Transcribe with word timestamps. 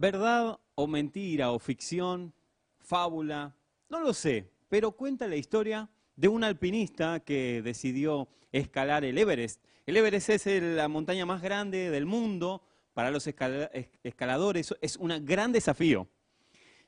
¿Verdad 0.00 0.58
o 0.76 0.86
mentira 0.86 1.50
o 1.50 1.58
ficción, 1.58 2.32
fábula? 2.78 3.54
No 3.90 4.00
lo 4.00 4.14
sé, 4.14 4.50
pero 4.70 4.92
cuenta 4.92 5.28
la 5.28 5.36
historia 5.36 5.90
de 6.16 6.26
un 6.26 6.42
alpinista 6.42 7.20
que 7.20 7.60
decidió 7.60 8.26
escalar 8.50 9.04
el 9.04 9.18
Everest. 9.18 9.62
El 9.84 9.98
Everest 9.98 10.30
es 10.30 10.46
la 10.46 10.88
montaña 10.88 11.26
más 11.26 11.42
grande 11.42 11.90
del 11.90 12.06
mundo. 12.06 12.62
Para 12.94 13.10
los 13.10 13.26
escaladores 13.26 14.74
es 14.80 14.96
un 14.96 15.22
gran 15.26 15.52
desafío. 15.52 16.08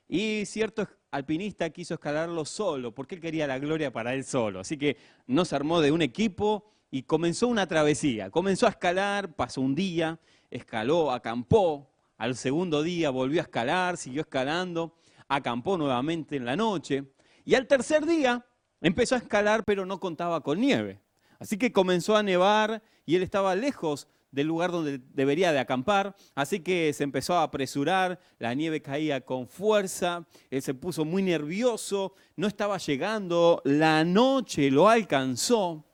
Y 0.07 0.47
cierto 0.47 0.87
alpinista 1.11 1.69
quiso 1.69 1.93
escalarlo 1.93 2.45
solo, 2.45 2.95
porque 2.95 3.13
él 3.13 3.21
quería 3.21 3.45
la 3.45 3.59
gloria 3.59 3.93
para 3.93 4.15
él 4.15 4.23
solo. 4.23 4.61
Así 4.61 4.75
que 4.75 4.97
no 5.27 5.45
se 5.45 5.55
armó 5.55 5.81
de 5.81 5.91
un 5.91 6.01
equipo 6.01 6.65
y 6.89 7.03
comenzó 7.03 7.47
una 7.47 7.67
travesía. 7.67 8.31
Comenzó 8.31 8.65
a 8.65 8.71
escalar, 8.71 9.35
pasó 9.35 9.61
un 9.61 9.75
día, 9.75 10.19
escaló, 10.49 11.11
acampó, 11.11 11.92
al 12.17 12.35
segundo 12.35 12.83
día 12.83 13.09
volvió 13.09 13.41
a 13.41 13.43
escalar, 13.43 13.97
siguió 13.97 14.21
escalando, 14.21 14.95
acampó 15.27 15.77
nuevamente 15.77 16.35
en 16.35 16.45
la 16.45 16.55
noche. 16.55 17.05
Y 17.45 17.55
al 17.55 17.67
tercer 17.67 18.05
día 18.05 18.45
empezó 18.81 19.15
a 19.15 19.19
escalar, 19.19 19.63
pero 19.65 19.85
no 19.85 19.99
contaba 19.99 20.41
con 20.41 20.59
nieve. 20.59 20.99
Así 21.39 21.57
que 21.57 21.71
comenzó 21.71 22.15
a 22.15 22.23
nevar 22.23 22.81
y 23.05 23.15
él 23.15 23.23
estaba 23.23 23.55
lejos 23.55 24.07
del 24.31 24.47
lugar 24.47 24.71
donde 24.71 24.99
debería 25.13 25.51
de 25.51 25.59
acampar, 25.59 26.15
así 26.33 26.61
que 26.61 26.91
se 26.93 27.03
empezó 27.03 27.35
a 27.35 27.43
apresurar, 27.43 28.19
la 28.39 28.55
nieve 28.55 28.81
caía 28.81 29.21
con 29.21 29.47
fuerza, 29.47 30.25
él 30.49 30.63
se 30.63 30.73
puso 30.73 31.05
muy 31.05 31.21
nervioso, 31.21 32.15
no 32.35 32.47
estaba 32.47 32.79
llegando, 32.79 33.61
la 33.63 34.03
noche 34.03 34.71
lo 34.71 34.89
alcanzó 34.89 35.85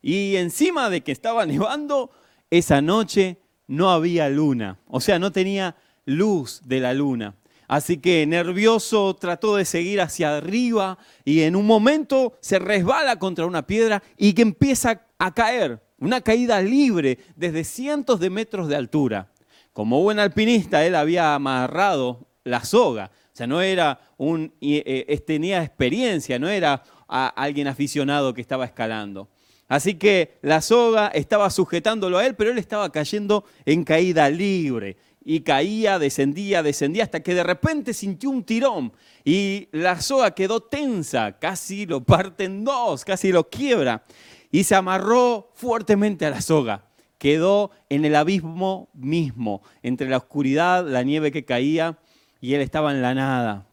y 0.00 0.36
encima 0.36 0.90
de 0.90 1.02
que 1.02 1.12
estaba 1.12 1.44
nevando, 1.46 2.10
esa 2.50 2.80
noche 2.80 3.38
no 3.68 3.90
había 3.90 4.28
luna, 4.28 4.78
o 4.88 5.00
sea, 5.00 5.18
no 5.18 5.30
tenía 5.30 5.76
luz 6.04 6.62
de 6.64 6.80
la 6.80 6.92
luna. 6.94 7.34
Así 7.68 7.98
que 7.98 8.26
nervioso 8.26 9.14
trató 9.14 9.56
de 9.56 9.66
seguir 9.66 10.00
hacia 10.00 10.38
arriba 10.38 10.96
y 11.24 11.42
en 11.42 11.54
un 11.54 11.66
momento 11.66 12.38
se 12.40 12.58
resbala 12.58 13.18
contra 13.18 13.44
una 13.44 13.66
piedra 13.66 14.02
y 14.16 14.32
que 14.32 14.40
empieza 14.42 15.02
a 15.18 15.34
caer, 15.34 15.82
una 15.98 16.22
caída 16.22 16.62
libre 16.62 17.18
desde 17.36 17.64
cientos 17.64 18.20
de 18.20 18.30
metros 18.30 18.68
de 18.68 18.76
altura. 18.76 19.30
Como 19.74 20.02
buen 20.02 20.18
alpinista, 20.18 20.84
él 20.86 20.94
había 20.94 21.34
amarrado 21.34 22.26
la 22.42 22.64
soga, 22.64 23.10
o 23.12 23.36
sea, 23.36 23.46
no 23.46 23.60
era 23.60 24.00
un, 24.16 24.54
eh, 24.62 25.22
tenía 25.26 25.62
experiencia, 25.62 26.38
no 26.38 26.48
era 26.48 26.82
alguien 27.06 27.68
aficionado 27.68 28.32
que 28.32 28.40
estaba 28.40 28.64
escalando. 28.64 29.28
Así 29.68 29.96
que 29.96 30.38
la 30.40 30.62
soga 30.62 31.08
estaba 31.08 31.50
sujetándolo 31.50 32.16
a 32.16 32.26
él, 32.26 32.34
pero 32.34 32.50
él 32.50 32.58
estaba 32.58 32.90
cayendo 32.90 33.44
en 33.66 33.84
caída 33.84 34.30
libre. 34.30 34.96
Y 35.22 35.40
caía, 35.40 35.98
descendía, 35.98 36.62
descendía, 36.62 37.04
hasta 37.04 37.22
que 37.22 37.34
de 37.34 37.42
repente 37.42 37.92
sintió 37.92 38.30
un 38.30 38.44
tirón. 38.44 38.94
Y 39.26 39.68
la 39.72 40.00
soga 40.00 40.30
quedó 40.30 40.60
tensa, 40.60 41.38
casi 41.38 41.84
lo 41.84 42.02
parte 42.02 42.44
en 42.44 42.64
dos, 42.64 43.04
casi 43.04 43.30
lo 43.30 43.50
quiebra. 43.50 44.04
Y 44.50 44.64
se 44.64 44.74
amarró 44.74 45.50
fuertemente 45.54 46.24
a 46.24 46.30
la 46.30 46.40
soga. 46.40 46.86
Quedó 47.18 47.70
en 47.90 48.06
el 48.06 48.14
abismo 48.14 48.88
mismo, 48.94 49.60
entre 49.82 50.08
la 50.08 50.16
oscuridad, 50.16 50.86
la 50.86 51.02
nieve 51.02 51.30
que 51.30 51.44
caía, 51.44 51.98
y 52.40 52.54
él 52.54 52.62
estaba 52.62 52.92
en 52.92 53.02
la 53.02 53.12
nada. 53.12 53.66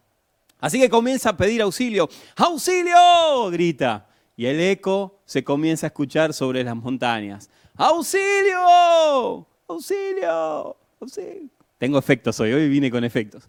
Así 0.60 0.78
que 0.78 0.90
comienza 0.90 1.30
a 1.30 1.38
pedir 1.38 1.62
auxilio. 1.62 2.10
¡Auxilio! 2.36 3.50
grita 3.50 4.10
y 4.38 4.46
el 4.46 4.60
eco 4.60 5.20
se 5.26 5.44
comienza 5.44 5.88
a 5.88 5.90
escuchar 5.90 6.34
sobre 6.34 6.64
las 6.64 6.76
montañas. 6.76 7.50
¡Auxilio! 7.76 9.46
¡Auxilio! 9.68 10.76
¡Auxilio! 11.00 11.50
Tengo 11.78 11.98
efectos 11.98 12.40
hoy, 12.40 12.54
hoy 12.54 12.70
vine 12.70 12.90
con 12.90 13.04
efectos. 13.04 13.48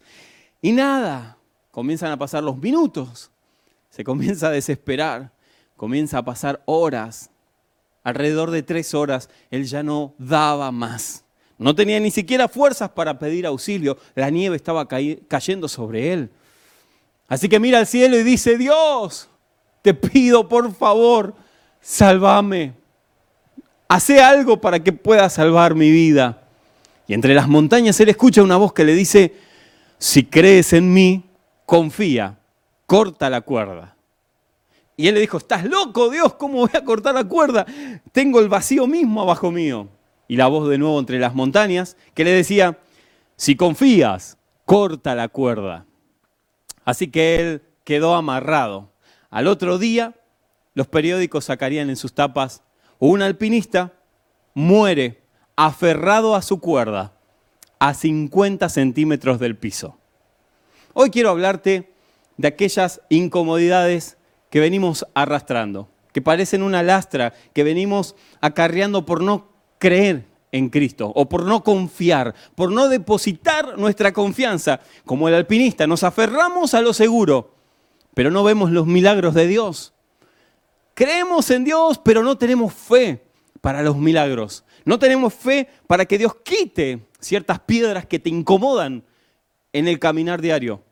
Y 0.60 0.72
nada, 0.72 1.38
comienzan 1.70 2.10
a 2.10 2.18
pasar 2.18 2.42
los 2.42 2.56
minutos, 2.56 3.30
se 3.90 4.02
comienza 4.02 4.48
a 4.48 4.50
desesperar, 4.50 5.32
comienza 5.76 6.18
a 6.18 6.24
pasar 6.24 6.62
horas, 6.64 7.30
alrededor 8.02 8.50
de 8.50 8.62
tres 8.62 8.94
horas, 8.94 9.28
él 9.50 9.64
ya 9.64 9.82
no 9.82 10.14
daba 10.18 10.72
más. 10.72 11.24
No 11.58 11.74
tenía 11.74 11.98
ni 12.00 12.10
siquiera 12.10 12.48
fuerzas 12.48 12.90
para 12.90 13.18
pedir 13.18 13.46
auxilio, 13.46 13.96
la 14.14 14.30
nieve 14.30 14.56
estaba 14.56 14.86
cayendo 14.88 15.68
sobre 15.68 16.12
él. 16.12 16.30
Así 17.28 17.48
que 17.48 17.58
mira 17.58 17.78
al 17.78 17.86
cielo 17.86 18.18
y 18.18 18.22
dice, 18.22 18.58
Dios, 18.58 19.28
te 19.86 19.94
pido 19.94 20.48
por 20.48 20.74
favor, 20.74 21.32
sálvame. 21.80 22.72
Hace 23.86 24.20
algo 24.20 24.60
para 24.60 24.80
que 24.82 24.92
pueda 24.92 25.30
salvar 25.30 25.76
mi 25.76 25.92
vida. 25.92 26.42
Y 27.06 27.14
entre 27.14 27.34
las 27.34 27.46
montañas 27.46 28.00
él 28.00 28.08
escucha 28.08 28.42
una 28.42 28.56
voz 28.56 28.72
que 28.72 28.84
le 28.84 28.96
dice, 28.96 29.36
si 29.98 30.24
crees 30.24 30.72
en 30.72 30.92
mí, 30.92 31.22
confía, 31.66 32.36
corta 32.86 33.30
la 33.30 33.42
cuerda. 33.42 33.94
Y 34.96 35.06
él 35.06 35.14
le 35.14 35.20
dijo, 35.20 35.38
estás 35.38 35.64
loco 35.64 36.10
Dios, 36.10 36.34
¿cómo 36.34 36.66
voy 36.66 36.70
a 36.74 36.82
cortar 36.84 37.14
la 37.14 37.22
cuerda? 37.22 37.64
Tengo 38.10 38.40
el 38.40 38.48
vacío 38.48 38.88
mismo 38.88 39.22
abajo 39.22 39.52
mío. 39.52 39.86
Y 40.26 40.34
la 40.34 40.48
voz 40.48 40.68
de 40.68 40.78
nuevo 40.78 40.98
entre 40.98 41.20
las 41.20 41.36
montañas 41.36 41.96
que 42.12 42.24
le 42.24 42.32
decía, 42.32 42.80
si 43.36 43.54
confías, 43.54 44.36
corta 44.64 45.14
la 45.14 45.28
cuerda. 45.28 45.86
Así 46.84 47.06
que 47.06 47.36
él 47.36 47.62
quedó 47.84 48.16
amarrado 48.16 48.95
al 49.36 49.48
otro 49.48 49.76
día, 49.76 50.14
los 50.72 50.86
periódicos 50.86 51.44
sacarían 51.44 51.90
en 51.90 51.96
sus 51.96 52.14
tapas, 52.14 52.62
un 52.98 53.20
alpinista 53.20 53.92
muere 54.54 55.20
aferrado 55.56 56.34
a 56.34 56.40
su 56.40 56.58
cuerda 56.58 57.12
a 57.78 57.92
50 57.92 58.66
centímetros 58.70 59.38
del 59.38 59.54
piso. 59.54 59.98
Hoy 60.94 61.10
quiero 61.10 61.28
hablarte 61.28 61.92
de 62.38 62.48
aquellas 62.48 63.02
incomodidades 63.10 64.16
que 64.48 64.60
venimos 64.60 65.06
arrastrando, 65.12 65.90
que 66.14 66.22
parecen 66.22 66.62
una 66.62 66.82
lastra, 66.82 67.34
que 67.52 67.62
venimos 67.62 68.16
acarreando 68.40 69.04
por 69.04 69.22
no 69.22 69.48
creer 69.76 70.24
en 70.50 70.70
Cristo 70.70 71.12
o 71.14 71.28
por 71.28 71.44
no 71.44 71.62
confiar, 71.62 72.34
por 72.54 72.72
no 72.72 72.88
depositar 72.88 73.76
nuestra 73.76 74.14
confianza. 74.14 74.80
Como 75.04 75.28
el 75.28 75.34
alpinista, 75.34 75.86
nos 75.86 76.04
aferramos 76.04 76.72
a 76.72 76.80
lo 76.80 76.94
seguro 76.94 77.55
pero 78.16 78.30
no 78.30 78.42
vemos 78.42 78.70
los 78.70 78.86
milagros 78.86 79.34
de 79.34 79.46
Dios. 79.46 79.92
Creemos 80.94 81.50
en 81.50 81.64
Dios, 81.64 82.00
pero 82.02 82.22
no 82.22 82.38
tenemos 82.38 82.72
fe 82.72 83.26
para 83.60 83.82
los 83.82 83.98
milagros. 83.98 84.64
No 84.86 84.98
tenemos 84.98 85.34
fe 85.34 85.68
para 85.86 86.06
que 86.06 86.16
Dios 86.16 86.34
quite 86.36 87.08
ciertas 87.20 87.60
piedras 87.60 88.06
que 88.06 88.18
te 88.18 88.30
incomodan 88.30 89.04
en 89.70 89.86
el 89.86 89.98
caminar 89.98 90.40
diario. 90.40 90.82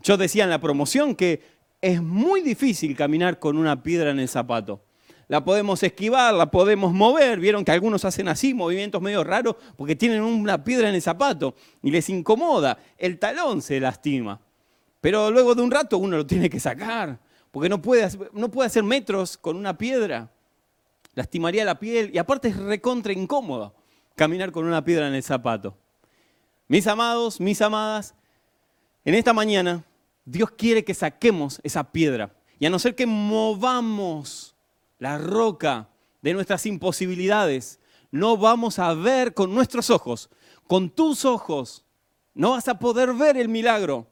Yo 0.00 0.16
decía 0.16 0.44
en 0.44 0.50
la 0.50 0.60
promoción 0.60 1.16
que 1.16 1.42
es 1.80 2.00
muy 2.00 2.40
difícil 2.42 2.96
caminar 2.96 3.40
con 3.40 3.58
una 3.58 3.82
piedra 3.82 4.12
en 4.12 4.20
el 4.20 4.28
zapato. 4.28 4.84
La 5.26 5.44
podemos 5.44 5.82
esquivar, 5.82 6.34
la 6.34 6.52
podemos 6.52 6.92
mover. 6.92 7.40
Vieron 7.40 7.64
que 7.64 7.72
algunos 7.72 8.04
hacen 8.04 8.28
así, 8.28 8.54
movimientos 8.54 9.02
medio 9.02 9.24
raros, 9.24 9.56
porque 9.76 9.96
tienen 9.96 10.22
una 10.22 10.62
piedra 10.62 10.88
en 10.88 10.94
el 10.94 11.02
zapato 11.02 11.56
y 11.82 11.90
les 11.90 12.08
incomoda. 12.08 12.78
El 12.96 13.18
talón 13.18 13.60
se 13.60 13.80
lastima. 13.80 14.40
Pero 15.00 15.30
luego 15.30 15.54
de 15.54 15.62
un 15.62 15.70
rato 15.70 15.98
uno 15.98 16.16
lo 16.16 16.26
tiene 16.26 16.50
que 16.50 16.60
sacar, 16.60 17.18
porque 17.50 17.68
no 17.68 17.80
puede, 17.80 18.08
no 18.32 18.50
puede 18.50 18.66
hacer 18.66 18.82
metros 18.82 19.36
con 19.38 19.56
una 19.56 19.76
piedra. 19.76 20.30
Lastimaría 21.14 21.64
la 21.64 21.78
piel 21.78 22.10
y 22.12 22.18
aparte 22.18 22.48
es 22.48 22.56
recontra 22.56 23.12
incómodo 23.12 23.74
caminar 24.14 24.50
con 24.52 24.64
una 24.64 24.84
piedra 24.84 25.08
en 25.08 25.14
el 25.14 25.22
zapato. 25.22 25.76
Mis 26.66 26.86
amados, 26.86 27.40
mis 27.40 27.62
amadas, 27.62 28.14
en 29.04 29.14
esta 29.14 29.32
mañana 29.32 29.84
Dios 30.24 30.50
quiere 30.50 30.84
que 30.84 30.92
saquemos 30.92 31.60
esa 31.62 31.92
piedra. 31.92 32.34
Y 32.58 32.66
a 32.66 32.70
no 32.70 32.78
ser 32.78 32.94
que 32.94 33.06
movamos 33.06 34.54
la 34.98 35.16
roca 35.16 35.88
de 36.20 36.34
nuestras 36.34 36.66
imposibilidades, 36.66 37.78
no 38.10 38.36
vamos 38.36 38.78
a 38.78 38.92
ver 38.94 39.32
con 39.32 39.54
nuestros 39.54 39.90
ojos, 39.90 40.28
con 40.66 40.90
tus 40.90 41.24
ojos, 41.24 41.84
no 42.34 42.50
vas 42.50 42.68
a 42.68 42.78
poder 42.78 43.14
ver 43.14 43.36
el 43.36 43.48
milagro 43.48 44.06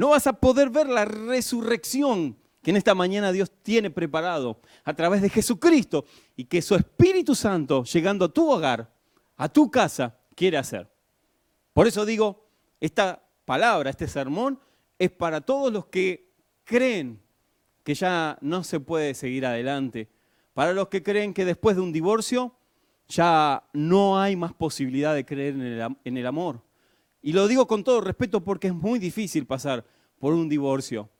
no 0.00 0.08
vas 0.08 0.26
a 0.26 0.32
poder 0.32 0.70
ver 0.70 0.88
la 0.88 1.04
resurrección 1.04 2.34
que 2.62 2.70
en 2.70 2.78
esta 2.78 2.94
mañana 2.94 3.32
Dios 3.32 3.52
tiene 3.62 3.90
preparado 3.90 4.58
a 4.82 4.94
través 4.94 5.20
de 5.20 5.28
Jesucristo 5.28 6.06
y 6.36 6.44
que 6.44 6.62
su 6.62 6.74
Espíritu 6.74 7.34
Santo, 7.34 7.84
llegando 7.84 8.24
a 8.24 8.32
tu 8.32 8.50
hogar, 8.50 8.90
a 9.36 9.50
tu 9.50 9.70
casa, 9.70 10.16
quiere 10.34 10.56
hacer. 10.56 10.90
Por 11.74 11.86
eso 11.86 12.06
digo, 12.06 12.46
esta 12.80 13.22
palabra, 13.44 13.90
este 13.90 14.08
sermón, 14.08 14.58
es 14.98 15.10
para 15.10 15.42
todos 15.42 15.70
los 15.70 15.84
que 15.88 16.32
creen 16.64 17.20
que 17.84 17.92
ya 17.92 18.38
no 18.40 18.64
se 18.64 18.80
puede 18.80 19.12
seguir 19.12 19.44
adelante, 19.44 20.08
para 20.54 20.72
los 20.72 20.88
que 20.88 21.02
creen 21.02 21.34
que 21.34 21.44
después 21.44 21.76
de 21.76 21.82
un 21.82 21.92
divorcio 21.92 22.54
ya 23.06 23.64
no 23.74 24.18
hay 24.18 24.34
más 24.34 24.54
posibilidad 24.54 25.14
de 25.14 25.26
creer 25.26 25.56
en 26.04 26.16
el, 26.16 26.26
amor 26.26 26.62
y 27.22 27.32
lo 27.32 27.48
digo 27.48 27.66
con 27.66 27.84
todo 27.84 28.00
respeto 28.00 28.42
porque 28.42 28.68
es 28.68 28.74
muy 28.74 28.98
difícil 28.98 29.46
pasar 29.46 29.84
por 30.18 30.32
un 30.32 30.48
divorcio. 30.48 31.10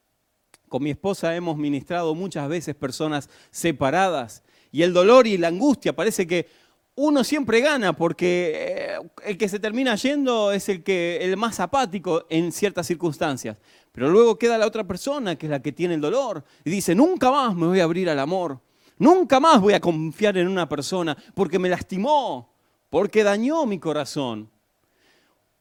Con 0.68 0.82
mi 0.82 0.90
esposa 0.90 1.34
hemos 1.34 1.56
ministrado 1.56 2.14
muchas 2.14 2.48
veces 2.48 2.74
personas 2.74 3.28
separadas 3.50 4.42
y 4.70 4.82
el 4.82 4.92
dolor 4.92 5.26
y 5.26 5.36
la 5.36 5.48
angustia 5.48 5.94
parece 5.94 6.26
que 6.26 6.46
uno 6.94 7.24
siempre 7.24 7.60
gana 7.60 7.94
porque 7.94 8.52
eh, 8.54 9.10
el 9.24 9.38
que 9.38 9.48
se 9.48 9.58
termina 9.58 9.94
yendo 9.96 10.52
es 10.52 10.68
el, 10.68 10.82
que, 10.82 11.18
el 11.22 11.36
más 11.36 11.58
apático 11.60 12.26
en 12.28 12.52
ciertas 12.52 12.86
circunstancias. 12.86 13.56
Pero 13.92 14.10
luego 14.10 14.38
queda 14.38 14.58
la 14.58 14.66
otra 14.66 14.86
persona 14.86 15.36
que 15.36 15.46
es 15.46 15.50
la 15.50 15.62
que 15.62 15.72
tiene 15.72 15.94
el 15.94 16.00
dolor 16.00 16.44
y 16.64 16.70
dice, 16.70 16.94
nunca 16.94 17.30
más 17.30 17.54
me 17.54 17.66
voy 17.66 17.80
a 17.80 17.84
abrir 17.84 18.10
al 18.10 18.18
amor, 18.18 18.60
nunca 18.98 19.40
más 19.40 19.60
voy 19.60 19.72
a 19.72 19.80
confiar 19.80 20.36
en 20.38 20.46
una 20.46 20.68
persona 20.68 21.16
porque 21.34 21.58
me 21.58 21.68
lastimó, 21.68 22.52
porque 22.90 23.24
dañó 23.24 23.66
mi 23.66 23.78
corazón. 23.78 24.50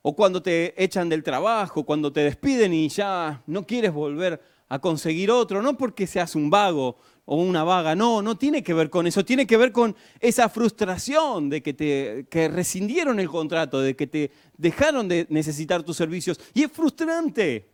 O 0.02 0.16
cuando 0.16 0.42
te 0.42 0.82
echan 0.82 1.10
del 1.10 1.24
trabajo, 1.24 1.84
cuando 1.84 2.12
te 2.12 2.22
despiden 2.22 2.74
y 2.74 2.88
ya 2.90 3.44
no 3.48 3.66
quieres 3.66 3.92
volver 3.92 4.42
a 4.70 4.80
conseguir 4.80 5.32
otro, 5.32 5.62
no 5.62 5.78
porque 5.78 6.08
seas 6.08 6.36
un 6.36 6.50
vago 6.50 6.98
o 7.26 7.36
una 7.36 7.64
vaga, 7.64 7.96
no, 7.96 8.22
no 8.22 8.38
tiene 8.38 8.64
que 8.64 8.74
ver 8.74 8.90
con 8.90 9.06
eso, 9.08 9.26
tiene 9.26 9.46
que 9.46 9.58
ver 9.58 9.72
con 9.72 9.96
esa 10.20 10.50
frustración 10.50 11.50
de 11.50 11.62
que 11.62 11.74
te 11.74 12.26
que 12.30 12.48
rescindieron 12.48 13.20
el 13.20 13.30
contrato, 13.30 13.82
de 13.82 13.96
que 13.96 14.08
te 14.08 14.32
dejaron 14.58 15.08
de 15.08 15.28
necesitar 15.30 15.84
tus 15.84 15.98
servicios. 15.98 16.40
Y 16.54 16.64
es 16.64 16.72
frustrante. 16.72 17.70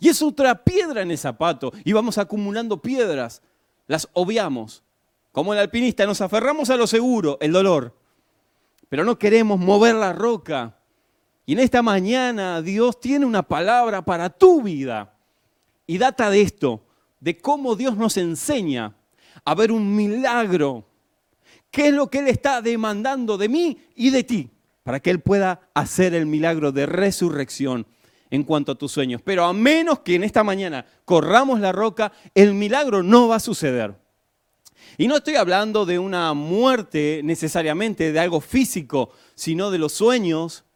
Y 0.00 0.08
es 0.08 0.22
otra 0.22 0.62
piedra 0.62 1.02
en 1.02 1.10
el 1.10 1.18
zapato. 1.18 1.72
Y 1.84 1.92
vamos 1.92 2.18
acumulando 2.18 2.80
piedras, 2.80 3.42
las 3.86 4.08
obviamos. 4.12 4.82
Como 5.32 5.52
el 5.52 5.58
alpinista, 5.58 6.06
nos 6.06 6.20
aferramos 6.20 6.70
a 6.70 6.76
lo 6.76 6.86
seguro, 6.86 7.38
el 7.40 7.52
dolor. 7.52 7.96
Pero 8.88 9.04
no 9.04 9.18
queremos 9.18 9.58
mover 9.58 9.94
la 9.96 10.12
roca. 10.12 10.77
Y 11.48 11.52
en 11.52 11.60
esta 11.60 11.80
mañana 11.80 12.60
Dios 12.60 13.00
tiene 13.00 13.24
una 13.24 13.42
palabra 13.42 14.04
para 14.04 14.28
tu 14.28 14.60
vida. 14.60 15.14
Y 15.86 15.96
data 15.96 16.28
de 16.28 16.42
esto 16.42 16.84
de 17.20 17.38
cómo 17.38 17.74
Dios 17.74 17.96
nos 17.96 18.18
enseña 18.18 18.94
a 19.46 19.54
ver 19.54 19.72
un 19.72 19.96
milagro. 19.96 20.84
¿Qué 21.70 21.88
es 21.88 21.94
lo 21.94 22.10
que 22.10 22.18
Él 22.18 22.28
está 22.28 22.60
demandando 22.60 23.38
de 23.38 23.48
mí 23.48 23.78
y 23.94 24.10
de 24.10 24.24
ti? 24.24 24.50
Para 24.82 25.00
que 25.00 25.08
Él 25.08 25.20
pueda 25.20 25.70
hacer 25.72 26.12
el 26.12 26.26
milagro 26.26 26.70
de 26.70 26.84
resurrección 26.84 27.86
en 28.28 28.44
cuanto 28.44 28.72
a 28.72 28.74
tus 28.74 28.92
sueños. 28.92 29.22
Pero 29.24 29.46
a 29.46 29.54
menos 29.54 30.00
que 30.00 30.16
en 30.16 30.24
esta 30.24 30.44
mañana 30.44 30.84
corramos 31.06 31.60
la 31.60 31.72
roca, 31.72 32.12
el 32.34 32.52
milagro 32.52 33.02
no 33.02 33.28
va 33.28 33.36
a 33.36 33.40
suceder. 33.40 33.94
Y 34.98 35.08
no 35.08 35.16
estoy 35.16 35.36
hablando 35.36 35.86
de 35.86 35.98
una 35.98 36.34
muerte 36.34 37.22
necesariamente, 37.24 38.12
de 38.12 38.20
algo 38.20 38.42
físico, 38.42 39.12
sino 39.34 39.70
de 39.70 39.78
los 39.78 39.94
sueños, 39.94 40.66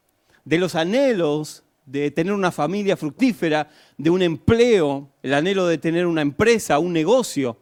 de 0.45 0.59
los 0.59 0.75
anhelos, 0.75 1.65
de 1.87 2.11
tener 2.11 2.33
una 2.33 2.53
familia 2.53 2.97
fructífera, 2.97 3.69
de 3.97 4.11
un 4.11 4.23
empleo, 4.23 5.11
el 5.23 5.35
anhelo 5.35 5.67
de 5.67 5.79
tener 5.79 6.07
una 6.07 6.23
empresa, 6.23 6.79
un 6.79 6.93
negocio. 6.93 7.57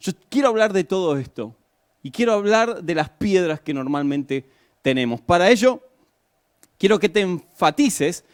Yo 0.00 0.12
quiero 0.28 0.48
hablar 0.48 0.72
de 0.72 0.84
todo 0.84 1.16
esto 1.18 1.54
y 2.02 2.10
quiero 2.10 2.32
hablar 2.32 2.82
de 2.82 2.94
las 2.94 3.10
piedras 3.10 3.60
que 3.60 3.74
normalmente 3.74 4.48
tenemos. 4.82 5.20
Para 5.20 5.50
ello, 5.50 5.80
quiero 6.78 6.98
que 6.98 7.08
te 7.08 7.20
enfatices 7.20 8.24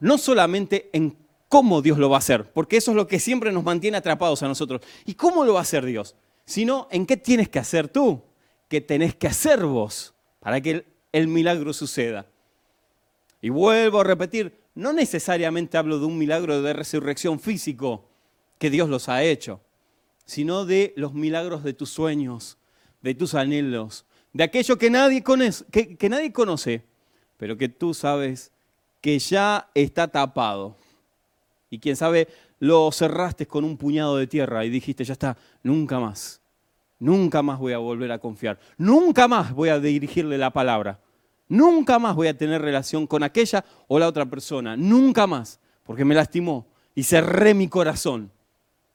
no 0.00 0.18
solamente 0.18 0.90
en 0.92 1.16
cómo 1.48 1.82
Dios 1.82 1.98
lo 1.98 2.10
va 2.10 2.16
a 2.16 2.18
hacer, 2.18 2.52
porque 2.52 2.76
eso 2.76 2.90
es 2.90 2.96
lo 2.96 3.06
que 3.06 3.20
siempre 3.20 3.52
nos 3.52 3.64
mantiene 3.64 3.96
atrapados 3.96 4.42
a 4.42 4.48
nosotros. 4.48 4.80
¿Y 5.04 5.14
cómo 5.14 5.44
lo 5.44 5.54
va 5.54 5.60
a 5.60 5.62
hacer 5.62 5.84
Dios? 5.84 6.16
Sino 6.44 6.88
en 6.90 7.06
qué 7.06 7.16
tienes 7.16 7.48
que 7.48 7.58
hacer 7.58 7.88
tú, 7.88 8.22
qué 8.68 8.80
tenés 8.80 9.14
que 9.14 9.28
hacer 9.28 9.64
vos 9.64 10.14
para 10.40 10.60
que 10.60 10.84
el 11.14 11.28
milagro 11.28 11.72
suceda. 11.72 12.26
Y 13.40 13.48
vuelvo 13.48 14.00
a 14.00 14.04
repetir, 14.04 14.52
no 14.74 14.92
necesariamente 14.92 15.78
hablo 15.78 16.00
de 16.00 16.06
un 16.06 16.18
milagro 16.18 16.60
de 16.60 16.72
resurrección 16.72 17.38
físico 17.38 18.04
que 18.58 18.68
Dios 18.68 18.88
los 18.88 19.08
ha 19.08 19.22
hecho, 19.22 19.60
sino 20.24 20.64
de 20.64 20.92
los 20.96 21.14
milagros 21.14 21.62
de 21.62 21.72
tus 21.72 21.90
sueños, 21.90 22.58
de 23.00 23.14
tus 23.14 23.34
anhelos, 23.36 24.06
de 24.32 24.42
aquello 24.42 24.76
que 24.76 24.90
nadie 24.90 25.22
conoce, 25.22 25.64
que, 25.70 26.08
nadie 26.08 26.32
conoce 26.32 26.82
pero 27.36 27.56
que 27.56 27.68
tú 27.68 27.94
sabes 27.94 28.50
que 29.00 29.16
ya 29.20 29.70
está 29.72 30.08
tapado. 30.08 30.76
Y 31.70 31.78
quién 31.78 31.94
sabe, 31.94 32.26
lo 32.58 32.90
cerraste 32.90 33.46
con 33.46 33.64
un 33.64 33.76
puñado 33.76 34.16
de 34.16 34.26
tierra 34.26 34.64
y 34.64 34.70
dijiste, 34.70 35.04
ya 35.04 35.12
está, 35.12 35.36
nunca 35.62 36.00
más, 36.00 36.40
nunca 37.04 37.42
más 37.42 37.58
voy 37.58 37.72
a 37.72 37.78
volver 37.78 38.10
a 38.12 38.18
confiar, 38.18 38.58
nunca 38.78 39.28
más 39.28 39.52
voy 39.52 39.68
a 39.68 39.78
dirigirle 39.78 40.38
la 40.38 40.50
palabra. 40.50 41.00
Nunca 41.48 41.98
más 41.98 42.16
voy 42.16 42.28
a 42.28 42.36
tener 42.36 42.62
relación 42.62 43.06
con 43.06 43.22
aquella 43.22 43.64
o 43.86 43.98
la 43.98 44.08
otra 44.08 44.24
persona. 44.24 44.76
Nunca 44.76 45.26
más. 45.26 45.60
Porque 45.84 46.04
me 46.04 46.14
lastimó 46.14 46.66
y 46.94 47.02
cerré 47.02 47.52
mi 47.54 47.68
corazón. 47.68 48.30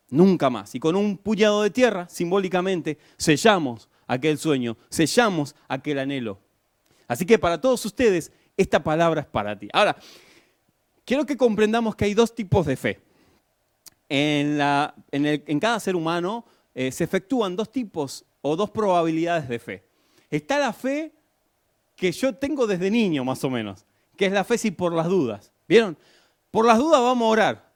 Nunca 0.09 0.49
más. 0.49 0.73
Y 0.73 0.79
con 0.79 0.95
un 0.95 1.17
puñado 1.17 1.61
de 1.61 1.69
tierra, 1.69 2.09
simbólicamente, 2.09 2.97
sellamos 3.17 3.87
aquel 4.07 4.39
sueño, 4.39 4.75
sellamos 4.89 5.55
aquel 5.67 5.99
anhelo. 5.99 6.39
Así 7.07 7.25
que 7.25 7.37
para 7.37 7.61
todos 7.61 7.85
ustedes, 7.85 8.31
esta 8.57 8.83
palabra 8.83 9.21
es 9.21 9.27
para 9.27 9.57
ti. 9.57 9.69
Ahora, 9.71 9.95
quiero 11.05 11.25
que 11.25 11.37
comprendamos 11.37 11.95
que 11.95 12.05
hay 12.05 12.13
dos 12.15 12.33
tipos 12.33 12.65
de 12.65 12.75
fe. 12.75 12.99
En, 14.09 14.57
la, 14.57 14.95
en, 15.11 15.59
cada 15.59 15.79
ser 15.79 15.95
humano 15.95 16.43
eh, 16.73 16.91
se 16.91 17.03
efectúan 17.03 17.55
dos 17.55 17.71
tipos 17.71 18.25
o 18.41 18.55
dos 18.55 18.69
probabilidades 18.69 19.47
de 19.49 19.59
fe. 19.59 19.83
Está 20.29 20.59
la 20.59 20.73
fe 20.73 21.13
que 21.95 22.11
yo 22.11 22.33
tengo 22.35 22.67
desde 22.67 22.89
niño 22.89 23.25
más 23.25 23.43
o 23.43 23.49
menos, 23.49 23.85
que 24.15 24.25
es 24.25 24.31
la 24.31 24.43
fe 24.43 24.57
si 24.57 24.71
por 24.71 24.93
las 24.93 25.07
dudas. 25.07 25.51
¿Vieron? 25.67 25.97
Por 26.51 26.65
las 26.65 26.77
dudas 26.77 27.01
vamos 27.01 27.25
a 27.25 27.31
orar. 27.31 27.73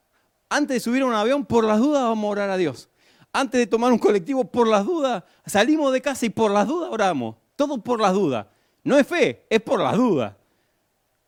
Antes 0.49 0.75
de 0.75 0.79
subir 0.79 1.01
a 1.01 1.05
un 1.05 1.13
avión, 1.13 1.45
por 1.45 1.63
las 1.63 1.79
dudas 1.79 2.03
vamos 2.03 2.25
a 2.25 2.31
orar 2.31 2.49
a 2.49 2.57
Dios. 2.57 2.89
Antes 3.31 3.59
de 3.59 3.67
tomar 3.67 3.91
un 3.91 3.97
colectivo, 3.97 4.45
por 4.45 4.67
las 4.67 4.85
dudas, 4.85 5.23
salimos 5.45 5.91
de 5.91 6.01
casa 6.01 6.25
y 6.25 6.29
por 6.29 6.51
las 6.51 6.67
dudas 6.67 6.89
oramos. 6.91 7.35
Todo 7.55 7.79
por 7.79 7.99
las 7.99 8.13
dudas. 8.13 8.45
No 8.83 8.97
es 8.97 9.07
fe, 9.07 9.45
es 9.49 9.61
por 9.61 9.79
las 9.79 9.97
dudas. 9.97 10.35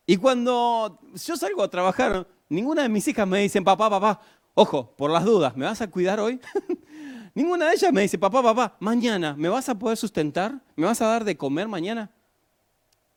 Y 0.06 0.16
cuando 0.16 1.00
yo 1.14 1.36
salgo 1.36 1.62
a 1.62 1.70
trabajar, 1.70 2.26
ninguna 2.48 2.82
de 2.82 2.88
mis 2.88 3.08
hijas 3.08 3.26
me 3.26 3.40
dicen, 3.40 3.64
papá, 3.64 3.90
papá, 3.90 4.20
ojo, 4.54 4.94
por 4.96 5.10
las 5.10 5.24
dudas, 5.24 5.56
¿me 5.56 5.64
vas 5.64 5.80
a 5.80 5.90
cuidar 5.90 6.20
hoy? 6.20 6.40
ninguna 7.36 7.68
de 7.68 7.74
ellas 7.74 7.92
me 7.92 8.02
dice, 8.02 8.18
papá, 8.18 8.42
papá, 8.42 8.76
mañana, 8.80 9.36
¿me 9.36 9.48
vas 9.48 9.68
a 9.68 9.78
poder 9.78 9.96
sustentar? 9.96 10.60
¿Me 10.74 10.86
vas 10.86 11.00
a 11.00 11.06
dar 11.06 11.24
de 11.24 11.36
comer 11.36 11.68
mañana? 11.68 12.10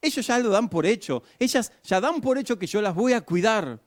Ellos 0.01 0.27
ya 0.27 0.37
lo 0.37 0.49
dan 0.49 0.69
por 0.69 0.85
hecho. 0.85 1.23
Ellas 1.39 1.71
ya 1.83 1.99
dan 1.99 2.21
por 2.21 2.37
hecho 2.37 2.59
que 2.59 2.67
yo 2.67 2.81
las 2.81 2.93
voy 2.93 3.13
a 3.13 3.21
cuidar. 3.21 3.81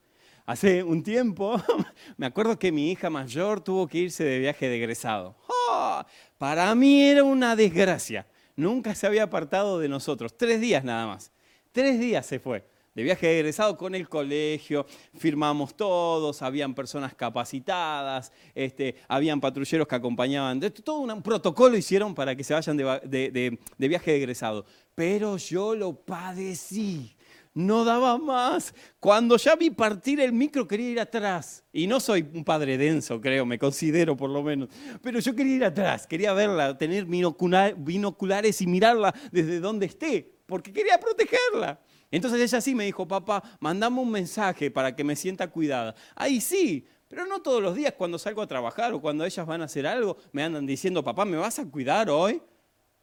Hace 0.44 0.82
un 0.82 1.02
tiempo, 1.04 1.62
me 2.16 2.26
acuerdo 2.26 2.58
que 2.58 2.72
mi 2.72 2.90
hija 2.90 3.08
mayor 3.08 3.60
tuvo 3.60 3.86
que 3.86 3.98
irse 3.98 4.24
de 4.24 4.40
viaje 4.40 4.68
de 4.68 4.76
egresado. 4.76 5.36
¡Oh! 5.46 6.02
Para 6.36 6.74
mí 6.74 7.04
era 7.04 7.22
una 7.22 7.54
desgracia. 7.54 8.26
Nunca 8.56 8.94
se 8.94 9.06
había 9.06 9.22
apartado 9.22 9.78
de 9.78 9.88
nosotros. 9.88 10.36
Tres 10.36 10.60
días 10.60 10.82
nada 10.82 11.06
más. 11.06 11.30
Tres 11.70 12.00
días 12.00 12.26
se 12.26 12.40
fue 12.40 12.71
de 12.94 13.02
viaje 13.02 13.26
de 13.26 13.40
egresado 13.40 13.76
con 13.76 13.94
el 13.94 14.08
colegio, 14.08 14.86
firmamos 15.16 15.76
todos, 15.76 16.42
habían 16.42 16.74
personas 16.74 17.14
capacitadas, 17.14 18.32
este, 18.54 18.96
habían 19.08 19.40
patrulleros 19.40 19.86
que 19.86 19.94
acompañaban, 19.94 20.60
todo 20.60 21.00
un 21.00 21.22
protocolo 21.22 21.76
hicieron 21.76 22.14
para 22.14 22.36
que 22.36 22.44
se 22.44 22.54
vayan 22.54 22.76
de, 22.76 23.58
de 23.78 23.88
viaje 23.88 24.10
de 24.10 24.16
egresado. 24.18 24.64
Pero 24.94 25.38
yo 25.38 25.74
lo 25.74 25.94
padecí, 25.94 27.16
no 27.54 27.84
daba 27.84 28.18
más. 28.18 28.74
Cuando 28.98 29.36
ya 29.36 29.56
vi 29.56 29.70
partir 29.70 30.20
el 30.20 30.32
micro 30.32 30.66
quería 30.66 30.90
ir 30.90 31.00
atrás. 31.00 31.64
Y 31.72 31.86
no 31.86 32.00
soy 32.00 32.26
un 32.34 32.44
padre 32.44 32.78
denso, 32.78 33.20
creo, 33.20 33.46
me 33.46 33.58
considero 33.58 34.16
por 34.16 34.30
lo 34.30 34.42
menos. 34.42 34.68
Pero 35.02 35.20
yo 35.20 35.34
quería 35.34 35.56
ir 35.56 35.64
atrás, 35.64 36.06
quería 36.06 36.32
verla, 36.32 36.76
tener 36.76 37.04
binoculares 37.06 38.60
y 38.60 38.66
mirarla 38.66 39.14
desde 39.30 39.60
donde 39.60 39.86
esté, 39.86 40.30
porque 40.46 40.72
quería 40.72 40.98
protegerla. 40.98 41.80
Entonces 42.12 42.40
ella 42.40 42.60
sí 42.60 42.74
me 42.74 42.84
dijo, 42.84 43.08
papá, 43.08 43.42
mandame 43.58 43.98
un 43.98 44.10
mensaje 44.10 44.70
para 44.70 44.94
que 44.94 45.02
me 45.02 45.16
sienta 45.16 45.50
cuidada. 45.50 45.94
Ahí 46.14 46.40
sí, 46.42 46.86
pero 47.08 47.26
no 47.26 47.40
todos 47.40 47.62
los 47.62 47.74
días 47.74 47.94
cuando 47.96 48.18
salgo 48.18 48.42
a 48.42 48.46
trabajar 48.46 48.92
o 48.92 49.00
cuando 49.00 49.24
ellas 49.24 49.46
van 49.46 49.62
a 49.62 49.64
hacer 49.64 49.86
algo, 49.86 50.18
me 50.30 50.42
andan 50.44 50.66
diciendo, 50.66 51.02
papá, 51.02 51.24
¿me 51.24 51.38
vas 51.38 51.58
a 51.58 51.64
cuidar 51.64 52.10
hoy? 52.10 52.40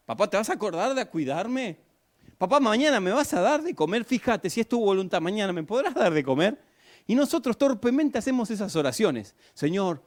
Papá, 0.05 0.29
¿te 0.29 0.37
vas 0.37 0.49
a 0.49 0.53
acordar 0.53 0.93
de 0.93 1.05
cuidarme? 1.07 1.77
Papá, 2.37 2.59
mañana 2.59 2.99
me 2.99 3.11
vas 3.11 3.33
a 3.33 3.41
dar 3.41 3.63
de 3.63 3.73
comer, 3.73 4.05
fíjate, 4.05 4.49
si 4.49 4.61
es 4.61 4.69
tu 4.69 4.79
voluntad, 4.79 5.19
mañana 5.19 5.51
me 5.51 5.63
podrás 5.63 5.93
dar 5.95 6.13
de 6.13 6.23
comer. 6.23 6.57
Y 7.07 7.15
nosotros 7.15 7.57
torpemente 7.57 8.19
hacemos 8.19 8.51
esas 8.51 8.75
oraciones. 8.75 9.35
Señor, 9.55 10.03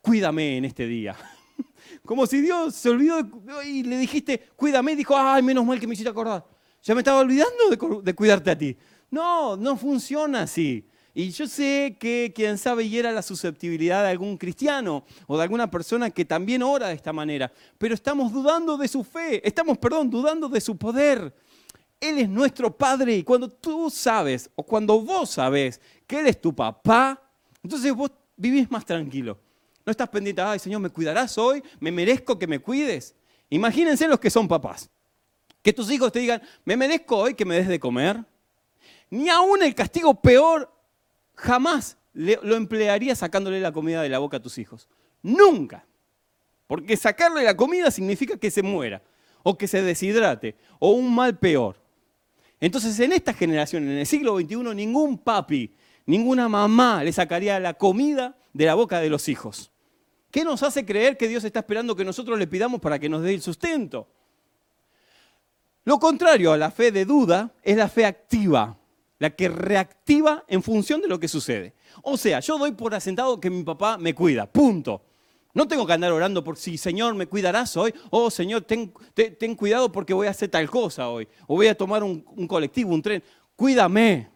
cuídame 0.00 0.56
en 0.56 0.64
este 0.64 0.86
día. 0.86 1.16
Como 2.04 2.26
si 2.26 2.40
Dios 2.40 2.76
se 2.76 2.90
olvidó 2.90 3.20
y 3.64 3.82
le 3.82 3.98
dijiste, 3.98 4.40
cuídame, 4.54 4.94
dijo, 4.94 5.16
ay, 5.16 5.42
menos 5.42 5.64
mal 5.66 5.80
que 5.80 5.88
me 5.88 5.94
hiciste 5.94 6.10
acordar. 6.10 6.46
Ya 6.86 6.94
me 6.94 7.00
estaba 7.00 7.18
olvidando 7.18 8.00
de, 8.00 8.14
cuidarte 8.14 8.48
a 8.52 8.56
ti. 8.56 8.76
No, 9.10 9.56
no 9.56 9.76
funciona 9.76 10.42
así. 10.42 10.86
Y 11.12 11.30
yo 11.30 11.48
sé 11.48 11.96
que 11.98 12.32
quien 12.32 12.56
sabe 12.58 12.88
hiera 12.88 13.10
la 13.10 13.22
susceptibilidad 13.22 14.04
de 14.04 14.10
algún 14.10 14.36
cristiano 14.36 15.04
o 15.26 15.36
de 15.36 15.42
alguna 15.42 15.68
persona 15.68 16.10
que 16.10 16.24
también 16.24 16.62
ora 16.62 16.86
de 16.86 16.94
esta 16.94 17.12
manera, 17.12 17.52
pero 17.76 17.92
estamos 17.92 18.32
dudando 18.32 18.76
de 18.76 18.86
su 18.86 19.02
fe, 19.02 19.44
estamos, 19.46 19.78
perdón, 19.78 20.08
dudando 20.10 20.48
de 20.48 20.60
su 20.60 20.76
poder. 20.76 21.34
Él 21.98 22.18
es 22.18 22.28
nuestro 22.28 22.76
Padre 22.76 23.16
y 23.16 23.24
cuando 23.24 23.48
tú 23.48 23.90
sabes 23.90 24.48
o 24.54 24.62
cuando 24.62 25.00
vos 25.00 25.30
sabes 25.30 25.80
que 26.06 26.20
Él 26.20 26.28
es 26.28 26.40
tu 26.40 26.54
papá, 26.54 27.20
entonces 27.64 27.92
vos 27.92 28.12
vivís 28.36 28.70
más 28.70 28.84
tranquilo. 28.84 29.36
No 29.84 29.90
estás 29.90 30.08
pendiente, 30.08 30.40
ay 30.40 30.60
Señor, 30.60 30.80
¿me 30.80 30.90
cuidarás 30.90 31.36
hoy? 31.36 31.64
¿Me 31.80 31.90
merezco 31.90 32.38
que 32.38 32.46
me 32.46 32.60
cuides? 32.60 33.16
Imagínense 33.50 34.06
los 34.06 34.20
que 34.20 34.30
son 34.30 34.46
papás. 34.46 34.88
Que 35.66 35.72
tus 35.72 35.90
hijos 35.90 36.12
te 36.12 36.20
digan, 36.20 36.40
me 36.64 36.76
merezco 36.76 37.16
hoy 37.16 37.34
que 37.34 37.44
me 37.44 37.56
des 37.56 37.66
de 37.66 37.80
comer. 37.80 38.24
Ni 39.10 39.28
aún 39.28 39.64
el 39.64 39.74
castigo 39.74 40.14
peor 40.14 40.72
jamás 41.34 41.96
lo 42.14 42.54
emplearía 42.54 43.16
sacándole 43.16 43.58
la 43.58 43.72
comida 43.72 44.00
de 44.00 44.08
la 44.08 44.20
boca 44.20 44.36
a 44.36 44.40
tus 44.40 44.58
hijos. 44.58 44.88
Nunca. 45.22 45.84
Porque 46.68 46.96
sacarle 46.96 47.42
la 47.42 47.56
comida 47.56 47.90
significa 47.90 48.36
que 48.36 48.48
se 48.48 48.62
muera, 48.62 49.02
o 49.42 49.58
que 49.58 49.66
se 49.66 49.82
deshidrate, 49.82 50.54
o 50.78 50.92
un 50.92 51.12
mal 51.12 51.36
peor. 51.36 51.82
Entonces 52.60 53.00
en 53.00 53.10
esta 53.10 53.34
generación, 53.34 53.90
en 53.90 53.98
el 53.98 54.06
siglo 54.06 54.38
XXI, 54.38 54.72
ningún 54.72 55.18
papi, 55.18 55.74
ninguna 56.04 56.48
mamá 56.48 57.02
le 57.02 57.12
sacaría 57.12 57.58
la 57.58 57.74
comida 57.74 58.38
de 58.52 58.66
la 58.66 58.74
boca 58.74 59.00
de 59.00 59.10
los 59.10 59.28
hijos. 59.28 59.72
¿Qué 60.30 60.44
nos 60.44 60.62
hace 60.62 60.86
creer 60.86 61.16
que 61.16 61.26
Dios 61.26 61.42
está 61.42 61.58
esperando 61.58 61.96
que 61.96 62.04
nosotros 62.04 62.38
le 62.38 62.46
pidamos 62.46 62.80
para 62.80 63.00
que 63.00 63.08
nos 63.08 63.22
dé 63.22 63.34
el 63.34 63.42
sustento? 63.42 64.06
Lo 65.86 66.00
contrario 66.00 66.50
a 66.50 66.56
la 66.56 66.72
fe 66.72 66.90
de 66.90 67.04
duda 67.04 67.54
es 67.62 67.76
la 67.76 67.88
fe 67.88 68.04
activa, 68.04 68.76
la 69.20 69.30
que 69.30 69.48
reactiva 69.48 70.44
en 70.48 70.60
función 70.60 71.00
de 71.00 71.06
lo 71.06 71.20
que 71.20 71.28
sucede. 71.28 71.74
O 72.02 72.16
sea, 72.16 72.40
yo 72.40 72.58
doy 72.58 72.72
por 72.72 72.92
asentado 72.92 73.38
que 73.38 73.48
mi 73.48 73.62
papá 73.62 73.96
me 73.96 74.12
cuida, 74.12 74.50
punto. 74.50 75.04
No 75.54 75.68
tengo 75.68 75.86
que 75.86 75.92
andar 75.92 76.10
orando 76.10 76.42
por 76.42 76.56
si, 76.56 76.76
Señor, 76.76 77.14
me 77.14 77.28
cuidarás 77.28 77.76
hoy. 77.76 77.94
Oh, 78.10 78.32
Señor, 78.32 78.62
ten, 78.62 78.92
cuidado 79.54 79.92
porque 79.92 80.12
voy 80.12 80.26
a 80.26 80.30
hacer 80.30 80.48
tal 80.48 80.68
cosa 80.68 81.08
hoy. 81.08 81.28
O 81.46 81.54
voy 81.54 81.68
a 81.68 81.76
tomar 81.76 82.02
un, 82.02 82.20
colectivo, 82.48 82.92
un 82.92 83.00
tren. 83.00 83.22
Cuídame. 83.54 84.28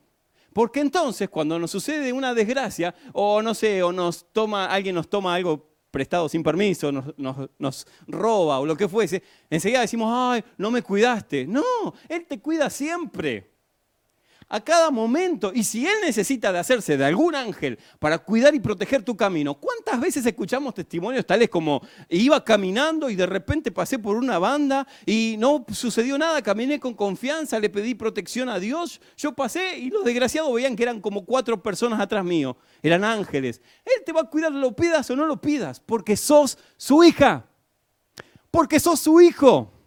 Porque 0.52 0.78
entonces, 0.78 1.28
cuando 1.28 1.58
nos 1.58 1.72
sucede 1.72 2.12
una 2.12 2.32
desgracia, 2.32 2.94
o 3.12 3.42
no 3.42 3.54
sé, 3.54 3.82
o 3.82 3.90
nos 3.90 4.24
toma, 4.32 4.66
alguien 4.66 4.94
nos 4.94 5.10
toma 5.10 5.34
algo 5.34 5.69
prestado 5.90 6.28
sin 6.28 6.42
permiso, 6.42 6.90
nos, 6.92 7.86
roba 8.06 8.60
o 8.60 8.66
lo 8.66 8.76
que 8.76 8.88
fuese, 8.88 9.22
enseguida 9.48 9.80
decimos, 9.80 10.10
ay, 10.12 10.44
no 10.58 10.70
me 10.70 10.82
cuidaste. 10.82 11.46
No, 11.46 11.62
Él 12.08 12.26
te 12.26 12.40
cuida 12.40 12.70
siempre 12.70 13.50
a 14.50 14.60
cada 14.60 14.90
momento. 14.90 15.52
Y 15.54 15.64
si 15.64 15.86
Él 15.86 15.94
necesita 16.04 16.52
de 16.52 16.58
hacerse 16.58 16.96
de 16.96 17.04
algún 17.04 17.34
ángel 17.34 17.78
para 17.98 18.18
cuidar 18.18 18.54
y 18.54 18.60
proteger 18.60 19.02
tu 19.02 19.16
camino, 19.16 19.54
¿cuántas 19.54 19.98
veces 19.98 20.26
escuchamos 20.26 20.74
testimonios 20.74 21.24
tales 21.24 21.48
como 21.48 21.80
iba 22.08 22.44
caminando 22.44 23.08
y 23.08 23.14
de 23.14 23.26
repente 23.26 23.70
pasé 23.70 23.98
por 23.98 24.16
una 24.16 24.38
banda 24.38 24.86
y 25.06 25.36
no 25.38 25.64
sucedió 25.72 26.18
nada, 26.18 26.42
caminé 26.42 26.80
con 26.80 26.94
confianza, 26.94 27.60
le 27.60 27.70
pedí 27.70 27.94
protección 27.94 28.48
a 28.48 28.58
Dios, 28.58 29.00
yo 29.16 29.32
pasé 29.32 29.78
y 29.78 29.88
los 29.88 30.04
desgraciados 30.04 30.52
veían 30.52 30.74
que 30.74 30.82
eran 30.82 31.00
como 31.00 31.24
cuatro 31.24 31.62
personas 31.62 32.00
atrás 32.00 32.24
mío, 32.24 32.56
eran 32.82 33.04
ángeles. 33.04 33.62
Él 33.84 34.02
te 34.04 34.12
va 34.12 34.22
a 34.22 34.30
cuidar, 34.30 34.50
lo 34.50 34.74
pidas 34.74 35.08
o 35.10 35.16
no 35.16 35.26
lo 35.26 35.40
pidas, 35.40 35.78
porque 35.78 36.16
sos 36.16 36.58
su 36.76 37.04
hija, 37.04 37.46
porque 38.50 38.80
sos 38.80 38.98
su 38.98 39.20
hijo. 39.20 39.79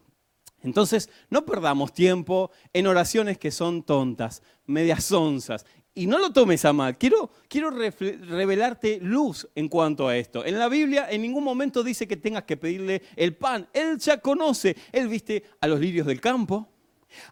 Entonces, 0.63 1.09
no 1.29 1.45
perdamos 1.45 1.93
tiempo 1.93 2.51
en 2.71 2.87
oraciones 2.87 3.37
que 3.37 3.51
son 3.51 3.83
tontas, 3.83 4.41
medias 4.65 5.11
onzas. 5.11 5.65
Y 5.95 6.07
no 6.07 6.17
lo 6.17 6.33
tomes 6.33 6.65
a 6.65 6.73
mal. 6.73 6.97
Quiero, 6.97 7.29
quiero 7.47 7.69
revelarte 7.69 8.99
luz 8.99 9.47
en 9.53 9.69
cuanto 9.69 10.07
a 10.07 10.17
esto. 10.17 10.43
En 10.43 10.57
la 10.57 10.67
Biblia 10.67 11.07
en 11.11 11.21
ningún 11.21 11.43
momento 11.43 11.83
dice 11.83 12.07
que 12.07 12.17
tengas 12.17 12.43
que 12.43 12.57
pedirle 12.57 13.03
el 13.15 13.35
pan. 13.35 13.67
Él 13.73 13.99
ya 13.99 14.17
conoce. 14.17 14.75
Él 14.91 15.07
viste 15.07 15.43
a 15.61 15.67
los 15.67 15.79
lirios 15.79 16.07
del 16.07 16.19
campo, 16.19 16.67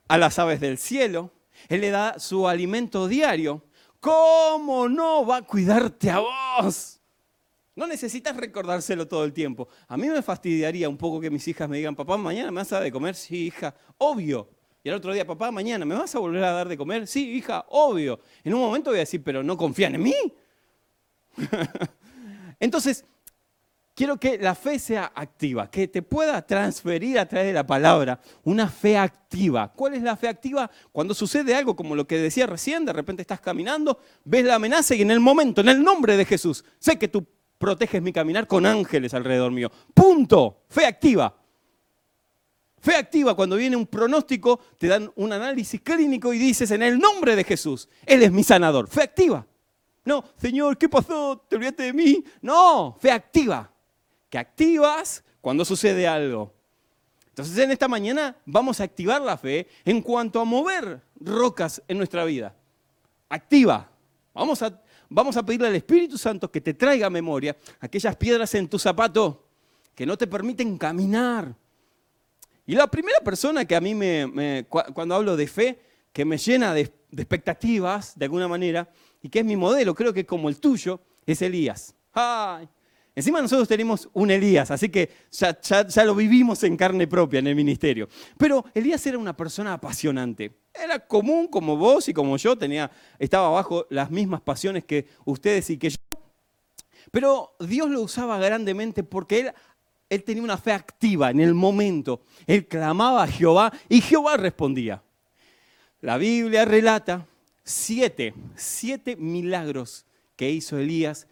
a 0.07 0.17
las 0.19 0.37
aves 0.37 0.59
del 0.59 0.77
cielo. 0.77 1.31
Él 1.69 1.81
le 1.81 1.89
da 1.89 2.19
su 2.19 2.47
alimento 2.47 3.07
diario. 3.07 3.63
¿Cómo 3.99 4.87
no 4.87 5.25
va 5.25 5.37
a 5.37 5.41
cuidarte 5.41 6.11
a 6.11 6.19
vos? 6.19 7.00
No 7.81 7.87
necesitas 7.87 8.37
recordárselo 8.37 9.07
todo 9.07 9.25
el 9.25 9.33
tiempo. 9.33 9.67
A 9.87 9.97
mí 9.97 10.07
me 10.07 10.21
fastidiaría 10.21 10.87
un 10.87 10.97
poco 10.97 11.19
que 11.19 11.31
mis 11.31 11.47
hijas 11.47 11.67
me 11.67 11.77
digan, 11.77 11.95
papá, 11.95 12.15
mañana 12.15 12.51
me 12.51 12.57
vas 12.57 12.71
a 12.71 12.75
dar 12.75 12.83
de 12.83 12.91
comer. 12.91 13.15
Sí, 13.15 13.47
hija, 13.47 13.73
obvio. 13.97 14.51
Y 14.83 14.89
al 14.89 14.97
otro 14.97 15.11
día, 15.11 15.25
papá, 15.25 15.49
mañana 15.49 15.83
me 15.83 15.95
vas 15.95 16.13
a 16.13 16.19
volver 16.19 16.43
a 16.43 16.51
dar 16.51 16.67
de 16.69 16.77
comer. 16.77 17.07
Sí, 17.07 17.31
hija, 17.31 17.65
obvio. 17.69 18.19
En 18.43 18.53
un 18.53 18.59
momento 18.59 18.91
voy 18.91 18.97
a 18.97 18.99
decir, 18.99 19.23
pero 19.23 19.41
no 19.41 19.57
confían 19.57 19.95
en 19.95 20.03
mí. 20.03 20.13
Entonces, 22.59 23.03
quiero 23.95 24.19
que 24.19 24.37
la 24.37 24.53
fe 24.53 24.77
sea 24.77 25.11
activa, 25.15 25.71
que 25.71 25.87
te 25.87 26.03
pueda 26.03 26.45
transferir 26.45 27.17
a 27.17 27.27
través 27.27 27.47
de 27.47 27.53
la 27.53 27.65
palabra 27.65 28.21
una 28.43 28.69
fe 28.69 28.95
activa. 28.95 29.73
¿Cuál 29.73 29.95
es 29.95 30.03
la 30.03 30.15
fe 30.15 30.27
activa? 30.27 30.69
Cuando 30.91 31.15
sucede 31.15 31.55
algo 31.55 31.75
como 31.75 31.95
lo 31.95 32.05
que 32.05 32.19
decía 32.19 32.45
recién, 32.45 32.85
de 32.85 32.93
repente 32.93 33.23
estás 33.23 33.41
caminando, 33.41 33.99
ves 34.23 34.45
la 34.45 34.53
amenaza 34.53 34.93
y 34.93 35.01
en 35.01 35.09
el 35.09 35.19
momento, 35.19 35.61
en 35.61 35.69
el 35.69 35.81
nombre 35.81 36.15
de 36.15 36.25
Jesús, 36.25 36.63
sé 36.77 36.99
que 36.99 37.07
tú 37.07 37.25
proteges 37.61 38.01
mi 38.01 38.11
caminar 38.11 38.47
con 38.47 38.65
ángeles 38.65 39.13
alrededor 39.13 39.51
mío. 39.51 39.71
Punto. 39.93 40.63
Fe 40.67 40.85
activa. 40.85 41.33
Fe 42.81 42.95
activa, 42.95 43.35
cuando 43.35 43.55
viene 43.55 43.75
un 43.75 43.85
pronóstico, 43.85 44.59
te 44.79 44.87
dan 44.87 45.11
un 45.15 45.31
análisis 45.31 45.79
clínico 45.81 46.33
y 46.33 46.39
dices, 46.39 46.71
en 46.71 46.81
el 46.81 46.97
nombre 46.97 47.35
de 47.35 47.43
Jesús, 47.43 47.87
Él 48.07 48.23
es 48.23 48.31
mi 48.31 48.43
sanador. 48.43 48.87
Fe 48.87 49.03
activa. 49.03 49.45
No, 50.03 50.23
Señor, 50.35 50.79
¿qué 50.79 50.89
pasó? 50.89 51.45
¿Te 51.47 51.57
olvidaste 51.57 51.83
de 51.83 51.93
mí? 51.93 52.23
No, 52.41 52.97
fe 52.99 53.11
activa. 53.11 53.71
Que 54.31 54.39
activas 54.39 55.23
cuando 55.41 55.63
sucede 55.63 56.07
algo. 56.07 56.53
Entonces 57.27 57.57
en 57.59 57.71
esta 57.71 57.87
mañana 57.87 58.35
vamos 58.45 58.79
a 58.79 58.83
activar 58.83 59.21
la 59.21 59.37
fe 59.37 59.67
en 59.85 60.01
cuanto 60.01 60.41
a 60.41 60.45
mover 60.45 61.01
rocas 61.19 61.83
en 61.87 61.97
nuestra 61.97 62.25
vida. 62.25 62.55
Activa. 63.29 63.89
Vamos 64.33 64.61
a 64.63 64.81
vamos 65.11 65.35
a 65.37 65.43
pedirle 65.43 65.67
al 65.67 65.75
Espíritu 65.75 66.17
Santo 66.17 66.49
que 66.49 66.61
te 66.61 66.73
traiga 66.73 67.07
a 67.07 67.09
memoria 67.09 67.55
aquellas 67.79 68.15
piedras 68.15 68.55
en 68.55 68.67
tu 68.67 68.79
zapato 68.79 69.45
que 69.93 70.05
no 70.05 70.17
te 70.17 70.25
permiten 70.25 70.77
caminar. 70.77 71.53
Y 72.65 72.75
la 72.75 72.87
primera 72.87 73.19
persona 73.19 73.65
que 73.65 73.75
a 73.75 73.81
mí 73.81 73.93
me, 73.93 74.65
cuando 74.67 75.15
hablo 75.15 75.35
de 75.35 75.47
fe, 75.47 75.79
que 76.13 76.23
me 76.23 76.37
llena 76.37 76.73
de, 76.73 76.91
expectativas 77.11 78.17
de 78.17 78.25
alguna 78.25 78.47
manera, 78.47 78.89
y 79.21 79.29
que 79.29 79.39
es 79.39 79.45
mi 79.45 79.57
modelo, 79.57 79.93
creo 79.93 80.13
que 80.13 80.25
como 80.25 80.47
el 80.47 80.59
tuyo, 80.59 81.01
es 81.25 81.41
Elías. 81.41 81.93
Encima 83.13 83.41
nosotros 83.41 83.67
tenemos 83.67 84.09
un 84.13 84.31
Elías, 84.31 84.71
así 84.71 84.87
que 84.87 85.09
ya, 85.31 86.05
lo 86.05 86.15
vivimos 86.15 86.63
en 86.63 86.77
carne 86.77 87.07
propia 87.07 87.39
en 87.39 87.47
el 87.47 87.55
ministerio. 87.55 88.07
Pero 88.37 88.63
Elías 88.73 89.05
era 89.05 89.17
una 89.17 89.35
persona 89.35 89.73
apasionante. 89.73 90.59
Era 90.73 90.97
común 90.99 91.47
como 91.47 91.75
vos 91.75 92.07
y 92.07 92.13
como 92.13 92.37
yo, 92.37 92.57
tenía, 92.57 92.89
estaba 93.19 93.49
bajo 93.49 93.85
las 93.89 94.09
mismas 94.09 94.39
pasiones 94.39 94.85
que 94.85 95.07
ustedes 95.25 95.69
y 95.69 95.77
que 95.77 95.89
yo. 95.89 95.97
Pero 97.11 97.55
Dios 97.59 97.89
lo 97.89 98.01
usaba 98.01 98.39
grandemente 98.39 99.03
porque 99.03 99.41
él, 99.41 99.53
él 100.09 100.23
tenía 100.23 100.43
una 100.43 100.57
fe 100.57 100.71
activa 100.71 101.31
en 101.31 101.41
el 101.41 101.53
momento. 101.53 102.21
Él 102.47 102.65
clamaba 102.65 103.23
a 103.23 103.27
Jehová 103.27 103.73
y 103.89 103.99
Jehová 103.99 104.37
respondía. 104.37 105.03
La 105.99 106.17
Biblia 106.17 106.63
relata 106.63 107.27
siete, 107.65 108.33
siete 108.55 109.17
milagros 109.17 110.05
que 110.37 110.49
hizo 110.49 110.79
Elías 110.79 111.27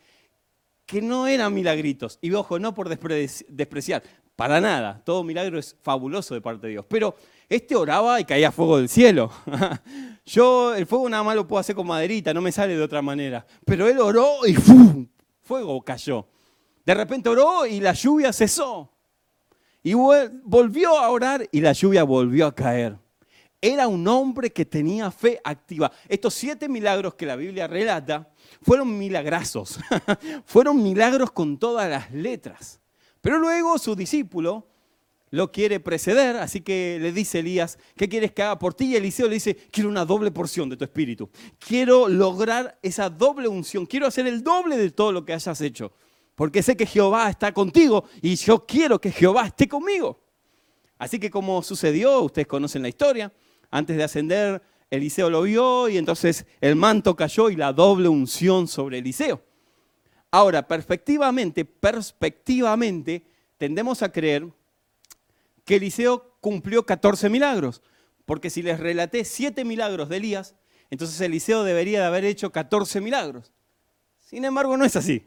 que 0.89 1.03
no 1.03 1.27
eran 1.27 1.53
milagritos. 1.53 2.17
Y 2.19 2.31
ojo, 2.34 2.58
no 2.58 2.74
por 2.74 2.89
despreciar, 2.89 4.01
para 4.36 4.60
nada. 4.60 5.00
Todo 5.05 5.24
milagro 5.24 5.60
es 5.60 5.75
fabuloso 5.84 6.34
de 6.34 6.41
parte 6.41 6.65
de 6.65 6.74
Dios. 6.74 6.86
Pero 6.89 7.15
este 7.48 7.75
oraba 7.75 8.19
y 8.19 8.25
caía 8.25 8.51
fuego 8.51 8.77
del 8.77 8.89
cielo. 8.89 9.31
Yo 10.25 10.74
el 10.74 10.88
fuego 10.88 11.08
nada 11.08 11.22
más 11.22 11.36
lo 11.36 11.48
puedo 11.48 11.60
hacer 11.60 11.75
con 11.75 11.86
maderita, 11.86 12.34
no 12.34 12.41
me 12.41 12.51
sale 12.51 12.75
de 12.75 12.81
otra 12.81 13.03
manera. 13.03 13.46
Pero 13.65 13.88
él 13.88 14.00
oró 14.00 14.48
y 14.48 14.55
fuego 15.43 15.79
cayó. 15.84 16.25
De 16.84 16.96
repente 16.96 17.29
oró 17.29 17.67
y 17.67 17.79
la 17.79 17.93
lluvia 17.93 18.34
cesó. 18.34 18.91
Y 19.84 19.93
volvió 19.93 20.98
a 20.98 21.08
orar 21.10 21.48
y 21.51 21.62
la 21.62 21.74
lluvia 21.74 22.03
volvió 22.03 22.48
a 22.48 22.55
caer. 22.55 22.98
Era 23.62 23.88
un 23.88 24.08
hombre 24.08 24.51
que 24.51 24.65
tenía 24.65 25.12
fe 25.12 25.39
activa. 25.43 25.91
Estos 26.08 26.34
siete 26.34 26.67
milagros 26.67 27.13
que 27.13 27.27
la 27.27 27.36
Biblia 27.36 27.67
relata 27.67 28.31
fueron 28.62 28.98
milagrazos, 28.98 29.79
fueron 30.46 30.82
milagros 30.82 31.32
con 31.32 31.58
todas 31.58 31.89
las 31.89 32.12
letras. 32.12 32.79
Pero 33.22 33.38
luego 33.38 33.77
su 33.77 33.96
discípulo 33.96 34.68
lo 35.32 35.51
quiere 35.51 35.79
preceder, 35.79 36.38
así 36.38 36.62
que 36.62 36.98
le 37.00 37.12
dice 37.12 37.39
Elías, 37.39 37.77
¿qué 37.96 38.10
quieres 38.10 38.32
que 38.32 38.41
haga 38.41 38.58
por 38.58 38.74
ti? 38.74 38.86
Y 38.86 38.96
Eliseo 38.96 39.27
le 39.27 39.36
dice, 39.36 39.56
quiero 39.72 39.89
una 39.89 40.06
doble 40.06 40.32
porción 40.32 40.70
de 40.70 40.77
tu 40.77 40.84
espíritu. 40.84 41.29
Quiero 41.60 42.08
lograr 42.08 42.79
esa 42.82 43.10
doble 43.10 43.48
unción, 43.48 43.86
quiero 43.86 44.08
hacer 44.08 44.25
el 44.27 44.44
doble 44.44 44.77
de 44.77 44.89
todo 44.89 45.12
lo 45.12 45.25
que 45.25 45.34
hayas 45.34 45.62
hecho, 45.62 45.91
porque 46.36 46.63
sé 46.63 46.75
que 46.75 46.86
Jehová 46.86 47.29
está 47.29 47.53
contigo 47.53 48.06
y 48.22 48.36
yo 48.36 48.65
quiero 48.65 49.00
que 49.00 49.12
Jehová 49.12 49.48
esté 49.48 49.68
conmigo. 49.68 50.20
Así 50.98 51.20
que 51.20 51.29
como 51.29 51.62
sucedió, 51.62 52.22
ustedes 52.22 52.48
conocen 52.48 52.82
la 52.82 52.89
historia, 52.89 53.32
antes 53.70 53.96
de 53.96 54.03
ascender 54.03 54.62
Eliseo 54.89 55.29
lo 55.29 55.43
vio 55.43 55.89
y 55.89 55.98
entonces 55.98 56.46
el 56.62 56.75
manto 56.75 57.15
cayó 57.15 57.50
y 57.50 57.55
la 57.55 57.74
doble 57.74 58.10
unción 58.10 58.67
sobre 58.67 59.00
Eliseo. 59.00 59.43
Ahora, 60.31 60.67
perspectivamente, 60.67 61.65
perspectivamente, 61.65 63.24
tendemos 63.58 64.01
a 64.03 64.12
creer 64.12 64.48
que 65.65 65.75
Eliseo 65.75 66.36
cumplió 66.39 66.86
14 66.86 67.29
milagros, 67.29 67.81
porque 68.25 68.50
si 68.50 68.62
les 68.62 68.79
relaté 68.79 69.25
7 69.25 69.65
milagros 69.65 70.10
de 70.10 70.17
Elías, 70.17 70.55
entonces 70.89 71.19
Eliseo 71.22 71.63
debería 71.63 72.00
de 72.00 72.05
haber 72.05 72.25
hecho 72.25 72.51
14 72.51 73.01
milagros. 73.01 73.51
Sin 74.17 74.46
embargo, 74.46 74.77
no 74.77 74.86
es 74.86 74.96
así. 74.96 75.25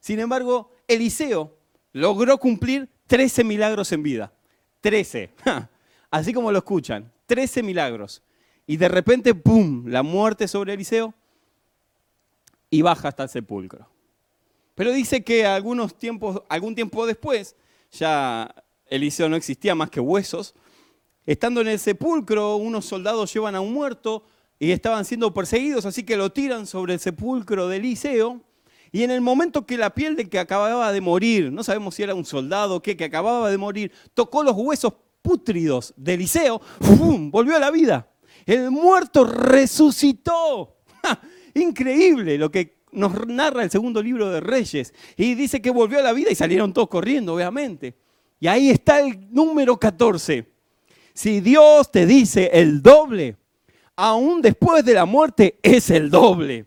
Sin 0.00 0.18
embargo, 0.20 0.72
Eliseo 0.88 1.56
logró 1.92 2.38
cumplir 2.38 2.88
13 3.06 3.44
milagros 3.44 3.92
en 3.92 4.02
vida. 4.02 4.32
Trece. 4.80 5.30
Así 6.10 6.32
como 6.32 6.50
lo 6.50 6.58
escuchan, 6.58 7.12
trece 7.26 7.62
milagros. 7.62 8.22
Y 8.66 8.76
de 8.76 8.88
repente, 8.88 9.34
¡pum!, 9.34 9.86
la 9.86 10.02
muerte 10.02 10.46
sobre 10.48 10.74
Eliseo 10.74 11.14
y 12.70 12.82
baja 12.82 13.08
hasta 13.08 13.24
el 13.24 13.28
sepulcro. 13.28 13.88
Pero 14.74 14.92
dice 14.92 15.22
que 15.22 15.44
algunos 15.44 15.96
tiempos, 15.98 16.42
algún 16.48 16.74
tiempo 16.74 17.04
después, 17.04 17.56
ya 17.92 18.54
Eliseo 18.86 19.28
no 19.28 19.36
existía 19.36 19.74
más 19.74 19.90
que 19.90 20.00
huesos, 20.00 20.54
estando 21.26 21.60
en 21.60 21.68
el 21.68 21.78
sepulcro, 21.78 22.56
unos 22.56 22.86
soldados 22.86 23.32
llevan 23.32 23.54
a 23.54 23.60
un 23.60 23.72
muerto 23.72 24.24
y 24.58 24.70
estaban 24.72 25.04
siendo 25.04 25.32
perseguidos, 25.32 25.86
así 25.86 26.02
que 26.04 26.16
lo 26.16 26.32
tiran 26.32 26.66
sobre 26.66 26.94
el 26.94 27.00
sepulcro 27.00 27.68
de 27.68 27.76
Eliseo. 27.76 28.40
Y 28.92 29.04
en 29.04 29.10
el 29.10 29.20
momento 29.20 29.66
que 29.66 29.78
la 29.78 29.94
piel 29.94 30.16
de 30.16 30.28
que 30.28 30.38
acababa 30.38 30.92
de 30.92 31.00
morir, 31.00 31.52
no 31.52 31.62
sabemos 31.62 31.94
si 31.94 32.02
era 32.02 32.14
un 32.14 32.24
soldado 32.24 32.76
o 32.76 32.82
qué, 32.82 32.96
que 32.96 33.04
acababa 33.04 33.50
de 33.50 33.56
morir, 33.56 33.92
tocó 34.14 34.42
los 34.42 34.56
huesos 34.56 34.94
pútridos 35.22 35.94
de 35.96 36.14
Eliseo, 36.14 36.60
¡fum! 36.80 37.30
volvió 37.30 37.56
a 37.56 37.60
la 37.60 37.70
vida. 37.70 38.09
El 38.46 38.70
muerto 38.70 39.24
resucitó. 39.24 40.76
Increíble 41.54 42.38
lo 42.38 42.50
que 42.50 42.80
nos 42.92 43.26
narra 43.26 43.62
el 43.62 43.70
segundo 43.70 44.02
libro 44.02 44.30
de 44.30 44.40
Reyes. 44.40 44.94
Y 45.16 45.34
dice 45.34 45.60
que 45.60 45.70
volvió 45.70 45.98
a 45.98 46.02
la 46.02 46.12
vida 46.12 46.30
y 46.30 46.34
salieron 46.34 46.72
todos 46.72 46.88
corriendo, 46.88 47.34
obviamente. 47.34 47.96
Y 48.38 48.46
ahí 48.46 48.70
está 48.70 49.00
el 49.00 49.32
número 49.32 49.76
14. 49.78 50.46
Si 51.12 51.40
Dios 51.40 51.90
te 51.90 52.06
dice 52.06 52.50
el 52.52 52.82
doble, 52.82 53.36
aún 53.96 54.40
después 54.40 54.84
de 54.84 54.94
la 54.94 55.04
muerte 55.04 55.58
es 55.62 55.90
el 55.90 56.10
doble. 56.10 56.66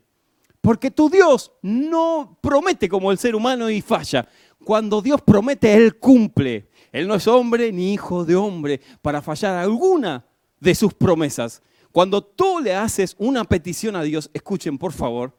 Porque 0.61 0.91
tu 0.91 1.09
Dios 1.09 1.51
no 1.61 2.37
promete 2.41 2.87
como 2.87 3.11
el 3.11 3.17
ser 3.17 3.35
humano 3.35 3.69
y 3.69 3.81
falla. 3.81 4.27
Cuando 4.63 5.01
Dios 5.01 5.21
promete, 5.21 5.73
Él 5.73 5.97
cumple. 5.97 6.69
Él 6.91 7.07
no 7.07 7.15
es 7.15 7.27
hombre 7.27 7.71
ni 7.71 7.93
hijo 7.93 8.23
de 8.23 8.35
hombre 8.35 8.79
para 9.01 9.21
fallar 9.21 9.55
alguna 9.55 10.23
de 10.63 10.73
sus 10.73 10.93
promesas. 10.93 11.61
Cuando 11.91 12.23
tú 12.23 12.59
le 12.59 12.73
haces 12.73 13.15
una 13.19 13.43
petición 13.43 13.95
a 13.95 14.01
Dios, 14.01 14.29
escuchen 14.33 14.77
por 14.77 14.93
favor, 14.93 15.37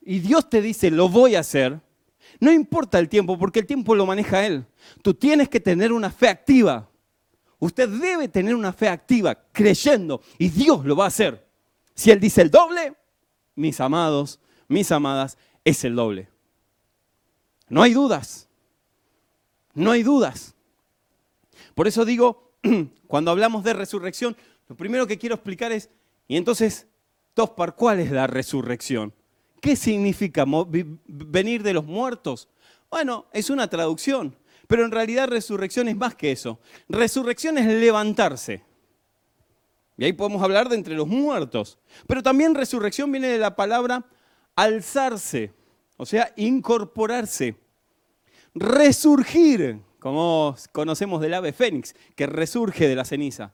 y 0.00 0.20
Dios 0.20 0.48
te 0.48 0.62
dice, 0.62 0.90
lo 0.90 1.08
voy 1.08 1.34
a 1.34 1.40
hacer, 1.40 1.80
no 2.40 2.50
importa 2.50 2.98
el 2.98 3.08
tiempo, 3.08 3.38
porque 3.38 3.60
el 3.60 3.66
tiempo 3.66 3.94
lo 3.94 4.06
maneja 4.06 4.46
Él. 4.46 4.66
Tú 5.02 5.14
tienes 5.14 5.48
que 5.48 5.60
tener 5.60 5.92
una 5.92 6.10
fe 6.10 6.28
activa. 6.28 6.88
Usted 7.58 7.88
debe 7.88 8.28
tener 8.28 8.54
una 8.54 8.72
fe 8.72 8.88
activa, 8.88 9.34
creyendo, 9.52 10.22
y 10.38 10.48
Dios 10.48 10.84
lo 10.84 10.96
va 10.96 11.04
a 11.04 11.08
hacer. 11.08 11.46
Si 11.94 12.10
Él 12.10 12.20
dice 12.20 12.42
el 12.42 12.50
doble, 12.50 12.94
mis 13.54 13.80
amados, 13.80 14.40
mis 14.66 14.90
amadas, 14.90 15.36
es 15.64 15.84
el 15.84 15.94
doble. 15.94 16.28
No 17.68 17.82
hay 17.82 17.92
dudas. 17.92 18.48
No 19.74 19.90
hay 19.90 20.02
dudas. 20.02 20.54
Por 21.74 21.86
eso 21.86 22.04
digo, 22.04 22.47
cuando 23.06 23.30
hablamos 23.30 23.64
de 23.64 23.72
resurrección, 23.72 24.36
lo 24.68 24.76
primero 24.76 25.06
que 25.06 25.18
quiero 25.18 25.34
explicar 25.34 25.72
es, 25.72 25.90
y 26.26 26.36
entonces, 26.36 26.86
Tospar, 27.34 27.74
¿cuál 27.74 28.00
es 28.00 28.10
la 28.10 28.26
resurrección? 28.26 29.12
¿Qué 29.60 29.76
significa 29.76 30.44
venir 31.06 31.62
de 31.62 31.72
los 31.72 31.84
muertos? 31.84 32.48
Bueno, 32.90 33.26
es 33.32 33.50
una 33.50 33.68
traducción, 33.68 34.36
pero 34.66 34.84
en 34.84 34.90
realidad 34.90 35.28
resurrección 35.28 35.88
es 35.88 35.96
más 35.96 36.14
que 36.14 36.32
eso. 36.32 36.60
Resurrección 36.88 37.58
es 37.58 37.66
levantarse. 37.66 38.62
Y 39.96 40.04
ahí 40.04 40.12
podemos 40.12 40.42
hablar 40.42 40.68
de 40.68 40.76
entre 40.76 40.94
los 40.94 41.08
muertos. 41.08 41.78
Pero 42.06 42.22
también 42.22 42.54
resurrección 42.54 43.10
viene 43.10 43.28
de 43.28 43.38
la 43.38 43.56
palabra 43.56 44.06
alzarse, 44.54 45.52
o 45.96 46.06
sea, 46.06 46.32
incorporarse. 46.36 47.56
Resurgir, 48.54 49.80
como 50.08 50.56
conocemos 50.72 51.20
del 51.20 51.34
ave 51.34 51.52
fénix, 51.52 51.94
que 52.16 52.26
resurge 52.26 52.88
de 52.88 52.96
la 52.96 53.04
ceniza. 53.04 53.52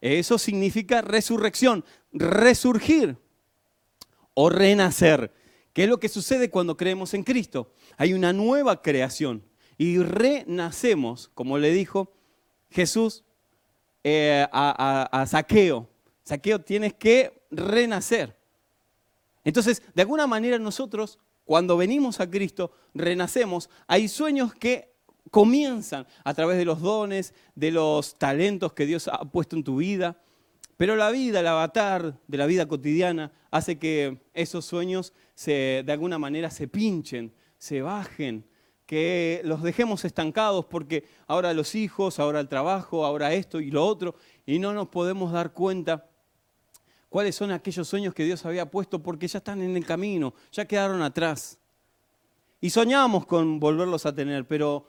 Eso 0.00 0.38
significa 0.38 1.02
resurrección, 1.02 1.84
resurgir 2.12 3.16
o 4.34 4.48
renacer. 4.48 5.32
¿Qué 5.72 5.84
es 5.84 5.88
lo 5.88 5.98
que 5.98 6.08
sucede 6.08 6.50
cuando 6.50 6.76
creemos 6.76 7.14
en 7.14 7.24
Cristo? 7.24 7.72
Hay 7.96 8.14
una 8.14 8.32
nueva 8.32 8.80
creación 8.80 9.42
y 9.76 9.98
renacemos, 9.98 11.32
como 11.34 11.58
le 11.58 11.72
dijo 11.72 12.12
Jesús 12.70 13.24
eh, 14.04 14.46
a, 14.52 15.08
a 15.10 15.26
Saqueo. 15.26 15.88
Saqueo, 16.22 16.60
tienes 16.60 16.94
que 16.94 17.42
renacer. 17.50 18.36
Entonces, 19.42 19.82
de 19.94 20.02
alguna 20.02 20.28
manera 20.28 20.60
nosotros, 20.60 21.18
cuando 21.44 21.76
venimos 21.76 22.20
a 22.20 22.30
Cristo, 22.30 22.70
renacemos. 22.94 23.68
Hay 23.88 24.06
sueños 24.06 24.54
que 24.54 24.97
comienzan 25.30 26.06
a 26.24 26.34
través 26.34 26.58
de 26.58 26.64
los 26.64 26.80
dones, 26.80 27.34
de 27.54 27.70
los 27.70 28.18
talentos 28.18 28.72
que 28.72 28.86
Dios 28.86 29.08
ha 29.08 29.24
puesto 29.24 29.56
en 29.56 29.64
tu 29.64 29.76
vida. 29.76 30.20
Pero 30.76 30.94
la 30.94 31.10
vida, 31.10 31.40
el 31.40 31.46
avatar 31.46 32.18
de 32.26 32.38
la 32.38 32.46
vida 32.46 32.66
cotidiana, 32.66 33.32
hace 33.50 33.78
que 33.78 34.18
esos 34.34 34.64
sueños 34.64 35.12
se, 35.34 35.82
de 35.84 35.92
alguna 35.92 36.18
manera 36.18 36.50
se 36.50 36.68
pinchen, 36.68 37.32
se 37.58 37.82
bajen, 37.82 38.44
que 38.88 39.42
los 39.44 39.62
dejemos 39.62 40.06
estancados 40.06 40.64
porque 40.64 41.04
ahora 41.26 41.52
los 41.52 41.74
hijos, 41.74 42.18
ahora 42.18 42.40
el 42.40 42.48
trabajo, 42.48 43.04
ahora 43.04 43.34
esto 43.34 43.60
y 43.60 43.70
lo 43.70 43.84
otro, 43.84 44.14
y 44.46 44.58
no 44.58 44.72
nos 44.72 44.88
podemos 44.88 45.30
dar 45.30 45.52
cuenta 45.52 46.08
cuáles 47.10 47.34
son 47.34 47.50
aquellos 47.50 47.86
sueños 47.86 48.14
que 48.14 48.24
Dios 48.24 48.46
había 48.46 48.70
puesto 48.70 49.02
porque 49.02 49.28
ya 49.28 49.38
están 49.38 49.60
en 49.60 49.76
el 49.76 49.84
camino, 49.84 50.32
ya 50.52 50.64
quedaron 50.64 51.02
atrás. 51.02 51.58
Y 52.60 52.70
soñamos 52.70 53.26
con 53.26 53.60
volverlos 53.60 54.06
a 54.06 54.14
tener, 54.14 54.46
pero 54.46 54.88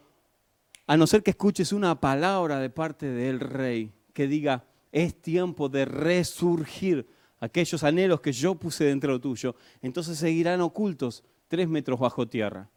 a 0.90 0.98
no 0.98 1.06
ser 1.06 1.22
que 1.22 1.30
escuches 1.30 1.72
una 1.72 2.02
palabra 2.02 2.58
de 2.60 2.72
parte 2.72 3.06
del 3.06 3.40
rey 3.40 3.92
que 4.12 4.26
diga, 4.26 4.66
es 4.92 5.22
tiempo 5.22 5.70
de 5.70 5.86
resurgir 5.86 7.08
aquellos 7.40 7.84
anhelos 7.84 8.22
que 8.22 8.32
yo 8.32 8.56
puse 8.56 8.86
dentro 8.86 9.22
tuyo, 9.22 9.56
entonces 9.84 10.18
seguirán 10.18 10.62
ocultos 10.62 11.24
tres 11.48 11.70
metros 11.70 12.00
bajo 12.00 12.28
tierra. 12.28 12.72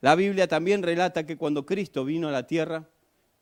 La 0.00 0.14
Biblia 0.14 0.48
también 0.48 0.82
relata 0.82 1.26
que 1.26 1.36
cuando 1.36 1.66
Cristo 1.66 2.06
vino 2.06 2.28
a 2.28 2.32
la 2.32 2.46
tierra, 2.46 2.88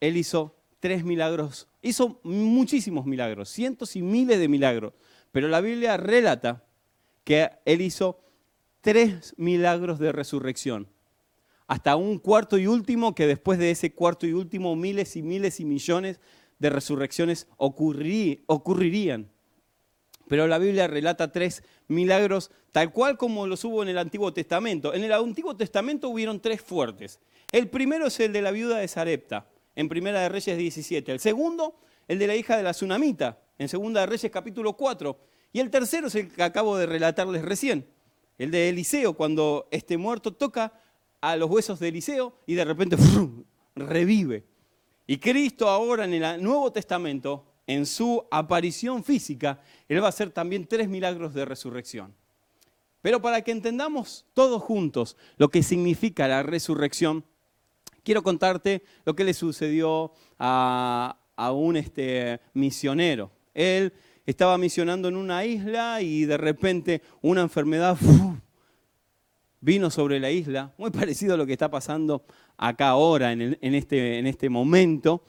Él 0.00 0.16
hizo 0.16 0.56
tres 0.80 1.04
milagros, 1.04 1.68
hizo 1.82 2.18
muchísimos 2.24 3.06
milagros, 3.06 3.48
cientos 3.48 3.94
y 3.94 4.02
miles 4.02 4.40
de 4.40 4.48
milagros, 4.48 4.92
pero 5.30 5.46
la 5.46 5.60
Biblia 5.60 5.96
relata 5.96 6.64
que 7.22 7.48
Él 7.64 7.80
hizo 7.80 8.18
tres 8.80 9.34
milagros 9.36 10.00
de 10.00 10.10
resurrección 10.10 10.88
hasta 11.72 11.96
un 11.96 12.18
cuarto 12.18 12.58
y 12.58 12.66
último, 12.66 13.14
que 13.14 13.26
después 13.26 13.58
de 13.58 13.70
ese 13.70 13.94
cuarto 13.94 14.26
y 14.26 14.34
último 14.34 14.76
miles 14.76 15.16
y 15.16 15.22
miles 15.22 15.58
y 15.58 15.64
millones 15.64 16.20
de 16.58 16.68
resurrecciones 16.68 17.46
ocurrirían. 17.56 19.30
Pero 20.28 20.46
la 20.48 20.58
Biblia 20.58 20.86
relata 20.86 21.32
tres 21.32 21.64
milagros 21.88 22.50
tal 22.72 22.92
cual 22.92 23.16
como 23.16 23.46
los 23.46 23.64
hubo 23.64 23.82
en 23.82 23.88
el 23.88 23.96
Antiguo 23.96 24.34
Testamento. 24.34 24.92
En 24.92 25.02
el 25.02 25.14
Antiguo 25.14 25.56
Testamento 25.56 26.10
hubieron 26.10 26.40
tres 26.40 26.60
fuertes. 26.60 27.20
El 27.50 27.70
primero 27.70 28.08
es 28.08 28.20
el 28.20 28.34
de 28.34 28.42
la 28.42 28.50
viuda 28.50 28.76
de 28.76 28.86
Sarepta, 28.86 29.46
en 29.74 29.88
Primera 29.88 30.20
de 30.20 30.28
Reyes 30.28 30.58
17. 30.58 31.10
El 31.10 31.20
segundo, 31.20 31.80
el 32.06 32.18
de 32.18 32.26
la 32.26 32.36
hija 32.36 32.58
de 32.58 32.64
la 32.64 32.72
Tsunamita, 32.72 33.40
en 33.56 33.70
Segunda 33.70 34.02
de 34.02 34.08
Reyes 34.08 34.30
capítulo 34.30 34.74
4. 34.74 35.18
Y 35.54 35.60
el 35.60 35.70
tercero 35.70 36.08
es 36.08 36.16
el 36.16 36.30
que 36.30 36.42
acabo 36.42 36.76
de 36.76 36.84
relatarles 36.84 37.40
recién, 37.40 37.86
el 38.36 38.50
de 38.50 38.68
Eliseo, 38.68 39.14
cuando 39.14 39.68
este 39.70 39.96
muerto 39.96 40.34
toca 40.34 40.74
a 41.22 41.36
los 41.36 41.48
huesos 41.48 41.80
de 41.80 41.88
Eliseo 41.88 42.34
y 42.46 42.54
de 42.54 42.64
repente 42.66 42.96
revive. 43.74 44.44
Y 45.06 45.16
Cristo 45.18 45.68
ahora 45.68 46.04
en 46.04 46.14
el 46.14 46.42
Nuevo 46.42 46.70
Testamento, 46.70 47.46
en 47.66 47.86
su 47.86 48.26
aparición 48.30 49.02
física, 49.02 49.60
Él 49.88 50.02
va 50.02 50.06
a 50.06 50.10
hacer 50.10 50.30
también 50.30 50.66
tres 50.66 50.88
milagros 50.88 51.32
de 51.32 51.44
resurrección. 51.44 52.14
Pero 53.00 53.22
para 53.22 53.42
que 53.42 53.50
entendamos 53.50 54.26
todos 54.34 54.62
juntos 54.62 55.16
lo 55.36 55.48
que 55.48 55.62
significa 55.62 56.28
la 56.28 56.42
resurrección, 56.42 57.24
quiero 58.04 58.22
contarte 58.22 58.82
lo 59.04 59.14
que 59.14 59.24
le 59.24 59.34
sucedió 59.34 60.12
a, 60.38 61.18
un 61.52 61.76
este, 61.76 62.40
misionero. 62.54 63.30
Él 63.54 63.92
estaba 64.26 64.56
misionando 64.58 65.08
en 65.08 65.16
una 65.16 65.44
isla 65.44 66.00
y 66.00 66.24
de 66.24 66.36
repente 66.36 67.02
una 67.20 67.42
enfermedad 67.42 67.96
vino 69.62 69.90
sobre 69.90 70.20
la 70.20 70.30
isla, 70.30 70.74
muy 70.76 70.90
parecido 71.00 71.34
a 71.34 71.36
lo 71.38 71.46
que 71.46 71.52
está 71.52 71.70
pasando 71.70 72.24
acá 72.58 72.88
ahora, 72.88 73.32
en, 73.32 73.56
este, 73.62 74.18
en 74.18 74.26
este 74.26 74.50
momento, 74.50 75.22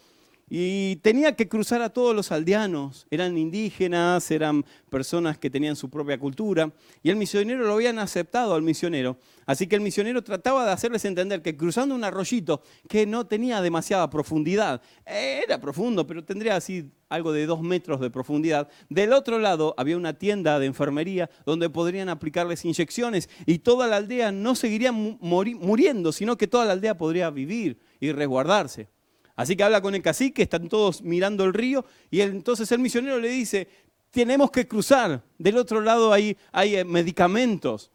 y 0.55 0.97
tenía 0.97 1.35
que 1.35 1.49
cruzar 1.49 1.81
a 1.81 1.89
todos 1.89 2.15
los 2.15 2.31
aldeanos, 2.31 3.07
eran 3.09 3.39
indígenas, 3.39 4.29
eran 4.29 4.63
personas 4.91 5.39
que 5.39 5.49
tenían 5.49 5.75
su 5.75 5.89
propia 5.89 6.19
cultura, 6.19 6.71
y 7.01 7.09
el 7.09 7.15
misionero 7.15 7.65
lo 7.65 7.73
habían 7.73 7.97
aceptado 7.97 8.53
al 8.53 8.61
misionero. 8.61 9.17
Así 9.47 9.65
que 9.65 9.77
el 9.77 9.81
misionero 9.81 10.23
trataba 10.23 10.63
de 10.63 10.71
hacerles 10.71 11.05
entender 11.05 11.41
que 11.41 11.57
cruzando 11.57 11.95
un 11.95 12.03
arroyito 12.03 12.61
que 12.87 13.07
no 13.07 13.25
tenía 13.25 13.63
demasiada 13.63 14.11
profundidad, 14.11 14.83
era 15.07 15.59
profundo, 15.59 16.05
pero 16.05 16.23
tendría 16.23 16.55
así 16.55 16.91
algo 17.09 17.31
de 17.31 17.47
dos 17.47 17.63
metros 17.63 17.99
de 17.99 18.11
profundidad, 18.11 18.69
del 18.89 19.13
otro 19.13 19.39
lado 19.39 19.73
había 19.75 19.97
una 19.97 20.19
tienda 20.19 20.59
de 20.59 20.67
enfermería 20.67 21.31
donde 21.47 21.71
podrían 21.71 22.09
aplicarles 22.09 22.63
inyecciones 22.63 23.27
y 23.47 23.57
toda 23.57 23.87
la 23.87 23.95
aldea 23.95 24.31
no 24.31 24.53
seguiría 24.53 24.91
muriendo, 24.91 26.11
sino 26.11 26.37
que 26.37 26.45
toda 26.45 26.65
la 26.65 26.73
aldea 26.73 26.95
podría 26.95 27.31
vivir 27.31 27.79
y 27.99 28.11
resguardarse. 28.11 28.87
Así 29.35 29.55
que 29.55 29.63
habla 29.63 29.81
con 29.81 29.95
el 29.95 30.01
cacique, 30.01 30.43
están 30.43 30.69
todos 30.69 31.01
mirando 31.01 31.43
el 31.43 31.53
río 31.53 31.85
y 32.11 32.21
entonces 32.21 32.71
el 32.71 32.79
misionero 32.79 33.19
le 33.19 33.29
dice, 33.29 33.67
tenemos 34.11 34.51
que 34.51 34.67
cruzar, 34.67 35.23
del 35.37 35.57
otro 35.57 35.81
lado 35.81 36.13
hay, 36.13 36.37
eh, 36.53 36.85
medicamentos. 36.85 37.91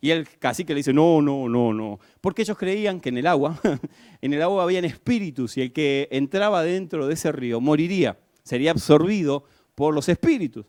Y 0.00 0.10
el 0.10 0.28
cacique 0.38 0.74
le 0.74 0.78
dice, 0.78 0.92
no, 0.92 1.22
no, 1.22 1.48
no, 1.48 1.72
no, 1.72 2.00
porque 2.20 2.42
ellos 2.42 2.58
creían 2.58 3.00
que 3.00 3.10
en 3.10 3.18
el 3.18 3.26
agua, 3.26 3.58
en 4.20 4.32
el 4.32 4.42
agua 4.42 4.64
habían 4.64 4.84
espíritus 4.84 5.56
y 5.56 5.62
el 5.62 5.72
que 5.72 6.08
entraba 6.10 6.62
dentro 6.62 7.06
de 7.06 7.14
ese 7.14 7.30
río 7.30 7.60
moriría, 7.60 8.18
sería 8.42 8.72
absorbido 8.72 9.44
por 9.74 9.94
los 9.94 10.08
espíritus. 10.08 10.66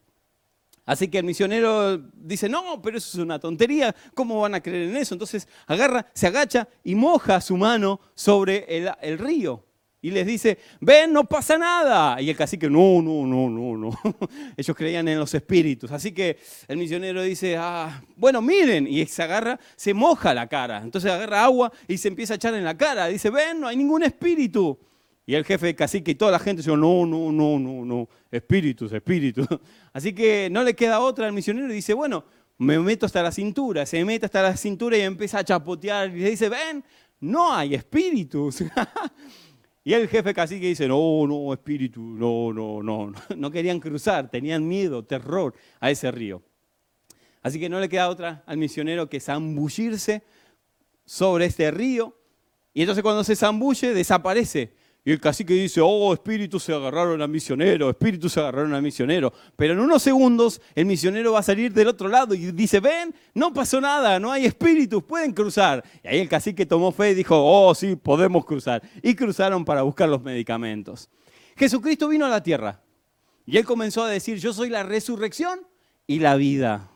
Así 0.85 1.07
que 1.07 1.19
el 1.19 1.23
misionero 1.23 1.97
dice, 2.13 2.49
no, 2.49 2.81
pero 2.81 2.97
eso 2.97 3.17
es 3.17 3.23
una 3.23 3.39
tontería, 3.39 3.95
¿cómo 4.13 4.41
van 4.41 4.55
a 4.55 4.61
creer 4.61 4.89
en 4.89 4.97
eso? 4.97 5.15
Entonces 5.15 5.47
agarra, 5.65 6.07
se 6.13 6.27
agacha 6.27 6.67
y 6.83 6.95
moja 6.95 7.39
su 7.39 7.55
mano 7.55 8.01
sobre 8.15 8.65
el, 9.01 9.17
río. 9.17 9.63
Y 10.03 10.11
les 10.11 10.27
dice, 10.27 10.57
ven, 10.81 11.13
no 11.13 11.23
pasa 11.23 11.57
nada. 11.57 12.21
Y 12.21 12.29
el 12.29 12.35
cacique, 12.35 12.69
no, 12.69 13.01
no, 13.01 13.25
no, 13.25 13.49
no, 13.49 13.77
no. 13.77 13.99
Ellos 14.57 14.75
creían 14.75 15.07
en 15.07 15.17
los 15.17 15.33
espíritus. 15.33 15.89
Así 15.93 16.11
que 16.11 16.37
el 16.67 16.75
misionero 16.75 17.21
dice, 17.21 17.55
ah, 17.57 18.03
bueno, 18.17 18.41
miren. 18.41 18.85
Y 18.85 19.05
se 19.05 19.23
agarra, 19.23 19.57
se 19.77 19.93
moja 19.93 20.33
la 20.33 20.47
cara. 20.47 20.81
Entonces 20.83 21.09
agarra 21.09 21.45
agua 21.45 21.71
y 21.87 21.97
se 21.97 22.09
empieza 22.09 22.33
a 22.33 22.35
echar 22.35 22.53
en 22.53 22.65
la 22.65 22.75
cara. 22.75 23.07
Dice, 23.07 23.29
ven, 23.29 23.61
no 23.61 23.67
hay 23.69 23.77
ningún 23.77 24.03
espíritu. 24.03 24.77
Y 25.25 25.35
el 25.35 25.45
jefe 25.45 25.67
de 25.67 25.75
cacique 25.75 26.11
y 26.11 26.15
toda 26.15 26.33
la 26.33 26.39
gente 26.39 26.61
dice, 26.61 26.75
no, 26.75 27.05
no, 27.05 27.31
no, 27.31 27.57
no, 27.57 27.85
no, 27.85 28.09
espíritus, 28.29 28.91
espíritus. 28.91 29.47
Así 29.93 30.11
que 30.11 30.49
no 30.51 30.63
le 30.63 30.75
queda 30.75 30.99
otra 30.99 31.27
al 31.27 31.31
misionero 31.31 31.71
y 31.71 31.75
dice, 31.75 31.93
bueno, 31.93 32.25
me 32.57 32.77
meto 32.77 33.05
hasta 33.05 33.23
la 33.23 33.31
cintura. 33.31 33.85
Se 33.85 34.03
mete 34.03 34.25
hasta 34.25 34.41
la 34.41 34.57
cintura 34.57 34.97
y 34.97 35.01
empieza 35.01 35.39
a 35.39 35.45
chapotear 35.45 36.09
y 36.09 36.19
le 36.19 36.31
dice, 36.31 36.49
ven, 36.49 36.83
no 37.21 37.53
hay 37.53 37.73
espíritus. 37.73 38.65
y 39.85 39.93
el 39.93 40.07
jefe 40.07 40.33
cacique 40.33 40.67
dice, 40.67 40.87
no, 40.87 41.27
no, 41.27 41.51
espíritu, 41.53 42.01
no, 42.01 42.53
no, 42.53 42.81
no. 42.81 43.13
No 43.35 43.51
querían 43.51 43.79
cruzar, 43.79 44.29
tenían 44.29 44.65
miedo, 44.67 45.03
terror 45.03 45.53
a 45.79 45.91
ese 45.91 46.09
río. 46.11 46.41
Así 47.41 47.59
que 47.59 47.67
no 47.67 47.79
le 47.79 47.89
queda 47.89 48.07
otra 48.07 48.43
al 48.45 48.57
misionero 48.57 49.09
que 49.09 49.19
zambullirse 49.19 50.23
sobre 51.05 51.45
este 51.45 51.69
río. 51.71 52.17
Y 52.73 52.81
entonces 52.81 53.03
cuando 53.03 53.25
se 53.25 53.35
zambulle, 53.35 53.93
desaparece 53.93 54.73
y 55.05 55.11
el 55.11 55.19
cacique 55.19 55.53
dice, 55.53 55.81
oh, 55.83 56.13
espíritus 56.13 56.63
se 56.63 56.73
agarraron 56.73 57.21
a 57.21 57.27
misionero, 57.27 57.89
espíritus 57.89 58.31
se 58.31 58.39
agarraron 58.39 58.73
a 58.73 58.79
misionero. 58.79 59.33
Pero 59.57 59.73
en 59.73 59.81
unos 59.81 60.01
segundos 60.01 60.61
el 60.75 60.85
misionero 60.85 61.33
va 61.33 61.39
a 61.39 61.43
salir 61.43 61.73
del 61.73 61.89
otro 61.89 62.07
lado 62.07 62.33
y 62.33 62.51
dice, 62.53 62.79
ven, 62.79 63.13
no 63.33 63.53
pasó 63.53 63.81
nada, 63.81 64.17
no 64.17 64.31
hay 64.31 64.45
espíritus, 64.45 65.03
pueden 65.03 65.33
cruzar. 65.33 65.83
Y 66.03 66.07
ahí 66.07 66.19
el 66.19 66.29
cacique 66.29 66.65
tomó 66.65 66.93
fe 66.93 67.11
y 67.11 67.15
dijo, 67.15 67.35
oh, 67.37 67.75
sí, 67.75 67.97
podemos 67.97 68.45
cruzar. 68.45 68.81
Y 69.01 69.13
cruzaron 69.13 69.65
para 69.65 69.81
buscar 69.81 70.07
los 70.07 70.21
medicamentos. 70.21 71.09
Jesucristo 71.57 72.07
vino 72.07 72.25
a 72.25 72.29
la 72.29 72.41
tierra 72.41 72.81
y 73.45 73.57
él 73.57 73.65
comenzó 73.65 74.03
a 74.03 74.09
decir, 74.09 74.37
yo 74.37 74.53
soy 74.53 74.69
la 74.69 74.83
resurrección 74.83 75.67
y 76.07 76.19
la 76.19 76.35
vida. 76.35 76.89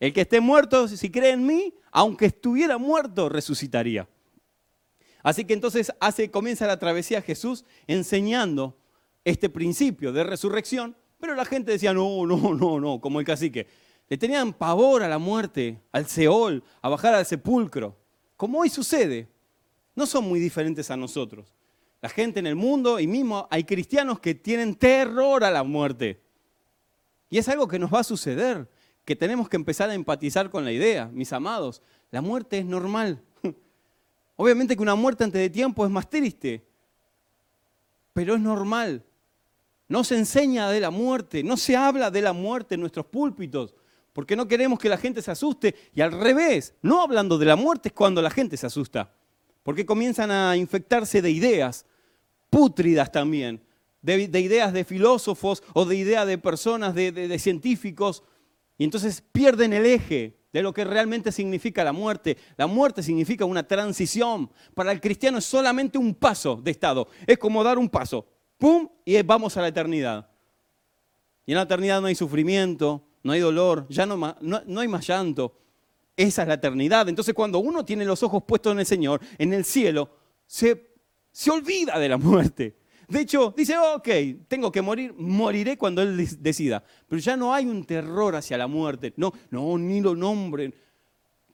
El 0.00 0.12
que 0.12 0.20
esté 0.20 0.40
muerto, 0.40 0.86
si 0.86 1.10
cree 1.10 1.30
en 1.30 1.46
mí, 1.46 1.72
aunque 1.90 2.26
estuviera 2.26 2.76
muerto, 2.76 3.30
resucitaría. 3.30 4.06
Así 5.24 5.46
que 5.46 5.54
entonces 5.54 5.90
comienza 6.30 6.66
la 6.66 6.78
travesía 6.78 7.22
Jesús 7.22 7.64
enseñando 7.86 8.76
este 9.24 9.48
principio 9.48 10.12
de 10.12 10.22
resurrección, 10.22 10.94
pero 11.18 11.34
la 11.34 11.46
gente 11.46 11.72
decía, 11.72 11.94
no, 11.94 12.26
no, 12.26 12.54
no, 12.54 12.78
no, 12.78 13.00
como 13.00 13.20
el 13.20 13.26
cacique. 13.26 13.66
Le 14.06 14.18
tenían 14.18 14.52
pavor 14.52 15.02
a 15.02 15.08
la 15.08 15.16
muerte, 15.16 15.80
al 15.92 16.06
Seol, 16.06 16.62
a 16.82 16.90
bajar 16.90 17.14
al 17.14 17.24
sepulcro. 17.24 17.96
Como 18.36 18.60
hoy 18.60 18.68
sucede, 18.68 19.26
no 19.94 20.04
son 20.04 20.28
muy 20.28 20.38
diferentes 20.38 20.90
a 20.90 20.96
nosotros. 20.96 21.54
La 22.02 22.10
gente 22.10 22.38
en 22.38 22.46
el 22.46 22.54
mundo 22.54 23.00
y 23.00 23.06
mismo 23.06 23.48
hay 23.50 23.64
cristianos 23.64 24.20
que 24.20 24.34
tienen 24.34 24.74
terror 24.74 25.42
a 25.42 25.50
la 25.50 25.62
muerte. 25.62 26.20
Y 27.30 27.38
es 27.38 27.48
algo 27.48 27.66
que 27.66 27.78
nos 27.78 27.92
va 27.92 28.00
a 28.00 28.04
suceder, 28.04 28.68
que 29.06 29.16
tenemos 29.16 29.48
que 29.48 29.56
empezar 29.56 29.88
a 29.88 29.94
empatizar 29.94 30.50
con 30.50 30.66
la 30.66 30.72
idea, 30.72 31.06
mis 31.06 31.32
amados. 31.32 31.80
La 32.10 32.20
muerte 32.20 32.58
es 32.58 32.66
normal. 32.66 33.22
Obviamente 34.36 34.76
que 34.76 34.82
una 34.82 34.94
muerte 34.94 35.24
antes 35.24 35.40
de 35.40 35.50
tiempo 35.50 35.84
es 35.84 35.90
más 35.90 36.08
triste, 36.08 36.64
pero 38.12 38.34
es 38.34 38.40
normal. 38.40 39.04
No 39.88 40.02
se 40.02 40.16
enseña 40.16 40.70
de 40.70 40.80
la 40.80 40.90
muerte, 40.90 41.42
no 41.42 41.56
se 41.56 41.76
habla 41.76 42.10
de 42.10 42.22
la 42.22 42.32
muerte 42.32 42.74
en 42.74 42.80
nuestros 42.80 43.06
púlpitos, 43.06 43.74
porque 44.12 44.36
no 44.36 44.48
queremos 44.48 44.78
que 44.78 44.88
la 44.88 44.96
gente 44.96 45.22
se 45.22 45.30
asuste. 45.30 45.74
Y 45.94 46.00
al 46.00 46.12
revés, 46.12 46.74
no 46.82 47.02
hablando 47.02 47.38
de 47.38 47.46
la 47.46 47.56
muerte 47.56 47.88
es 47.88 47.92
cuando 47.94 48.22
la 48.22 48.30
gente 48.30 48.56
se 48.56 48.66
asusta, 48.66 49.12
porque 49.62 49.86
comienzan 49.86 50.30
a 50.30 50.56
infectarse 50.56 51.22
de 51.22 51.30
ideas 51.30 51.86
pútridas 52.50 53.12
también, 53.12 53.62
de, 54.02 54.22
ideas 54.40 54.72
de 54.72 54.84
filósofos 54.84 55.62
o 55.72 55.84
de 55.84 55.96
ideas 55.96 56.26
de 56.26 56.38
personas, 56.38 56.94
de 56.94 57.38
científicos, 57.38 58.22
y 58.78 58.84
entonces 58.84 59.22
pierden 59.32 59.72
el 59.72 59.86
eje 59.86 60.36
de 60.54 60.62
lo 60.62 60.72
que 60.72 60.84
realmente 60.84 61.32
significa 61.32 61.82
la 61.82 61.92
muerte. 61.92 62.38
La 62.56 62.68
muerte 62.68 63.02
significa 63.02 63.44
una 63.44 63.66
transición. 63.66 64.48
Para 64.72 64.92
el 64.92 65.00
cristiano 65.00 65.38
es 65.38 65.44
solamente 65.44 65.98
un 65.98 66.14
paso 66.14 66.60
de 66.62 66.70
estado. 66.70 67.08
Es 67.26 67.38
como 67.38 67.64
dar 67.64 67.76
un 67.76 67.88
paso. 67.88 68.24
¡Pum! 68.56 68.88
Y 69.04 69.20
vamos 69.22 69.56
a 69.56 69.62
la 69.62 69.68
eternidad. 69.68 70.30
Y 71.44 71.50
en 71.50 71.56
la 71.56 71.64
eternidad 71.64 72.00
no 72.00 72.06
hay 72.06 72.14
sufrimiento, 72.14 73.02
no 73.24 73.32
hay 73.32 73.40
dolor, 73.40 73.84
ya 73.88 74.06
no, 74.06 74.16
no, 74.16 74.80
hay 74.80 74.86
más 74.86 75.04
llanto. 75.04 75.58
Esa 76.16 76.42
es 76.42 76.48
la 76.48 76.54
eternidad. 76.54 77.08
Entonces 77.08 77.34
cuando 77.34 77.58
uno 77.58 77.84
tiene 77.84 78.04
los 78.04 78.22
ojos 78.22 78.44
puestos 78.46 78.74
en 78.74 78.78
el 78.78 78.86
Señor, 78.86 79.20
en 79.38 79.52
el 79.54 79.64
cielo, 79.64 80.08
se, 80.46 80.88
se 81.32 81.50
olvida 81.50 81.98
de 81.98 82.08
la 82.08 82.16
muerte. 82.16 82.76
De 83.08 83.20
hecho, 83.20 83.52
dice, 83.56 83.76
ok, 83.76 84.08
tengo 84.48 84.72
que 84.72 84.82
morir, 84.82 85.14
moriré 85.16 85.76
cuando 85.76 86.02
Él 86.02 86.16
decida. 86.40 86.82
Pero 87.08 87.20
ya 87.20 87.36
no 87.36 87.52
hay 87.52 87.66
un 87.66 87.84
terror 87.84 88.34
hacia 88.34 88.56
la 88.56 88.66
muerte. 88.66 89.12
No, 89.16 89.32
no, 89.50 89.76
ni 89.78 90.00
lo 90.00 90.14
nombren. 90.14 90.74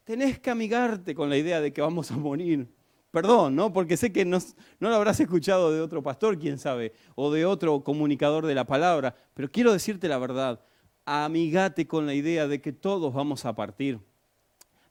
Tenés 0.05 0.39
que 0.39 0.51
amigarte 0.51 1.15
con 1.15 1.29
la 1.29 1.37
idea 1.37 1.61
de 1.61 1.73
que 1.73 1.81
vamos 1.81 2.11
a 2.11 2.17
morir. 2.17 2.69
Perdón, 3.11 3.57
¿no? 3.57 3.73
Porque 3.73 3.97
sé 3.97 4.13
que 4.13 4.25
no, 4.25 4.39
no 4.79 4.89
lo 4.89 4.95
habrás 4.95 5.19
escuchado 5.19 5.73
de 5.73 5.81
otro 5.81 6.03
pastor, 6.03 6.39
quién 6.39 6.59
sabe, 6.59 6.93
o 7.17 7.33
de 7.33 7.45
otro 7.45 7.83
comunicador 7.83 8.47
de 8.47 8.55
la 8.55 8.65
palabra. 8.65 9.15
Pero 9.35 9.51
quiero 9.51 9.73
decirte 9.73 10.09
la 10.09 10.19
verdad. 10.19 10.61
Amigate 11.05 11.89
con 11.89 12.07
la 12.07 12.15
idea 12.15 12.47
de 12.47 12.61
que 12.61 12.73
todos 12.73 13.13
vamos 13.13 13.45
a 13.45 13.55
partir. 13.55 13.99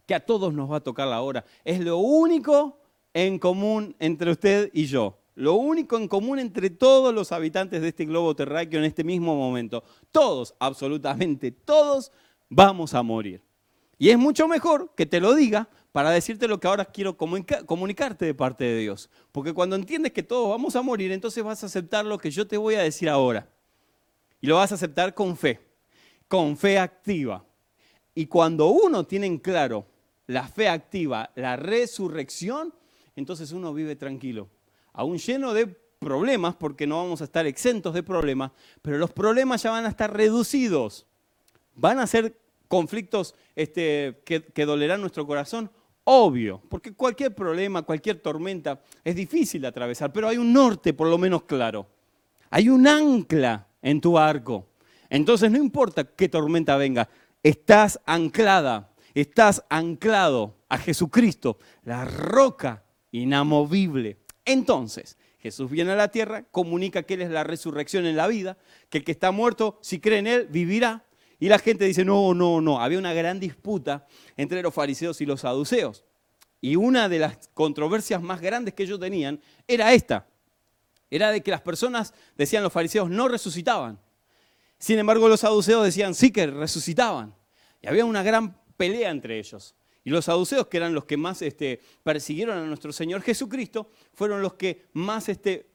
Que 0.05 0.15
a 0.15 0.25
todos 0.25 0.53
nos 0.53 0.69
va 0.69 0.77
a 0.77 0.83
tocar 0.83 1.07
la 1.07 1.21
hora. 1.21 1.45
Es 1.63 1.79
lo 1.79 1.97
único 1.97 2.81
en 3.13 3.39
común 3.39 3.95
entre 3.99 4.31
usted 4.31 4.69
y 4.73 4.85
yo 4.85 5.18
lo 5.39 5.53
único 5.53 5.95
en 5.95 6.09
común 6.09 6.37
entre 6.37 6.69
todos 6.69 7.13
los 7.13 7.31
habitantes 7.31 7.81
de 7.81 7.87
este 7.87 8.03
globo 8.03 8.35
terráqueo 8.35 8.77
en 8.77 8.85
este 8.85 9.05
mismo 9.05 9.37
momento. 9.37 9.85
Todos, 10.11 10.53
absolutamente 10.59 11.49
todos, 11.49 12.11
vamos 12.49 12.93
a 12.93 13.01
morir. 13.03 13.41
Y 13.97 14.09
es 14.09 14.17
mucho 14.17 14.49
mejor 14.49 14.93
que 14.97 15.05
te 15.05 15.21
lo 15.21 15.33
diga 15.33 15.69
para 15.93 16.11
decirte 16.11 16.49
lo 16.49 16.59
que 16.59 16.67
ahora 16.67 16.83
quiero 16.83 17.15
comunicarte 17.15 18.25
de 18.25 18.33
parte 18.33 18.65
de 18.65 18.79
Dios. 18.79 19.09
Porque 19.31 19.53
cuando 19.53 19.77
entiendes 19.77 20.11
que 20.11 20.23
todos 20.23 20.49
vamos 20.49 20.75
a 20.75 20.81
morir, 20.81 21.13
entonces 21.13 21.41
vas 21.41 21.63
a 21.63 21.67
aceptar 21.67 22.03
lo 22.03 22.17
que 22.17 22.31
yo 22.31 22.45
te 22.45 22.57
voy 22.57 22.75
a 22.75 22.83
decir 22.83 23.07
ahora. 23.07 23.47
Y 24.41 24.47
lo 24.47 24.57
vas 24.57 24.73
a 24.73 24.75
aceptar 24.75 25.13
con 25.13 25.37
fe, 25.37 25.61
con 26.27 26.57
fe 26.57 26.77
activa. 26.77 27.45
Y 28.13 28.25
cuando 28.25 28.67
uno 28.67 29.05
tiene 29.05 29.27
en 29.27 29.37
claro 29.37 29.85
la 30.27 30.49
fe 30.49 30.67
activa, 30.67 31.31
la 31.35 31.55
resurrección, 31.55 32.73
entonces 33.15 33.53
uno 33.53 33.73
vive 33.73 33.95
tranquilo 33.95 34.49
aún 34.93 35.17
lleno 35.17 35.53
de 35.53 35.67
problemas, 35.99 36.55
porque 36.55 36.87
no 36.87 36.97
vamos 36.97 37.21
a 37.21 37.25
estar 37.25 37.45
exentos 37.45 37.93
de 37.93 38.03
problemas, 38.03 38.51
pero 38.81 38.97
los 38.97 39.11
problemas 39.11 39.61
ya 39.61 39.71
van 39.71 39.85
a 39.85 39.89
estar 39.89 40.15
reducidos. 40.15 41.05
¿Van 41.75 41.99
a 41.99 42.07
ser 42.07 42.37
conflictos 42.67 43.35
este, 43.55 44.21
que, 44.25 44.65
dolerán 44.65 45.01
nuestro 45.01 45.27
corazón? 45.27 45.69
Obvio, 46.05 46.61
porque 46.69 46.93
cualquier 46.93 47.35
problema, 47.35 47.83
cualquier 47.83 48.19
tormenta 48.19 48.81
es 49.03 49.15
difícil 49.15 49.61
de 49.61 49.67
atravesar, 49.67 50.11
pero 50.11 50.27
hay 50.27 50.37
un 50.37 50.51
norte 50.51 50.93
por 50.93 51.07
lo 51.07 51.17
menos 51.17 51.43
claro. 51.43 51.87
Hay 52.49 52.69
un 52.69 52.87
ancla 52.87 53.67
en 53.81 54.01
tu 54.01 54.17
arco. 54.17 54.67
Entonces 55.09 55.51
no 55.51 55.57
importa 55.57 56.03
qué 56.03 56.29
tormenta 56.29 56.77
venga, 56.77 57.09
estás 57.43 57.99
anclada, 58.05 58.91
estás 59.13 59.63
anclado 59.69 60.55
a 60.67 60.77
Jesucristo, 60.77 61.57
la 61.83 62.05
roca 62.05 62.83
inamovible. 63.11 64.17
Entonces, 64.45 65.17
Jesús 65.39 65.69
viene 65.69 65.91
a 65.91 65.95
la 65.95 66.09
tierra, 66.09 66.43
comunica 66.43 67.03
que 67.03 67.13
Él 67.13 67.21
es 67.21 67.29
la 67.29 67.43
resurrección 67.43 68.05
en 68.05 68.17
la 68.17 68.27
vida, 68.27 68.57
que 68.89 68.99
el 68.99 69.03
que 69.03 69.11
está 69.11 69.31
muerto, 69.31 69.79
si 69.81 69.99
cree 69.99 70.19
en 70.19 70.27
Él, 70.27 70.47
vivirá. 70.49 71.05
Y 71.39 71.47
la 71.47 71.59
gente 71.59 71.85
dice, 71.85 72.03
no, 72.03 72.33
no, 72.33 72.59
no. 72.59 72.81
Había 72.81 72.99
una 72.99 73.13
gran 73.13 73.39
disputa 73.39 74.05
entre 74.35 74.61
los 74.61 74.73
fariseos 74.73 75.21
y 75.21 75.25
los 75.25 75.41
saduceos. 75.41 76.03
Y 76.59 76.75
una 76.75 77.07
de 77.07 77.19
las 77.19 77.49
controversias 77.53 78.21
más 78.21 78.41
grandes 78.41 78.73
que 78.73 78.83
ellos 78.83 78.99
tenían 78.99 79.41
era 79.65 79.93
esta. 79.93 80.27
Era 81.09 81.31
de 81.31 81.41
que 81.41 81.51
las 81.51 81.61
personas, 81.61 82.13
decían 82.37 82.61
los 82.61 82.73
fariseos, 82.73 83.09
no 83.09 83.29
resucitaban. 83.29 83.99
Sin 84.77 84.99
embargo, 84.99 85.29
los 85.29 85.39
saduceos 85.39 85.85
decían, 85.85 86.13
sí 86.13 86.31
que 86.31 86.47
resucitaban. 86.47 87.33
Y 87.81 87.87
había 87.87 88.03
una 88.03 88.23
gran 88.23 88.57
pelea 88.75 89.09
entre 89.09 89.39
ellos. 89.39 89.75
Y 90.09 90.11
los 90.11 90.25
saduceos, 90.25 90.65
que 90.65 90.77
eran 90.77 90.95
los 90.95 91.05
que 91.05 91.17
más 91.17 91.43
este, 91.43 91.81
persiguieron 92.01 92.57
a 92.57 92.65
nuestro 92.65 92.91
Señor 92.91 93.21
Jesucristo, 93.21 93.91
fueron 94.15 94.41
los 94.41 94.55
que 94.55 94.87
más 94.93 95.29
este, 95.29 95.67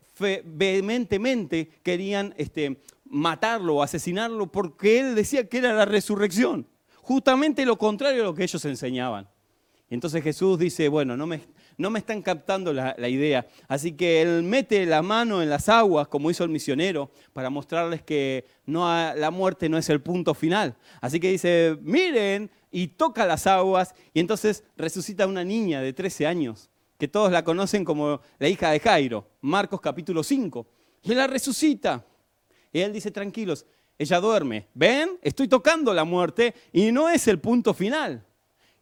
vehementemente 0.45 1.71
querían 1.85 2.35
este, 2.37 2.83
matarlo 3.05 3.77
o 3.77 3.83
asesinarlo 3.85 4.51
porque 4.51 4.99
él 4.99 5.15
decía 5.15 5.49
que 5.49 5.59
era 5.59 5.73
la 5.73 5.85
resurrección. 5.85 6.67
Justamente 6.97 7.65
lo 7.65 7.79
contrario 7.79 8.23
a 8.23 8.25
lo 8.25 8.35
que 8.35 8.43
ellos 8.43 8.65
enseñaban. 8.65 9.29
Entonces 9.89 10.21
Jesús 10.25 10.59
dice, 10.59 10.89
bueno, 10.89 11.17
no 11.17 11.29
me, 11.29 11.41
no 11.77 11.91
me 11.91 11.99
están 11.99 12.23
captando 12.23 12.73
la, 12.73 13.09
idea. 13.09 13.47
Así 13.69 13.93
que 13.93 14.23
él 14.23 14.43
mete 14.43 14.87
la 14.87 15.03
mano 15.03 15.43
en 15.43 15.51
las 15.51 15.69
aguas, 15.69 16.09
como 16.09 16.31
hizo 16.31 16.43
el 16.43 16.51
misionero, 16.51 17.11
para 17.33 17.51
mostrarles 17.51 18.03
que 18.03 18.47
no, 18.67 18.85
la 19.15 19.31
muerte 19.31 19.69
no 19.69 19.79
es 19.79 19.89
el 19.91 20.01
punto 20.01 20.35
final. 20.35 20.77
Así 21.01 21.21
que 21.21 21.31
dice, 21.31 21.77
miren, 21.83 22.51
y 22.75 22.89
toca 22.89 23.25
las 23.25 23.47
aguas, 23.47 23.95
y 24.13 24.19
entonces 24.19 24.65
resucita 24.77 25.29
una 25.29 25.45
niña 25.45 25.81
de 25.81 25.93
13 25.93 26.27
años, 26.27 26.71
que 26.99 27.07
todos 27.07 27.31
la 27.31 27.45
conocen 27.45 27.85
como 27.85 28.21
la 28.41 28.49
hija 28.49 28.73
de 28.73 28.81
Jairo, 28.81 29.29
Marcos 29.43 29.81
capítulo 29.81 30.25
5. 30.25 30.67
Y 31.05 31.15
la 31.15 31.29
resucita. 31.29 32.05
Y 32.73 32.81
él 32.81 32.93
dice, 32.93 33.13
tranquilos, 33.13 33.65
ella 33.97 34.19
duerme. 34.19 34.67
¿Ven? 34.75 35.21
Estoy 35.23 35.47
tocando 35.47 35.95
la 35.95 36.03
muerte 36.03 36.53
y 36.73 36.91
no 36.91 37.09
es 37.09 37.29
el 37.29 37.39
punto 37.39 37.75
final. 37.75 38.27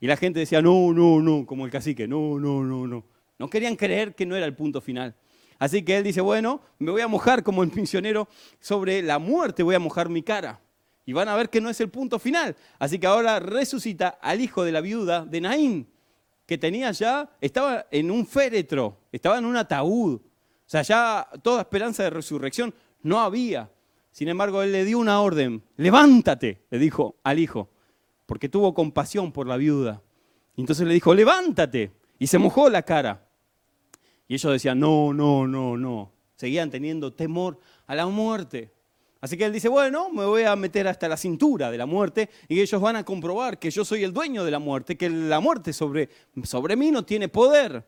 Y 0.01 0.07
la 0.07 0.17
gente 0.17 0.41
decía, 0.41 0.63
no, 0.63 0.91
no, 0.95 1.21
no, 1.21 1.45
como 1.45 1.67
el 1.67 1.71
cacique, 1.71 2.09
no, 2.09 2.39
no, 2.39 2.65
no, 2.65 2.87
no. 2.87 3.05
No 3.39 3.51
querían 3.51 3.77
creer 3.77 4.15
que 4.15 4.25
no 4.25 4.35
era 4.37 4.47
el 4.47 4.55
punto 4.55 4.81
final. 4.81 5.15
Así 5.59 5.83
que 5.83 5.99
él 5.99 6.05
dice, 6.05 6.23
bueno, 6.23 6.63
me 6.79 6.91
voy 6.91 7.03
a 7.03 7.09
mojar 7.09 7.43
como 7.43 7.63
el 7.63 7.71
misionero 7.75 8.27
sobre 8.59 9.03
la 9.03 9.19
muerte, 9.19 9.63
voy 9.63 9.75
a 9.75 9.79
mojar 9.79 10.09
mi 10.09 10.23
cara. 10.23 10.62
Y 11.05 11.13
van 11.13 11.29
a 11.29 11.35
ver 11.35 11.51
que 11.51 11.61
no 11.61 11.69
es 11.69 11.81
el 11.81 11.91
punto 11.91 12.19
final. 12.19 12.57
Así 12.79 12.99
que 12.99 13.07
ahora 13.07 13.41
resucita 13.41 14.09
al 14.21 14.41
hijo 14.41 14.65
de 14.65 14.73
la 14.73 14.81
viuda 14.81 15.25
de 15.25 15.41
Naín, 15.41 15.89
que 16.47 16.59
tenía 16.59 16.93
ya, 16.93 17.31
estaba 17.41 17.87
en 17.91 18.11
un 18.11 18.27
féretro, 18.27 18.99
estaba 19.11 19.39
en 19.39 19.45
un 19.45 19.57
ataúd. 19.57 20.17
O 20.17 20.21
sea, 20.73 20.83
ya 20.83 21.29
toda 21.43 21.63
esperanza 21.63 22.03
de 22.05 22.11
resurrección 22.11 22.73
no 23.03 23.21
había. 23.21 23.71
Sin 24.11 24.29
embargo, 24.29 24.63
él 24.63 24.73
le 24.73 24.85
dio 24.85 24.99
una 24.99 25.21
orden, 25.21 25.63
levántate, 25.77 26.63
le 26.71 26.79
dijo 26.79 27.17
al 27.23 27.39
hijo 27.39 27.69
porque 28.33 28.49
tuvo 28.49 28.73
compasión 28.73 29.31
por 29.31 29.47
la 29.47 29.59
viuda. 29.59 30.01
Y 30.57 30.63
entonces 30.63 30.89
le 30.89 30.95
dijo, 30.95 31.15
levántate. 31.15 31.93
Y 32.19 32.29
se 32.29 32.39
mojó 32.39 32.71
la 32.71 32.81
cara. 32.81 33.29
Y 34.27 34.37
ellos 34.37 34.51
decían, 34.51 34.81
no, 34.81 35.13
no, 35.13 35.47
no, 35.47 35.77
no. 35.77 36.13
Seguían 36.37 36.71
teniendo 36.71 37.13
temor 37.13 37.59
a 37.87 37.95
la 37.95 38.07
muerte. 38.07 38.73
Así 39.23 39.37
que 39.37 39.45
él 39.45 39.53
dice, 39.53 39.69
bueno, 39.69 40.11
me 40.11 40.25
voy 40.25 40.43
a 40.43 40.57
meter 40.57 40.89
hasta 40.89 41.09
la 41.09 41.17
cintura 41.17 41.71
de 41.71 41.79
la 41.79 41.87
muerte 41.87 42.29
y 42.49 42.61
ellos 42.61 42.81
van 42.81 42.97
a 42.97 43.05
comprobar 43.05 43.57
que 43.57 43.71
yo 43.71 43.85
soy 43.85 44.03
el 44.03 44.13
dueño 44.13 44.45
de 44.45 44.51
la 44.51 44.59
muerte, 44.59 44.97
que 44.97 45.09
la 45.09 45.39
muerte 45.39 45.73
sobre, 45.73 46.09
sobre 46.43 46.75
mí 46.75 46.91
no 46.91 47.05
tiene 47.05 47.29
poder. 47.29 47.87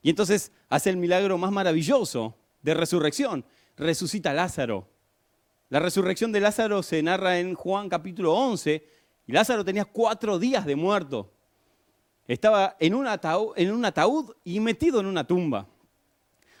Y 0.00 0.10
entonces 0.10 0.52
hace 0.68 0.90
el 0.90 0.96
milagro 0.96 1.38
más 1.38 1.50
maravilloso 1.50 2.36
de 2.62 2.74
resurrección. 2.74 3.44
Resucita 3.76 4.32
Lázaro. 4.32 4.88
La 5.70 5.80
resurrección 5.80 6.30
de 6.30 6.38
Lázaro 6.38 6.84
se 6.84 7.02
narra 7.02 7.40
en 7.40 7.54
Juan 7.54 7.88
capítulo 7.88 8.32
11 8.34 8.88
y 9.26 9.32
Lázaro 9.32 9.64
tenía 9.64 9.86
cuatro 9.86 10.38
días 10.38 10.64
de 10.64 10.76
muerto. 10.76 11.32
Estaba 12.28 12.76
en 12.78 12.94
un, 12.94 13.08
ataúd, 13.08 14.36
y 14.44 14.60
metido 14.60 15.00
en 15.00 15.06
una 15.06 15.26
tumba. 15.26 15.66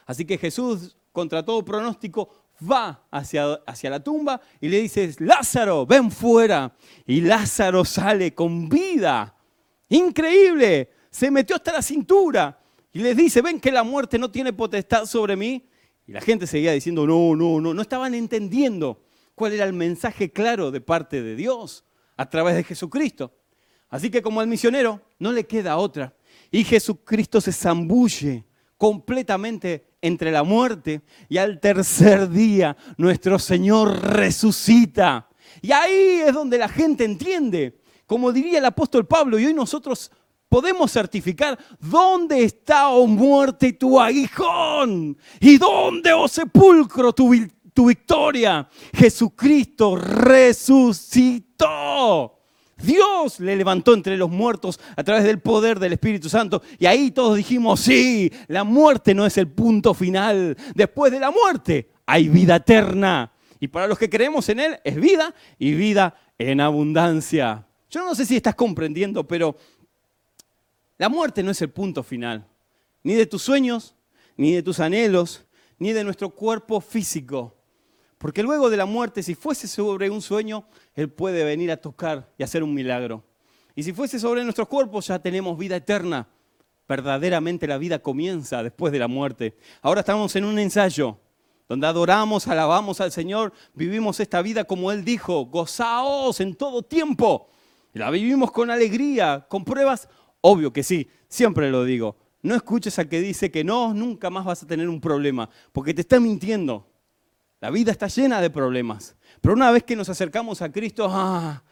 Así 0.04 0.24
que 0.24 0.36
Jesús, 0.36 0.96
contra 1.12 1.44
todo 1.44 1.64
pronóstico, 1.64 2.45
va 2.60 3.06
hacia, 3.10 3.54
hacia 3.66 3.90
la 3.90 4.00
tumba 4.00 4.40
y 4.60 4.68
le 4.68 4.80
dice, 4.80 5.14
Lázaro, 5.18 5.86
ven 5.86 6.10
fuera. 6.10 6.74
Y 7.06 7.20
Lázaro 7.20 7.84
sale 7.84 8.34
con 8.34 8.68
vida. 8.68 9.34
Increíble. 9.88 10.90
Se 11.10 11.30
metió 11.30 11.56
hasta 11.56 11.72
la 11.72 11.82
cintura. 11.82 12.58
Y 12.92 13.00
les 13.00 13.16
dice, 13.16 13.42
ven 13.42 13.60
que 13.60 13.70
la 13.70 13.82
muerte 13.82 14.18
no 14.18 14.30
tiene 14.30 14.52
potestad 14.52 15.06
sobre 15.06 15.36
mí. 15.36 15.68
Y 16.06 16.12
la 16.12 16.20
gente 16.20 16.46
seguía 16.46 16.72
diciendo, 16.72 17.06
no, 17.06 17.36
no, 17.36 17.60
no. 17.60 17.74
No 17.74 17.82
estaban 17.82 18.14
entendiendo 18.14 19.02
cuál 19.34 19.52
era 19.52 19.64
el 19.64 19.72
mensaje 19.72 20.30
claro 20.30 20.70
de 20.70 20.80
parte 20.80 21.22
de 21.22 21.36
Dios 21.36 21.84
a 22.16 22.28
través 22.28 22.56
de 22.56 22.64
Jesucristo. 22.64 23.32
Así 23.88 24.10
que 24.10 24.22
como 24.22 24.40
al 24.40 24.46
misionero 24.46 25.00
no 25.18 25.32
le 25.32 25.46
queda 25.46 25.76
otra. 25.76 26.14
Y 26.50 26.64
Jesucristo 26.64 27.40
se 27.40 27.52
zambulle 27.52 28.44
completamente 28.76 29.96
entre 30.00 30.30
la 30.30 30.42
muerte 30.42 31.02
y 31.28 31.38
al 31.38 31.60
tercer 31.60 32.28
día 32.28 32.76
nuestro 32.96 33.38
Señor 33.38 34.00
resucita. 34.02 35.28
Y 35.62 35.72
ahí 35.72 36.22
es 36.26 36.32
donde 36.34 36.58
la 36.58 36.68
gente 36.68 37.04
entiende, 37.04 37.80
como 38.06 38.32
diría 38.32 38.58
el 38.58 38.64
apóstol 38.64 39.06
Pablo, 39.06 39.38
y 39.38 39.46
hoy 39.46 39.54
nosotros 39.54 40.10
podemos 40.48 40.92
certificar, 40.92 41.58
¿dónde 41.80 42.44
está, 42.44 42.88
oh 42.88 43.06
muerte, 43.06 43.72
tu 43.72 44.00
aguijón? 44.00 45.16
¿Y 45.40 45.58
dónde, 45.58 46.12
oh 46.12 46.28
sepulcro, 46.28 47.12
tu, 47.12 47.34
tu 47.72 47.86
victoria? 47.86 48.68
Jesucristo 48.92 49.96
resucitó 49.96 51.46
Dios 52.86 53.40
le 53.40 53.56
levantó 53.56 53.92
entre 53.92 54.16
los 54.16 54.30
muertos 54.30 54.80
a 54.96 55.02
través 55.04 55.24
del 55.24 55.40
poder 55.40 55.78
del 55.78 55.92
Espíritu 55.92 56.28
Santo. 56.28 56.62
Y 56.78 56.86
ahí 56.86 57.10
todos 57.10 57.36
dijimos, 57.36 57.80
sí, 57.80 58.32
la 58.46 58.64
muerte 58.64 59.14
no 59.14 59.26
es 59.26 59.36
el 59.36 59.48
punto 59.48 59.92
final. 59.92 60.56
Después 60.74 61.12
de 61.12 61.20
la 61.20 61.30
muerte 61.30 61.90
hay 62.06 62.28
vida 62.28 62.56
eterna. 62.56 63.32
Y 63.58 63.68
para 63.68 63.86
los 63.86 63.98
que 63.98 64.08
creemos 64.08 64.48
en 64.48 64.60
Él 64.60 64.78
es 64.84 64.96
vida 64.96 65.34
y 65.58 65.74
vida 65.74 66.14
en 66.38 66.60
abundancia. 66.60 67.66
Yo 67.90 68.04
no 68.04 68.14
sé 68.14 68.24
si 68.24 68.36
estás 68.36 68.54
comprendiendo, 68.54 69.26
pero 69.26 69.56
la 70.98 71.08
muerte 71.08 71.42
no 71.42 71.50
es 71.50 71.60
el 71.62 71.70
punto 71.70 72.02
final. 72.02 72.46
Ni 73.02 73.14
de 73.14 73.26
tus 73.26 73.42
sueños, 73.42 73.94
ni 74.36 74.52
de 74.52 74.62
tus 74.62 74.80
anhelos, 74.80 75.44
ni 75.78 75.92
de 75.92 76.04
nuestro 76.04 76.30
cuerpo 76.30 76.80
físico. 76.80 77.55
Porque 78.18 78.42
luego 78.42 78.70
de 78.70 78.76
la 78.76 78.86
muerte, 78.86 79.22
si 79.22 79.34
fuese 79.34 79.68
sobre 79.68 80.10
un 80.10 80.22
sueño, 80.22 80.66
Él 80.94 81.10
puede 81.10 81.44
venir 81.44 81.70
a 81.70 81.76
tocar 81.76 82.32
y 82.38 82.42
hacer 82.42 82.62
un 82.62 82.72
milagro. 82.72 83.24
Y 83.74 83.82
si 83.82 83.92
fuese 83.92 84.18
sobre 84.18 84.42
nuestros 84.42 84.68
cuerpos, 84.68 85.08
ya 85.08 85.18
tenemos 85.18 85.58
vida 85.58 85.76
eterna. 85.76 86.26
Verdaderamente 86.88 87.66
la 87.66 87.78
vida 87.78 87.98
comienza 87.98 88.62
después 88.62 88.92
de 88.92 88.98
la 88.98 89.08
muerte. 89.08 89.56
Ahora 89.82 90.00
estamos 90.00 90.34
en 90.36 90.44
un 90.44 90.58
ensayo 90.58 91.18
donde 91.68 91.86
adoramos, 91.86 92.46
alabamos 92.46 93.00
al 93.00 93.10
Señor, 93.10 93.52
vivimos 93.74 94.20
esta 94.20 94.40
vida 94.40 94.64
como 94.64 94.92
Él 94.92 95.04
dijo, 95.04 95.46
gozaos 95.46 96.40
en 96.40 96.54
todo 96.54 96.82
tiempo. 96.82 97.48
La 97.92 98.10
vivimos 98.10 98.52
con 98.52 98.70
alegría, 98.70 99.46
con 99.48 99.64
pruebas, 99.64 100.08
obvio 100.40 100.72
que 100.72 100.82
sí, 100.82 101.08
siempre 101.28 101.70
lo 101.70 101.84
digo. 101.84 102.16
No 102.42 102.54
escuches 102.54 102.98
a 102.98 103.08
que 103.08 103.20
dice 103.20 103.50
que 103.50 103.64
no, 103.64 103.92
nunca 103.92 104.30
más 104.30 104.44
vas 104.44 104.62
a 104.62 104.66
tener 104.66 104.88
un 104.88 105.00
problema, 105.00 105.50
porque 105.72 105.92
te 105.92 106.02
está 106.02 106.20
mintiendo. 106.20 106.86
La 107.60 107.70
vida 107.70 107.90
está 107.90 108.08
llena 108.08 108.40
de 108.40 108.50
problemas. 108.50 109.16
Pero 109.40 109.54
una 109.54 109.70
vez 109.70 109.82
que 109.84 109.96
nos 109.96 110.08
acercamos 110.08 110.60
a 110.62 110.70
Cristo, 110.70 111.08
ah, 111.10 111.62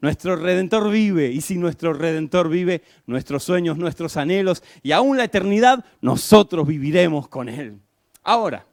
nuestro 0.00 0.36
Redentor 0.36 0.90
vive. 0.90 1.30
Y 1.30 1.40
si 1.40 1.56
nuestro 1.56 1.94
Redentor 1.94 2.48
vive, 2.48 2.82
nuestros 3.06 3.44
sueños, 3.44 3.78
nuestros 3.78 4.16
anhelos 4.16 4.62
y 4.82 4.92
aún 4.92 5.16
la 5.16 5.24
eternidad, 5.24 5.84
nosotros 6.00 6.66
viviremos 6.66 7.28
con 7.28 7.48
Él. 7.48 7.80
Ahora, 8.22 8.66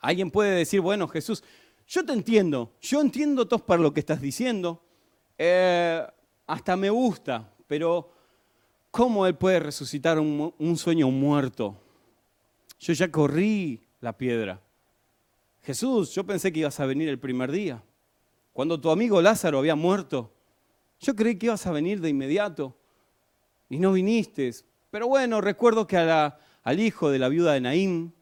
alguien 0.00 0.30
puede 0.30 0.50
decir, 0.50 0.80
bueno, 0.80 1.08
Jesús, 1.08 1.42
yo 1.86 2.04
te 2.04 2.12
entiendo, 2.12 2.72
yo 2.80 3.00
entiendo 3.00 3.48
todo 3.48 3.64
para 3.64 3.82
lo 3.82 3.92
que 3.94 4.00
estás 4.00 4.20
diciendo, 4.20 4.82
eh, 5.38 6.06
hasta 6.46 6.76
me 6.76 6.90
gusta, 6.90 7.48
pero 7.66 8.12
¿cómo 8.90 9.26
Él 9.26 9.34
puede 9.34 9.60
resucitar 9.60 10.18
un 10.18 10.76
sueño 10.76 11.10
muerto? 11.10 11.76
Yo 12.78 12.92
ya 12.92 13.10
corrí 13.10 13.82
la 14.00 14.16
piedra. 14.16 14.60
Jesús, 15.70 16.12
yo 16.12 16.24
pensé 16.24 16.52
que 16.52 16.58
ibas 16.58 16.80
a 16.80 16.86
venir 16.86 17.08
el 17.08 17.20
primer 17.20 17.52
día. 17.52 17.80
Cuando 18.52 18.80
tu 18.80 18.90
amigo 18.90 19.22
Lázaro 19.22 19.60
había 19.60 19.76
muerto, 19.76 20.34
yo 20.98 21.14
creí 21.14 21.36
que 21.36 21.46
ibas 21.46 21.64
a 21.64 21.70
venir 21.70 22.00
de 22.00 22.08
inmediato 22.08 22.76
y 23.68 23.78
no 23.78 23.92
viniste. 23.92 24.50
Pero 24.90 25.06
bueno, 25.06 25.40
recuerdo 25.40 25.86
que 25.86 25.96
al 25.96 26.80
hijo 26.80 27.08
de 27.08 27.20
la 27.20 27.28
viuda 27.28 27.52
de 27.52 27.60
Naín 27.60 28.12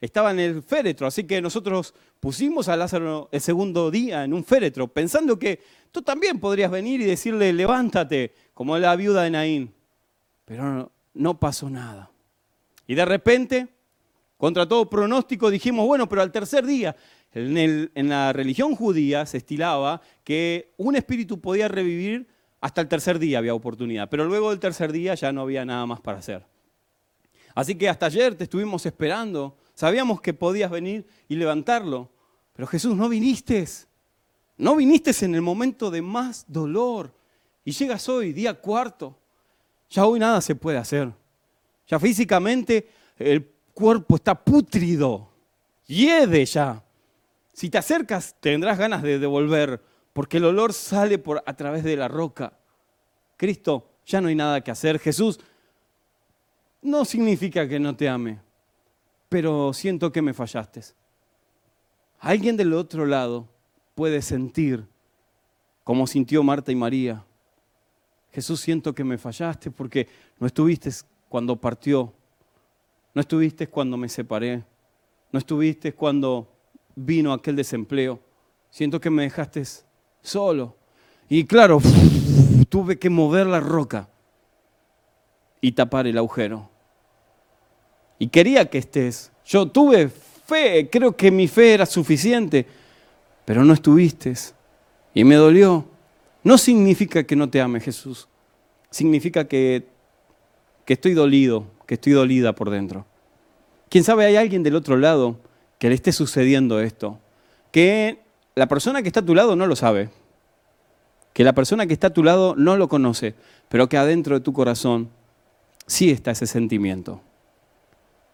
estaba 0.00 0.30
en 0.30 0.40
el 0.40 0.62
féretro, 0.62 1.06
así 1.06 1.24
que 1.24 1.42
nosotros 1.42 1.92
pusimos 2.18 2.66
a 2.68 2.78
Lázaro 2.78 3.28
el 3.30 3.42
segundo 3.42 3.90
día 3.90 4.24
en 4.24 4.32
un 4.32 4.42
féretro, 4.42 4.88
pensando 4.88 5.38
que 5.38 5.60
tú 5.92 6.00
también 6.00 6.40
podrías 6.40 6.70
venir 6.70 7.02
y 7.02 7.04
decirle, 7.04 7.52
levántate, 7.52 8.32
como 8.54 8.78
la 8.78 8.96
viuda 8.96 9.22
de 9.22 9.30
Naín. 9.30 9.74
Pero 10.46 10.64
no, 10.64 10.92
no 11.12 11.38
pasó 11.38 11.68
nada. 11.68 12.10
Y 12.86 12.94
de 12.94 13.04
repente 13.04 13.75
contra 14.36 14.66
todo 14.66 14.88
pronóstico 14.88 15.50
dijimos, 15.50 15.86
bueno, 15.86 16.08
pero 16.08 16.22
al 16.22 16.32
tercer 16.32 16.66
día, 16.66 16.94
en, 17.32 18.08
la 18.08 18.32
religión 18.32 18.74
judía 18.74 19.26
se 19.26 19.38
estilaba 19.38 20.00
que 20.24 20.72
un 20.76 20.96
espíritu 20.96 21.40
podía 21.40 21.68
revivir 21.68 22.26
hasta 22.60 22.80
el 22.80 22.88
tercer 22.88 23.18
día 23.18 23.38
había 23.38 23.54
oportunidad, 23.54 24.08
pero 24.08 24.24
luego 24.24 24.50
del 24.50 24.58
tercer 24.58 24.92
día 24.92 25.14
ya 25.14 25.32
no 25.32 25.42
había 25.42 25.64
nada 25.64 25.86
más 25.86 26.00
para 26.00 26.18
hacer. 26.18 26.44
Así 27.54 27.74
que 27.74 27.88
hasta 27.88 28.06
ayer 28.06 28.34
te 28.34 28.44
estuvimos 28.44 28.84
esperando, 28.86 29.56
sabíamos 29.74 30.20
que 30.20 30.34
podías 30.34 30.70
venir 30.70 31.06
y 31.28 31.36
levantarlo, 31.36 32.10
pero 32.52 32.66
Jesús, 32.66 32.96
no 32.96 33.08
viniste, 33.08 33.66
no 34.56 34.76
viniste 34.76 35.12
en 35.24 35.34
el 35.34 35.42
momento 35.42 35.90
de 35.90 36.02
más 36.02 36.44
dolor 36.48 37.14
y 37.64 37.72
llegas 37.72 38.08
hoy, 38.08 38.32
día 38.32 38.54
cuarto, 38.54 39.18
ya 39.90 40.06
hoy 40.06 40.18
nada 40.18 40.40
se 40.40 40.54
puede 40.54 40.78
hacer. 40.78 41.12
Ya 41.86 42.00
físicamente 42.00 42.88
el 43.18 43.55
cuerpo 43.76 44.16
está 44.16 44.34
pútrido. 44.34 45.28
hiede 45.86 46.46
ya. 46.46 46.82
Si 47.52 47.68
te 47.68 47.76
acercas, 47.76 48.34
tendrás 48.40 48.78
ganas 48.78 49.02
de 49.02 49.18
devolver, 49.18 49.82
porque 50.14 50.38
el 50.38 50.46
olor 50.46 50.72
sale 50.72 51.18
por 51.18 51.42
a 51.44 51.52
través 51.54 51.84
de 51.84 51.94
la 51.94 52.08
roca. 52.08 52.54
Cristo, 53.36 53.86
ya 54.06 54.22
no 54.22 54.28
hay 54.28 54.34
nada 54.34 54.62
que 54.62 54.70
hacer. 54.70 54.98
Jesús 54.98 55.38
no 56.80 57.04
significa 57.04 57.68
que 57.68 57.78
no 57.78 57.94
te 57.94 58.08
ame, 58.08 58.40
pero 59.28 59.74
siento 59.74 60.10
que 60.10 60.22
me 60.22 60.32
fallaste. 60.32 60.80
Alguien 62.20 62.56
del 62.56 62.72
otro 62.72 63.04
lado 63.04 63.46
puede 63.94 64.22
sentir 64.22 64.86
como 65.84 66.06
sintió 66.06 66.42
Marta 66.42 66.72
y 66.72 66.76
María. 66.76 67.22
Jesús, 68.32 68.60
siento 68.60 68.94
que 68.94 69.04
me 69.04 69.18
fallaste 69.18 69.70
porque 69.70 70.08
no 70.38 70.46
estuviste 70.46 70.90
cuando 71.28 71.56
partió, 71.56 72.14
no 73.16 73.22
estuviste 73.22 73.66
cuando 73.66 73.96
me 73.96 74.10
separé, 74.10 74.62
no 75.32 75.38
estuviste 75.38 75.94
cuando 75.94 76.52
vino 76.94 77.32
aquel 77.32 77.56
desempleo. 77.56 78.20
Siento 78.68 79.00
que 79.00 79.08
me 79.08 79.22
dejaste 79.22 79.62
solo. 80.20 80.76
Y 81.26 81.46
claro, 81.46 81.80
tuve 82.68 82.98
que 82.98 83.08
mover 83.08 83.46
la 83.46 83.58
roca 83.58 84.10
y 85.62 85.72
tapar 85.72 86.06
el 86.06 86.18
agujero. 86.18 86.68
Y 88.18 88.28
quería 88.28 88.68
que 88.68 88.76
estés. 88.76 89.32
Yo 89.46 89.66
tuve 89.66 90.10
fe, 90.10 90.90
creo 90.92 91.16
que 91.16 91.30
mi 91.30 91.48
fe 91.48 91.72
era 91.72 91.86
suficiente, 91.86 92.66
pero 93.46 93.64
no 93.64 93.72
estuviste. 93.72 94.34
Y 95.14 95.24
me 95.24 95.36
dolió. 95.36 95.86
No 96.44 96.58
significa 96.58 97.24
que 97.24 97.34
no 97.34 97.48
te 97.48 97.62
ame 97.62 97.80
Jesús. 97.80 98.28
Significa 98.90 99.48
que, 99.48 99.86
que 100.84 100.92
estoy 100.92 101.14
dolido, 101.14 101.64
que 101.86 101.94
estoy 101.94 102.12
dolida 102.12 102.54
por 102.54 102.70
dentro. 102.70 103.06
Quién 103.88 104.04
sabe, 104.04 104.26
hay 104.26 104.36
alguien 104.36 104.62
del 104.62 104.74
otro 104.74 104.96
lado 104.96 105.38
que 105.78 105.88
le 105.88 105.94
esté 105.94 106.12
sucediendo 106.12 106.80
esto. 106.80 107.18
Que 107.70 108.20
la 108.54 108.66
persona 108.68 109.02
que 109.02 109.08
está 109.08 109.20
a 109.20 109.24
tu 109.24 109.34
lado 109.34 109.56
no 109.56 109.66
lo 109.66 109.76
sabe. 109.76 110.10
Que 111.32 111.44
la 111.44 111.54
persona 111.54 111.86
que 111.86 111.92
está 111.92 112.08
a 112.08 112.14
tu 112.14 112.24
lado 112.24 112.54
no 112.56 112.76
lo 112.76 112.88
conoce, 112.88 113.34
pero 113.68 113.88
que 113.88 113.98
adentro 113.98 114.34
de 114.34 114.40
tu 114.40 114.52
corazón 114.52 115.10
sí 115.86 116.10
está 116.10 116.30
ese 116.30 116.46
sentimiento. 116.46 117.20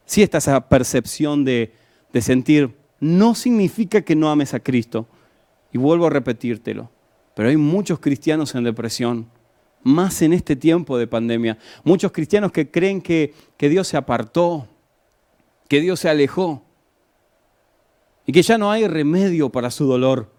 Sí 0.07 0.23
está 0.23 0.39
esa 0.39 0.69
percepción 0.69 1.45
de, 1.45 1.75
de 2.13 2.23
sentir, 2.23 2.77
no 3.01 3.35
significa 3.35 4.03
que 4.03 4.15
no 4.15 4.31
ames 4.31 4.55
a 4.55 4.61
Cristo. 4.61 5.07
Y 5.73 5.79
vuelvo 5.79 6.07
a 6.07 6.11
repetírtelo. 6.11 6.91
Pero 7.35 7.49
hay 7.49 7.57
muchos 7.57 7.99
cristianos 7.99 8.55
en 8.55 8.65
depresión, 8.65 9.27
más 9.83 10.23
en 10.23 10.33
este 10.33 10.57
tiempo 10.57 10.99
de 10.99 11.07
pandemia. 11.07 11.59
Muchos 11.85 12.13
cristianos 12.13 12.53
que 12.53 12.71
creen 12.71 13.01
que, 13.01 13.35
que 13.57 13.69
Dios 13.69 13.89
se 13.89 13.97
apartó, 13.97 14.69
que 15.69 15.81
Dios 15.81 16.01
se 16.01 16.09
alejó 16.09 16.63
y 18.27 18.33
que 18.33 18.43
ya 18.43 18.59
no 18.59 18.71
hay 18.71 18.87
remedio 18.87 19.51
para 19.51 19.71
su 19.71 19.87
dolor. 19.87 20.31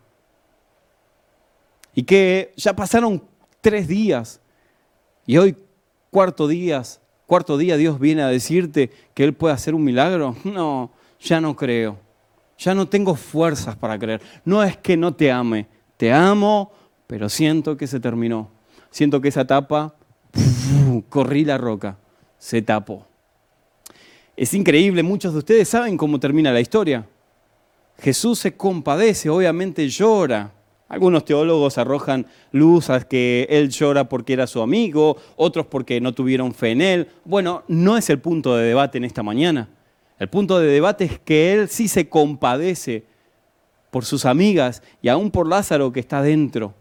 Y 1.95 2.03
que 2.03 2.53
ya 2.55 2.75
pasaron 2.75 3.23
tres 3.61 3.87
días 3.87 4.41
y 5.25 5.37
hoy 5.37 5.55
cuarto 6.09 6.47
cuarto 7.25 7.57
día 7.57 7.77
Dios 7.77 7.99
viene 7.99 8.21
a 8.21 8.27
decirte 8.27 8.91
que 9.13 9.23
Él 9.23 9.33
puede 9.33 9.53
hacer 9.53 9.75
un 9.75 9.83
milagro. 9.83 10.35
No, 10.43 10.91
ya 11.19 11.39
no 11.39 11.55
creo. 11.55 11.97
Ya 12.57 12.73
no 12.73 12.87
tengo 12.87 13.15
fuerzas 13.15 13.75
para 13.75 13.97
creer. 13.97 14.21
No 14.45 14.63
es 14.63 14.77
que 14.77 14.95
no 14.95 15.13
te 15.13 15.31
ame, 15.31 15.67
te 15.97 16.13
amo, 16.13 16.71
pero 17.07 17.29
siento 17.29 17.75
que 17.75 17.87
se 17.87 17.99
terminó. 17.99 18.49
Siento 18.93 19.19
que 19.21 19.29
esa 19.29 19.41
etapa, 19.41 19.95
corrí 21.09 21.43
la 21.45 21.57
roca, 21.57 21.97
se 22.37 22.61
tapó. 22.61 23.07
Es 24.37 24.53
increíble, 24.53 25.01
muchos 25.01 25.33
de 25.33 25.39
ustedes 25.39 25.67
saben 25.67 25.97
cómo 25.97 26.19
termina 26.19 26.51
la 26.51 26.61
historia. 26.61 27.07
Jesús 27.97 28.37
se 28.37 28.55
compadece, 28.55 29.31
obviamente 29.31 29.89
llora. 29.89 30.51
Algunos 30.87 31.25
teólogos 31.25 31.79
arrojan 31.79 32.27
luz 32.51 32.91
a 32.91 33.01
que 33.01 33.47
él 33.49 33.69
llora 33.69 34.07
porque 34.07 34.33
era 34.33 34.45
su 34.45 34.61
amigo, 34.61 35.17
otros 35.37 35.65
porque 35.65 35.99
no 35.99 36.13
tuvieron 36.13 36.53
fe 36.53 36.69
en 36.69 36.81
él. 36.81 37.07
Bueno, 37.25 37.63
no 37.67 37.97
es 37.97 38.11
el 38.11 38.19
punto 38.19 38.55
de 38.55 38.67
debate 38.67 38.99
en 38.99 39.05
esta 39.05 39.23
mañana. 39.23 39.69
El 40.19 40.29
punto 40.29 40.59
de 40.59 40.67
debate 40.67 41.05
es 41.05 41.17
que 41.17 41.53
él 41.53 41.67
sí 41.67 41.87
se 41.87 42.09
compadece 42.09 43.05
por 43.89 44.05
sus 44.05 44.23
amigas 44.25 44.83
y 45.01 45.07
aún 45.07 45.31
por 45.31 45.47
Lázaro 45.47 45.91
que 45.91 45.99
está 45.99 46.21
dentro. 46.21 46.75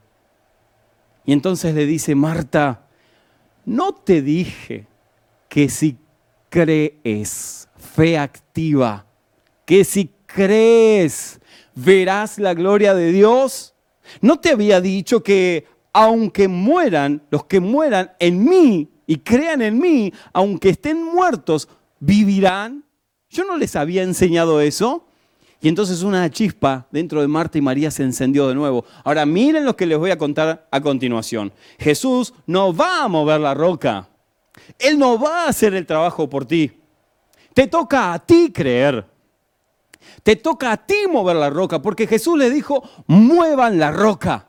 Y 1.24 1.32
entonces 1.32 1.74
le 1.74 1.86
dice, 1.86 2.14
Marta, 2.14 2.86
no 3.64 3.92
te 3.94 4.22
dije 4.22 4.86
que 5.48 5.68
si 5.68 5.96
crees, 6.48 7.68
fe 7.76 8.18
activa, 8.18 9.06
que 9.64 9.84
si 9.84 10.10
crees, 10.26 11.40
verás 11.74 12.38
la 12.38 12.54
gloria 12.54 12.94
de 12.94 13.12
Dios. 13.12 13.74
¿No 14.20 14.40
te 14.40 14.50
había 14.50 14.80
dicho 14.80 15.22
que 15.22 15.66
aunque 15.92 16.48
mueran, 16.48 17.22
los 17.30 17.44
que 17.44 17.60
mueran 17.60 18.12
en 18.18 18.44
mí 18.44 18.90
y 19.06 19.18
crean 19.18 19.62
en 19.62 19.78
mí, 19.78 20.12
aunque 20.32 20.70
estén 20.70 21.02
muertos, 21.02 21.68
vivirán? 22.00 22.84
Yo 23.28 23.44
no 23.44 23.56
les 23.56 23.76
había 23.76 24.02
enseñado 24.02 24.60
eso. 24.60 25.06
Y 25.62 25.68
entonces 25.68 26.02
una 26.02 26.28
chispa 26.28 26.88
dentro 26.90 27.20
de 27.20 27.28
Marta 27.28 27.56
y 27.56 27.60
María 27.60 27.92
se 27.92 28.02
encendió 28.02 28.48
de 28.48 28.54
nuevo. 28.56 28.84
Ahora 29.04 29.24
miren 29.24 29.64
lo 29.64 29.76
que 29.76 29.86
les 29.86 29.96
voy 29.96 30.10
a 30.10 30.18
contar 30.18 30.66
a 30.72 30.80
continuación. 30.80 31.52
Jesús 31.78 32.34
no 32.46 32.74
va 32.74 33.04
a 33.04 33.08
mover 33.08 33.40
la 33.40 33.54
roca. 33.54 34.08
Él 34.76 34.98
no 34.98 35.20
va 35.20 35.44
a 35.44 35.48
hacer 35.50 35.72
el 35.74 35.86
trabajo 35.86 36.28
por 36.28 36.46
ti. 36.46 36.72
Te 37.54 37.68
toca 37.68 38.12
a 38.12 38.18
ti 38.18 38.50
creer. 38.52 39.06
Te 40.24 40.34
toca 40.34 40.72
a 40.72 40.76
ti 40.76 40.96
mover 41.08 41.36
la 41.36 41.48
roca, 41.48 41.80
porque 41.80 42.08
Jesús 42.08 42.36
le 42.36 42.50
dijo, 42.50 42.82
muevan 43.06 43.78
la 43.78 43.92
roca. 43.92 44.48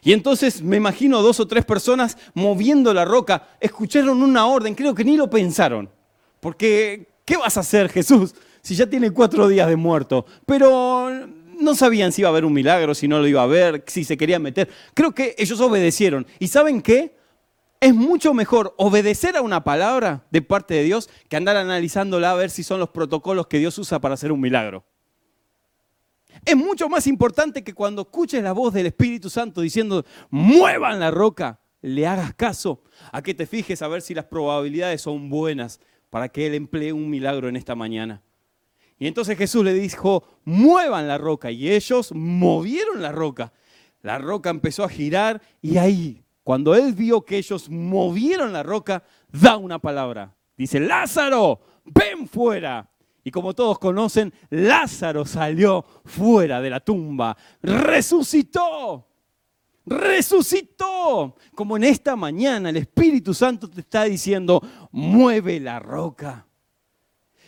Y 0.00 0.12
entonces 0.12 0.62
me 0.62 0.76
imagino 0.76 1.22
dos 1.22 1.40
o 1.40 1.48
tres 1.48 1.64
personas 1.64 2.16
moviendo 2.34 2.94
la 2.94 3.04
roca, 3.04 3.48
escucharon 3.58 4.22
una 4.22 4.46
orden, 4.46 4.76
creo 4.76 4.94
que 4.94 5.04
ni 5.04 5.16
lo 5.16 5.28
pensaron. 5.28 5.90
Porque, 6.38 7.08
¿qué 7.24 7.36
vas 7.36 7.56
a 7.56 7.60
hacer 7.60 7.88
Jesús 7.88 8.32
si 8.62 8.74
ya 8.74 8.86
tiene 8.86 9.10
cuatro 9.10 9.48
días 9.48 9.68
de 9.68 9.76
muerto? 9.76 10.24
Pero 10.46 11.10
no 11.60 11.74
sabían 11.74 12.12
si 12.12 12.22
iba 12.22 12.28
a 12.28 12.32
haber 12.32 12.44
un 12.44 12.52
milagro, 12.52 12.94
si 12.94 13.08
no 13.08 13.18
lo 13.18 13.26
iba 13.26 13.42
a 13.42 13.46
ver, 13.46 13.84
si 13.86 14.04
se 14.04 14.16
querían 14.16 14.42
meter. 14.42 14.68
Creo 14.94 15.12
que 15.12 15.34
ellos 15.38 15.60
obedecieron. 15.60 16.26
¿Y 16.38 16.48
saben 16.48 16.82
qué? 16.82 17.16
Es 17.80 17.94
mucho 17.94 18.32
mejor 18.32 18.74
obedecer 18.78 19.36
a 19.36 19.42
una 19.42 19.64
palabra 19.64 20.26
de 20.30 20.40
parte 20.40 20.74
de 20.74 20.84
Dios 20.84 21.10
que 21.28 21.36
andar 21.36 21.56
analizándola 21.56 22.30
a 22.30 22.34
ver 22.34 22.50
si 22.50 22.62
son 22.62 22.78
los 22.78 22.90
protocolos 22.90 23.48
que 23.48 23.58
Dios 23.58 23.76
usa 23.78 24.00
para 24.00 24.14
hacer 24.14 24.30
un 24.30 24.40
milagro. 24.40 24.84
Es 26.44 26.56
mucho 26.56 26.88
más 26.88 27.06
importante 27.06 27.64
que 27.64 27.74
cuando 27.74 28.02
escuches 28.02 28.42
la 28.42 28.52
voz 28.52 28.72
del 28.72 28.86
Espíritu 28.86 29.28
Santo 29.30 29.60
diciendo, 29.60 30.04
muevan 30.30 31.00
la 31.00 31.10
roca, 31.10 31.60
le 31.80 32.06
hagas 32.06 32.34
caso, 32.34 32.82
a 33.10 33.22
que 33.22 33.34
te 33.34 33.46
fijes 33.46 33.82
a 33.82 33.88
ver 33.88 34.02
si 34.02 34.14
las 34.14 34.26
probabilidades 34.26 35.02
son 35.02 35.28
buenas 35.28 35.80
para 36.10 36.28
que 36.28 36.46
Él 36.46 36.54
emplee 36.54 36.92
un 36.92 37.10
milagro 37.10 37.48
en 37.48 37.56
esta 37.56 37.74
mañana. 37.74 38.22
Y 39.02 39.08
entonces 39.08 39.36
Jesús 39.36 39.64
le 39.64 39.74
dijo, 39.74 40.22
muevan 40.44 41.08
la 41.08 41.18
roca. 41.18 41.50
Y 41.50 41.72
ellos 41.72 42.12
movieron 42.14 43.02
la 43.02 43.10
roca. 43.10 43.52
La 44.00 44.18
roca 44.18 44.48
empezó 44.48 44.84
a 44.84 44.88
girar 44.88 45.42
y 45.60 45.76
ahí 45.78 46.22
cuando 46.44 46.76
él 46.76 46.92
vio 46.92 47.24
que 47.24 47.36
ellos 47.36 47.68
movieron 47.68 48.52
la 48.52 48.62
roca, 48.62 49.02
da 49.32 49.56
una 49.56 49.80
palabra. 49.80 50.32
Dice, 50.56 50.78
Lázaro, 50.78 51.60
ven 51.84 52.28
fuera. 52.28 52.88
Y 53.24 53.32
como 53.32 53.54
todos 53.54 53.80
conocen, 53.80 54.32
Lázaro 54.50 55.24
salió 55.24 55.84
fuera 56.04 56.60
de 56.60 56.70
la 56.70 56.78
tumba, 56.78 57.36
resucitó, 57.60 59.08
resucitó. 59.84 61.34
Como 61.56 61.76
en 61.76 61.82
esta 61.82 62.14
mañana 62.14 62.70
el 62.70 62.76
Espíritu 62.76 63.34
Santo 63.34 63.68
te 63.68 63.80
está 63.80 64.04
diciendo, 64.04 64.62
mueve 64.92 65.58
la 65.58 65.80
roca. 65.80 66.46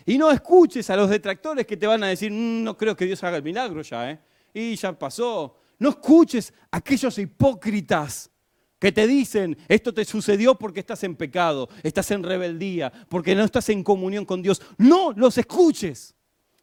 Y 0.07 0.19
no 0.19 0.31
escuches 0.31 0.89
a 0.91 0.97
los 0.97 1.09
detractores 1.09 1.67
que 1.67 1.77
te 1.77 1.87
van 1.87 2.03
a 2.05 2.09
decir, 2.09 2.31
mm, 2.31 2.63
no 2.63 2.77
creo 2.77 2.97
que 2.97 3.07
Dios 3.07 3.23
haga 3.25 3.39
el 3.39 3.43
milagro 3.43 3.83
ya, 3.83 4.11
¿eh? 4.11 4.21
Y 4.53 4.77
ya 4.77 4.97
pasó. 4.99 5.59
No 5.79 5.89
escuches 5.91 6.53
a 6.71 6.77
aquellos 6.79 7.19
hipócritas 7.19 8.31
que 8.79 8.93
te 8.93 9.07
dicen, 9.07 9.57
esto 9.69 9.95
te 9.95 10.05
sucedió 10.05 10.57
porque 10.57 10.81
estás 10.81 11.03
en 11.05 11.17
pecado, 11.17 11.69
estás 11.83 12.11
en 12.11 12.23
rebeldía, 12.23 12.93
porque 13.09 13.35
no 13.35 13.45
estás 13.45 13.69
en 13.71 13.83
comunión 13.83 14.25
con 14.25 14.43
Dios. 14.43 14.61
No 14.77 15.13
los 15.13 15.39
escuches, 15.39 16.15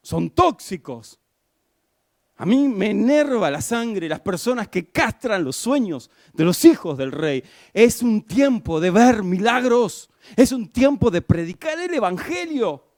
son 0.02 0.30
tóxicos. 0.30 1.20
A 2.38 2.46
mí 2.46 2.68
me 2.68 2.89
enerva 2.92 3.52
la 3.52 3.62
sangre 3.62 4.10
las 4.10 4.20
personas 4.20 4.68
que 4.68 4.89
castran 4.89 5.44
los 5.44 5.56
sueños 5.56 6.10
de 6.34 6.44
los 6.44 6.64
hijos 6.66 6.98
del 6.98 7.12
rey. 7.12 7.44
Es 7.74 8.02
un 8.02 8.24
tiempo 8.24 8.80
de 8.80 8.89
ver 8.89 9.24
milagros, 9.24 10.10
es 10.36 10.52
un 10.52 10.70
tiempo 10.70 11.12
de 11.12 11.22
predicar 11.22 11.80
el 11.80 11.94
Evangelio. 11.94 12.91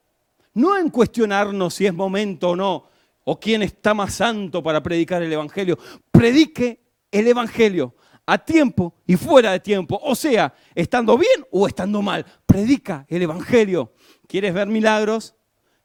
No 0.53 0.77
en 0.77 0.89
cuestionarnos 0.89 1.73
si 1.73 1.85
es 1.85 1.93
momento 1.93 2.51
o 2.51 2.55
no, 2.55 2.89
o 3.25 3.39
quién 3.39 3.63
está 3.63 3.93
más 3.93 4.13
santo 4.15 4.61
para 4.61 4.83
predicar 4.83 5.21
el 5.23 5.31
Evangelio. 5.31 5.77
Predique 6.11 6.81
el 7.11 7.27
Evangelio 7.27 7.95
a 8.25 8.37
tiempo 8.37 8.93
y 9.05 9.15
fuera 9.15 9.51
de 9.51 9.59
tiempo, 9.59 9.99
o 10.01 10.15
sea, 10.15 10.53
estando 10.75 11.17
bien 11.17 11.45
o 11.51 11.67
estando 11.67 12.01
mal. 12.01 12.25
Predica 12.45 13.05
el 13.09 13.21
Evangelio. 13.21 13.93
¿Quieres 14.27 14.53
ver 14.53 14.67
milagros? 14.67 15.35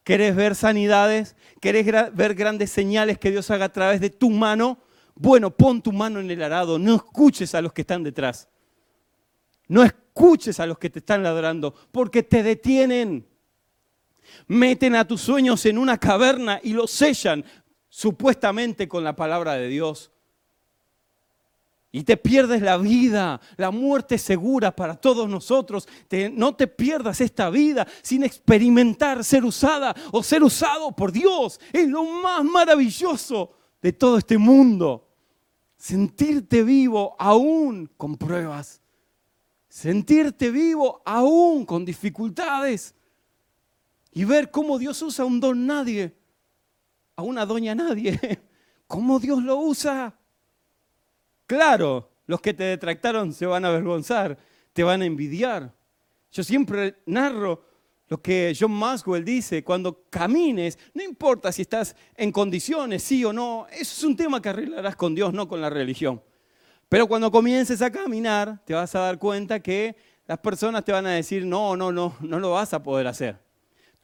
¿Querés 0.04 0.34
ver 0.34 0.54
sanidades? 0.54 1.36
¿Querés 1.60 1.86
ver 2.14 2.34
grandes 2.34 2.70
señales 2.70 3.18
que 3.18 3.30
Dios 3.30 3.50
haga 3.50 3.66
a 3.66 3.72
través 3.72 4.00
de 4.00 4.10
tu 4.10 4.30
mano? 4.30 4.78
Bueno, 5.14 5.50
pon 5.50 5.82
tu 5.82 5.92
mano 5.92 6.20
en 6.20 6.30
el 6.30 6.42
arado, 6.42 6.78
no 6.78 6.94
escuches 6.94 7.54
a 7.54 7.60
los 7.60 7.72
que 7.72 7.82
están 7.82 8.04
detrás. 8.04 8.48
No 9.66 9.82
escuches 9.82 10.60
a 10.60 10.66
los 10.66 10.78
que 10.78 10.88
te 10.88 11.00
están 11.00 11.22
ladrando, 11.22 11.74
porque 11.92 12.22
te 12.22 12.42
detienen. 12.42 13.27
Meten 14.46 14.94
a 14.94 15.06
tus 15.06 15.20
sueños 15.20 15.64
en 15.66 15.78
una 15.78 15.98
caverna 15.98 16.60
y 16.62 16.72
los 16.72 16.90
sellan 16.90 17.44
supuestamente 17.88 18.88
con 18.88 19.04
la 19.04 19.16
palabra 19.16 19.54
de 19.54 19.68
Dios. 19.68 20.10
Y 21.90 22.02
te 22.02 22.18
pierdes 22.18 22.60
la 22.60 22.76
vida, 22.76 23.40
la 23.56 23.70
muerte 23.70 24.18
segura 24.18 24.76
para 24.76 24.94
todos 24.94 25.28
nosotros. 25.28 25.88
no 26.32 26.54
te 26.54 26.66
pierdas 26.66 27.20
esta 27.20 27.48
vida 27.48 27.86
sin 28.02 28.24
experimentar 28.24 29.24
ser 29.24 29.44
usada 29.44 29.96
o 30.12 30.22
ser 30.22 30.42
usado 30.42 30.92
por 30.92 31.12
Dios. 31.12 31.58
Es 31.72 31.88
lo 31.88 32.04
más 32.04 32.44
maravilloso 32.44 33.54
de 33.80 33.92
todo 33.92 34.18
este 34.18 34.36
mundo. 34.36 35.08
Sentirte 35.78 36.62
vivo 36.62 37.16
aún 37.18 37.90
con 37.96 38.16
pruebas. 38.16 38.82
Sentirte 39.68 40.50
vivo 40.50 41.00
aún 41.06 41.64
con 41.64 41.86
dificultades. 41.86 42.94
Y 44.18 44.24
ver 44.24 44.50
cómo 44.50 44.80
Dios 44.80 45.00
usa 45.00 45.24
un 45.24 45.38
don 45.38 45.64
nadie, 45.64 46.12
a 47.14 47.22
una 47.22 47.46
doña 47.46 47.72
nadie. 47.72 48.18
Cómo 48.88 49.20
Dios 49.20 49.40
lo 49.44 49.58
usa. 49.58 50.12
Claro, 51.46 52.10
los 52.26 52.40
que 52.40 52.52
te 52.52 52.64
detractaron 52.64 53.32
se 53.32 53.46
van 53.46 53.64
a 53.64 53.68
avergonzar, 53.68 54.36
te 54.72 54.82
van 54.82 55.02
a 55.02 55.04
envidiar. 55.04 55.72
Yo 56.32 56.42
siempre 56.42 56.96
narro 57.06 57.64
lo 58.08 58.20
que 58.20 58.56
John 58.58 58.72
Maxwell 58.72 59.24
dice, 59.24 59.62
cuando 59.62 60.02
camines, 60.10 60.80
no 60.94 61.04
importa 61.04 61.52
si 61.52 61.62
estás 61.62 61.94
en 62.16 62.32
condiciones, 62.32 63.04
sí 63.04 63.24
o 63.24 63.32
no, 63.32 63.68
eso 63.70 63.82
es 63.82 64.02
un 64.02 64.16
tema 64.16 64.42
que 64.42 64.48
arreglarás 64.48 64.96
con 64.96 65.14
Dios, 65.14 65.32
no 65.32 65.46
con 65.46 65.60
la 65.60 65.70
religión. 65.70 66.20
Pero 66.88 67.06
cuando 67.06 67.30
comiences 67.30 67.80
a 67.82 67.92
caminar, 67.92 68.64
te 68.64 68.74
vas 68.74 68.92
a 68.96 68.98
dar 68.98 69.16
cuenta 69.16 69.60
que 69.60 69.94
las 70.26 70.38
personas 70.38 70.84
te 70.84 70.90
van 70.90 71.06
a 71.06 71.12
decir, 71.12 71.46
no, 71.46 71.76
no, 71.76 71.92
no, 71.92 72.16
no 72.18 72.40
lo 72.40 72.50
vas 72.50 72.74
a 72.74 72.82
poder 72.82 73.06
hacer. 73.06 73.46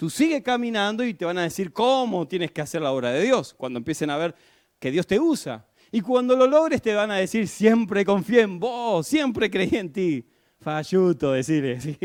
Tú 0.04 0.10
sigue 0.10 0.42
caminando 0.42 1.02
y 1.02 1.14
te 1.14 1.24
van 1.24 1.38
a 1.38 1.44
decir 1.44 1.72
cómo 1.72 2.28
tienes 2.28 2.50
que 2.50 2.60
hacer 2.60 2.82
la 2.82 2.92
obra 2.92 3.10
de 3.10 3.22
Dios, 3.22 3.54
cuando 3.54 3.78
empiecen 3.78 4.10
a 4.10 4.18
ver 4.18 4.34
que 4.78 4.90
Dios 4.90 5.06
te 5.06 5.18
usa. 5.18 5.66
Y 5.90 6.02
cuando 6.02 6.36
lo 6.36 6.46
logres 6.46 6.82
te 6.82 6.92
van 6.92 7.10
a 7.10 7.16
decir, 7.16 7.48
siempre 7.48 8.04
confié 8.04 8.42
en 8.42 8.60
vos, 8.60 9.06
siempre 9.06 9.50
creí 9.50 9.70
en 9.72 9.90
ti. 9.90 10.28
Falluto, 10.60 11.32
decirle, 11.32 11.80
sí, 11.80 11.96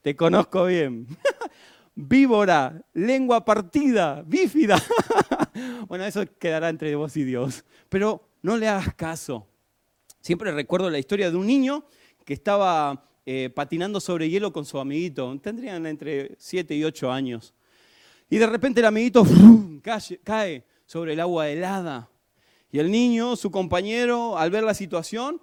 te 0.00 0.14
conozco 0.14 0.66
bien. 0.66 1.08
Víbora, 1.96 2.80
lengua 2.92 3.44
partida, 3.44 4.22
bífida. 4.24 4.80
bueno, 5.88 6.04
eso 6.04 6.22
quedará 6.38 6.68
entre 6.68 6.94
vos 6.94 7.16
y 7.16 7.24
Dios. 7.24 7.64
Pero 7.88 8.22
no 8.40 8.56
le 8.56 8.68
hagas 8.68 8.94
caso. 8.94 9.48
Siempre 10.20 10.52
recuerdo 10.52 10.90
la 10.90 11.00
historia 11.00 11.28
de 11.28 11.36
un 11.36 11.48
niño 11.48 11.84
que 12.24 12.34
estaba 12.34 13.07
eh, 13.30 13.50
patinando 13.50 14.00
sobre 14.00 14.30
hielo 14.30 14.54
con 14.54 14.64
su 14.64 14.78
amiguito. 14.78 15.38
Tendrían 15.42 15.84
entre 15.84 16.34
7 16.38 16.74
y 16.74 16.82
8 16.82 17.12
años. 17.12 17.52
Y 18.30 18.38
de 18.38 18.46
repente 18.46 18.80
el 18.80 18.86
amiguito 18.86 19.22
cae 20.24 20.64
sobre 20.86 21.12
el 21.12 21.20
agua 21.20 21.46
helada. 21.50 22.08
Y 22.72 22.78
el 22.78 22.90
niño, 22.90 23.36
su 23.36 23.50
compañero, 23.50 24.38
al 24.38 24.50
ver 24.50 24.64
la 24.64 24.72
situación, 24.72 25.42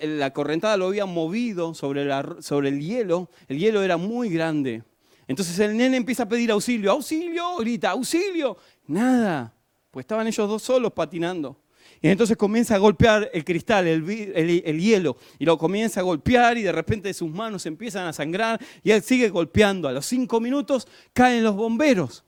la 0.00 0.32
correntada 0.32 0.78
lo 0.78 0.86
había 0.86 1.04
movido 1.04 1.74
sobre, 1.74 2.08
sobre 2.40 2.70
el 2.70 2.80
hielo. 2.80 3.28
El 3.46 3.58
hielo 3.58 3.82
era 3.82 3.98
muy 3.98 4.30
grande. 4.30 4.82
Entonces 5.28 5.58
el 5.58 5.76
nene 5.76 5.98
empieza 5.98 6.22
a 6.22 6.28
pedir 6.30 6.50
auxilio. 6.50 6.92
¡Auxilio! 6.92 7.58
Grita, 7.58 7.90
¡auxilio! 7.90 8.56
Nada. 8.86 9.54
Pues 9.90 10.04
estaban 10.04 10.26
ellos 10.26 10.48
dos 10.48 10.62
solos 10.62 10.94
patinando. 10.94 11.60
Y 12.02 12.08
entonces 12.08 12.36
comienza 12.36 12.74
a 12.74 12.78
golpear 12.78 13.30
el 13.32 13.44
cristal, 13.44 13.86
el, 13.86 14.10
el, 14.34 14.80
hielo, 14.80 15.16
y 15.38 15.44
lo 15.44 15.56
comienza 15.56 16.00
a 16.00 16.02
golpear 16.02 16.58
y 16.58 16.62
de 16.62 16.72
repente 16.72 17.14
sus 17.14 17.30
manos 17.30 17.64
empiezan 17.64 18.08
a 18.08 18.12
sangrar 18.12 18.60
y 18.82 18.90
él 18.90 19.02
sigue 19.02 19.28
golpeando. 19.28 19.86
A 19.86 19.92
los 19.92 20.04
cinco 20.04 20.40
minutos 20.40 20.88
caen 21.12 21.44
los 21.44 21.54
bomberos 21.54 22.24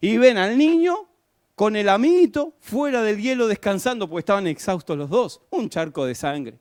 y 0.00 0.16
ven 0.16 0.38
al 0.38 0.58
niño 0.58 1.08
con 1.54 1.76
el 1.76 1.88
amiguito 1.88 2.54
fuera 2.58 3.02
del 3.02 3.22
hielo 3.22 3.46
descansando 3.46 4.08
porque 4.08 4.20
estaban 4.20 4.48
exhaustos 4.48 4.98
los 4.98 5.08
dos, 5.08 5.40
un 5.50 5.70
charco 5.70 6.04
de 6.04 6.16
sangre. 6.16 6.58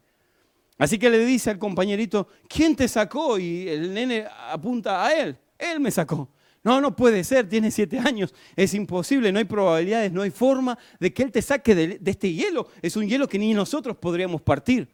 Así 0.78 1.00
que 1.00 1.10
le 1.10 1.26
dice 1.26 1.50
al 1.50 1.58
compañerito, 1.58 2.28
¿quién 2.48 2.76
te 2.76 2.88
sacó? 2.88 3.40
Y 3.40 3.68
el 3.70 3.92
nene 3.92 4.28
apunta 4.50 5.04
a 5.04 5.20
él, 5.20 5.36
él 5.58 5.80
me 5.80 5.90
sacó. 5.90 6.30
No, 6.64 6.80
no 6.80 6.96
puede 6.96 7.24
ser, 7.24 7.50
tiene 7.50 7.72
siete 7.72 7.98
años, 7.98 8.34
es 8.56 8.74
imposible, 8.74 9.32
no 9.32 9.40
hay 9.40 9.46
probabilidades, 9.46 10.12
no 10.12 10.22
hay 10.22 10.30
forma 10.30 10.78
de 11.00 11.12
que 11.12 11.24
él 11.24 11.32
te 11.32 11.42
saque 11.42 11.74
de, 11.74 12.00
de 12.00 12.12
este 12.12 12.32
hielo. 12.32 12.68
Es 12.82 12.96
un 12.96 13.08
hielo 13.08 13.28
que 13.28 13.40
ni 13.40 13.54
nosotros 13.54 13.98
podríamos 13.98 14.42
partir. 14.42 14.88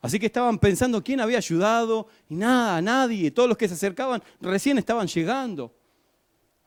Así 0.00 0.20
que 0.20 0.26
estaban 0.26 0.58
pensando 0.58 1.02
quién 1.02 1.20
había 1.20 1.38
ayudado 1.38 2.06
y 2.28 2.36
nada, 2.36 2.80
nadie, 2.80 3.30
todos 3.32 3.48
los 3.48 3.58
que 3.58 3.66
se 3.66 3.74
acercaban 3.74 4.22
recién 4.40 4.78
estaban 4.78 5.08
llegando. 5.08 5.74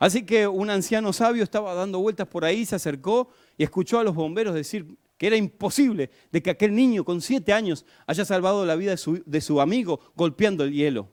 Así 0.02 0.26
que 0.26 0.48
un 0.48 0.70
anciano 0.70 1.14
sabio 1.14 1.44
estaba 1.44 1.74
dando 1.76 2.00
vueltas 2.00 2.28
por 2.28 2.44
ahí, 2.44 2.66
se 2.66 2.76
acercó 2.76 3.30
y 3.56 3.64
escuchó 3.64 4.00
a 4.00 4.04
los 4.04 4.16
bomberos 4.16 4.56
decir 4.56 4.98
que 5.16 5.28
era 5.28 5.36
imposible 5.36 6.10
de 6.32 6.42
que 6.42 6.50
aquel 6.50 6.74
niño 6.74 7.06
con 7.06 7.22
siete 7.22 7.54
años 7.54 7.86
haya 8.08 8.26
salvado 8.26 8.66
la 8.66 8.76
vida 8.76 8.96
de 9.26 9.42
su, 9.42 9.62
amigo 9.62 10.00
golpeando 10.16 10.64
el 10.64 10.74
hielo. 10.74 11.08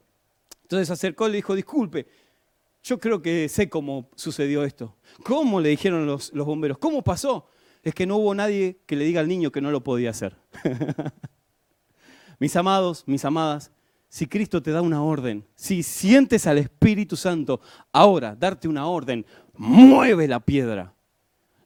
Entonces 0.62 0.88
se 0.88 0.94
acercó 0.94 1.28
y 1.28 1.32
le 1.32 1.36
dijo, 1.36 1.54
disculpe, 1.54 2.06
yo 2.82 2.98
creo 2.98 3.20
que 3.20 3.48
sé 3.48 3.68
cómo 3.68 4.08
sucedió 4.14 4.64
esto. 4.64 4.96
¿Cómo 5.24 5.60
le 5.60 5.70
dijeron 5.70 6.06
los, 6.06 6.32
bomberos? 6.32 6.78
¿Cómo 6.78 7.02
pasó? 7.02 7.48
Es 7.82 7.94
que 7.94 8.06
no 8.06 8.16
hubo 8.16 8.34
nadie 8.34 8.80
que 8.86 8.96
le 8.96 9.04
diga 9.04 9.20
al 9.20 9.28
niño 9.28 9.52
que 9.52 9.60
no 9.60 9.70
lo 9.70 9.82
podía 9.82 10.10
hacer. 10.10 10.36
mis 12.38 12.54
amados, 12.56 13.04
mis 13.06 13.24
amadas, 13.24 13.72
si 14.08 14.26
Cristo 14.26 14.62
te 14.62 14.70
da 14.70 14.80
una 14.80 15.02
orden, 15.02 15.44
si 15.54 15.82
sientes 15.82 16.46
al 16.46 16.58
Espíritu 16.58 17.16
Santo 17.16 17.60
ahora 17.92 18.34
darte 18.34 18.68
una 18.68 18.86
orden, 18.86 19.26
mueve 19.54 20.26
la 20.28 20.40
piedra. 20.40 20.94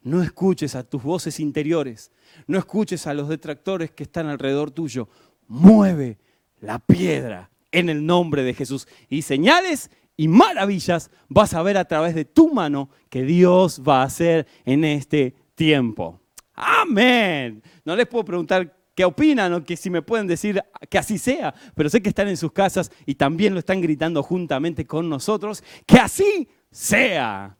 No 0.01 0.21
escuches 0.21 0.75
a 0.75 0.83
tus 0.83 1.01
voces 1.01 1.39
interiores, 1.39 2.11
no 2.45 2.57
escuches 2.57 3.07
a 3.07 3.13
los 3.13 3.29
detractores 3.29 3.91
que 3.91 4.03
están 4.03 4.27
alrededor 4.27 4.71
tuyo. 4.71 5.07
Mueve 5.47 6.19
la 6.59 6.79
piedra 6.79 7.49
en 7.71 7.89
el 7.89 8.05
nombre 8.05 8.43
de 8.43 8.53
Jesús. 8.53 8.87
Y 9.09 9.21
señales 9.21 9.89
y 10.15 10.27
maravillas 10.27 11.09
vas 11.27 11.53
a 11.53 11.63
ver 11.63 11.77
a 11.77 11.85
través 11.85 12.15
de 12.15 12.25
tu 12.25 12.53
mano 12.53 12.89
que 13.09 13.23
Dios 13.23 13.81
va 13.87 14.01
a 14.01 14.05
hacer 14.05 14.47
en 14.65 14.83
este 14.83 15.35
tiempo. 15.55 16.21
Amén. 16.53 17.63
No 17.83 17.95
les 17.95 18.07
puedo 18.07 18.25
preguntar 18.25 18.77
qué 18.95 19.05
opinan 19.05 19.53
o 19.53 19.63
que 19.63 19.75
si 19.75 19.89
me 19.89 20.01
pueden 20.01 20.27
decir 20.27 20.61
que 20.89 20.97
así 20.97 21.17
sea, 21.17 21.53
pero 21.75 21.89
sé 21.89 22.01
que 22.01 22.09
están 22.09 22.27
en 22.27 22.37
sus 22.37 22.51
casas 22.51 22.91
y 23.05 23.15
también 23.15 23.53
lo 23.53 23.59
están 23.59 23.81
gritando 23.81 24.21
juntamente 24.21 24.85
con 24.85 25.09
nosotros, 25.09 25.63
que 25.85 25.97
así 25.97 26.47
sea. 26.71 27.57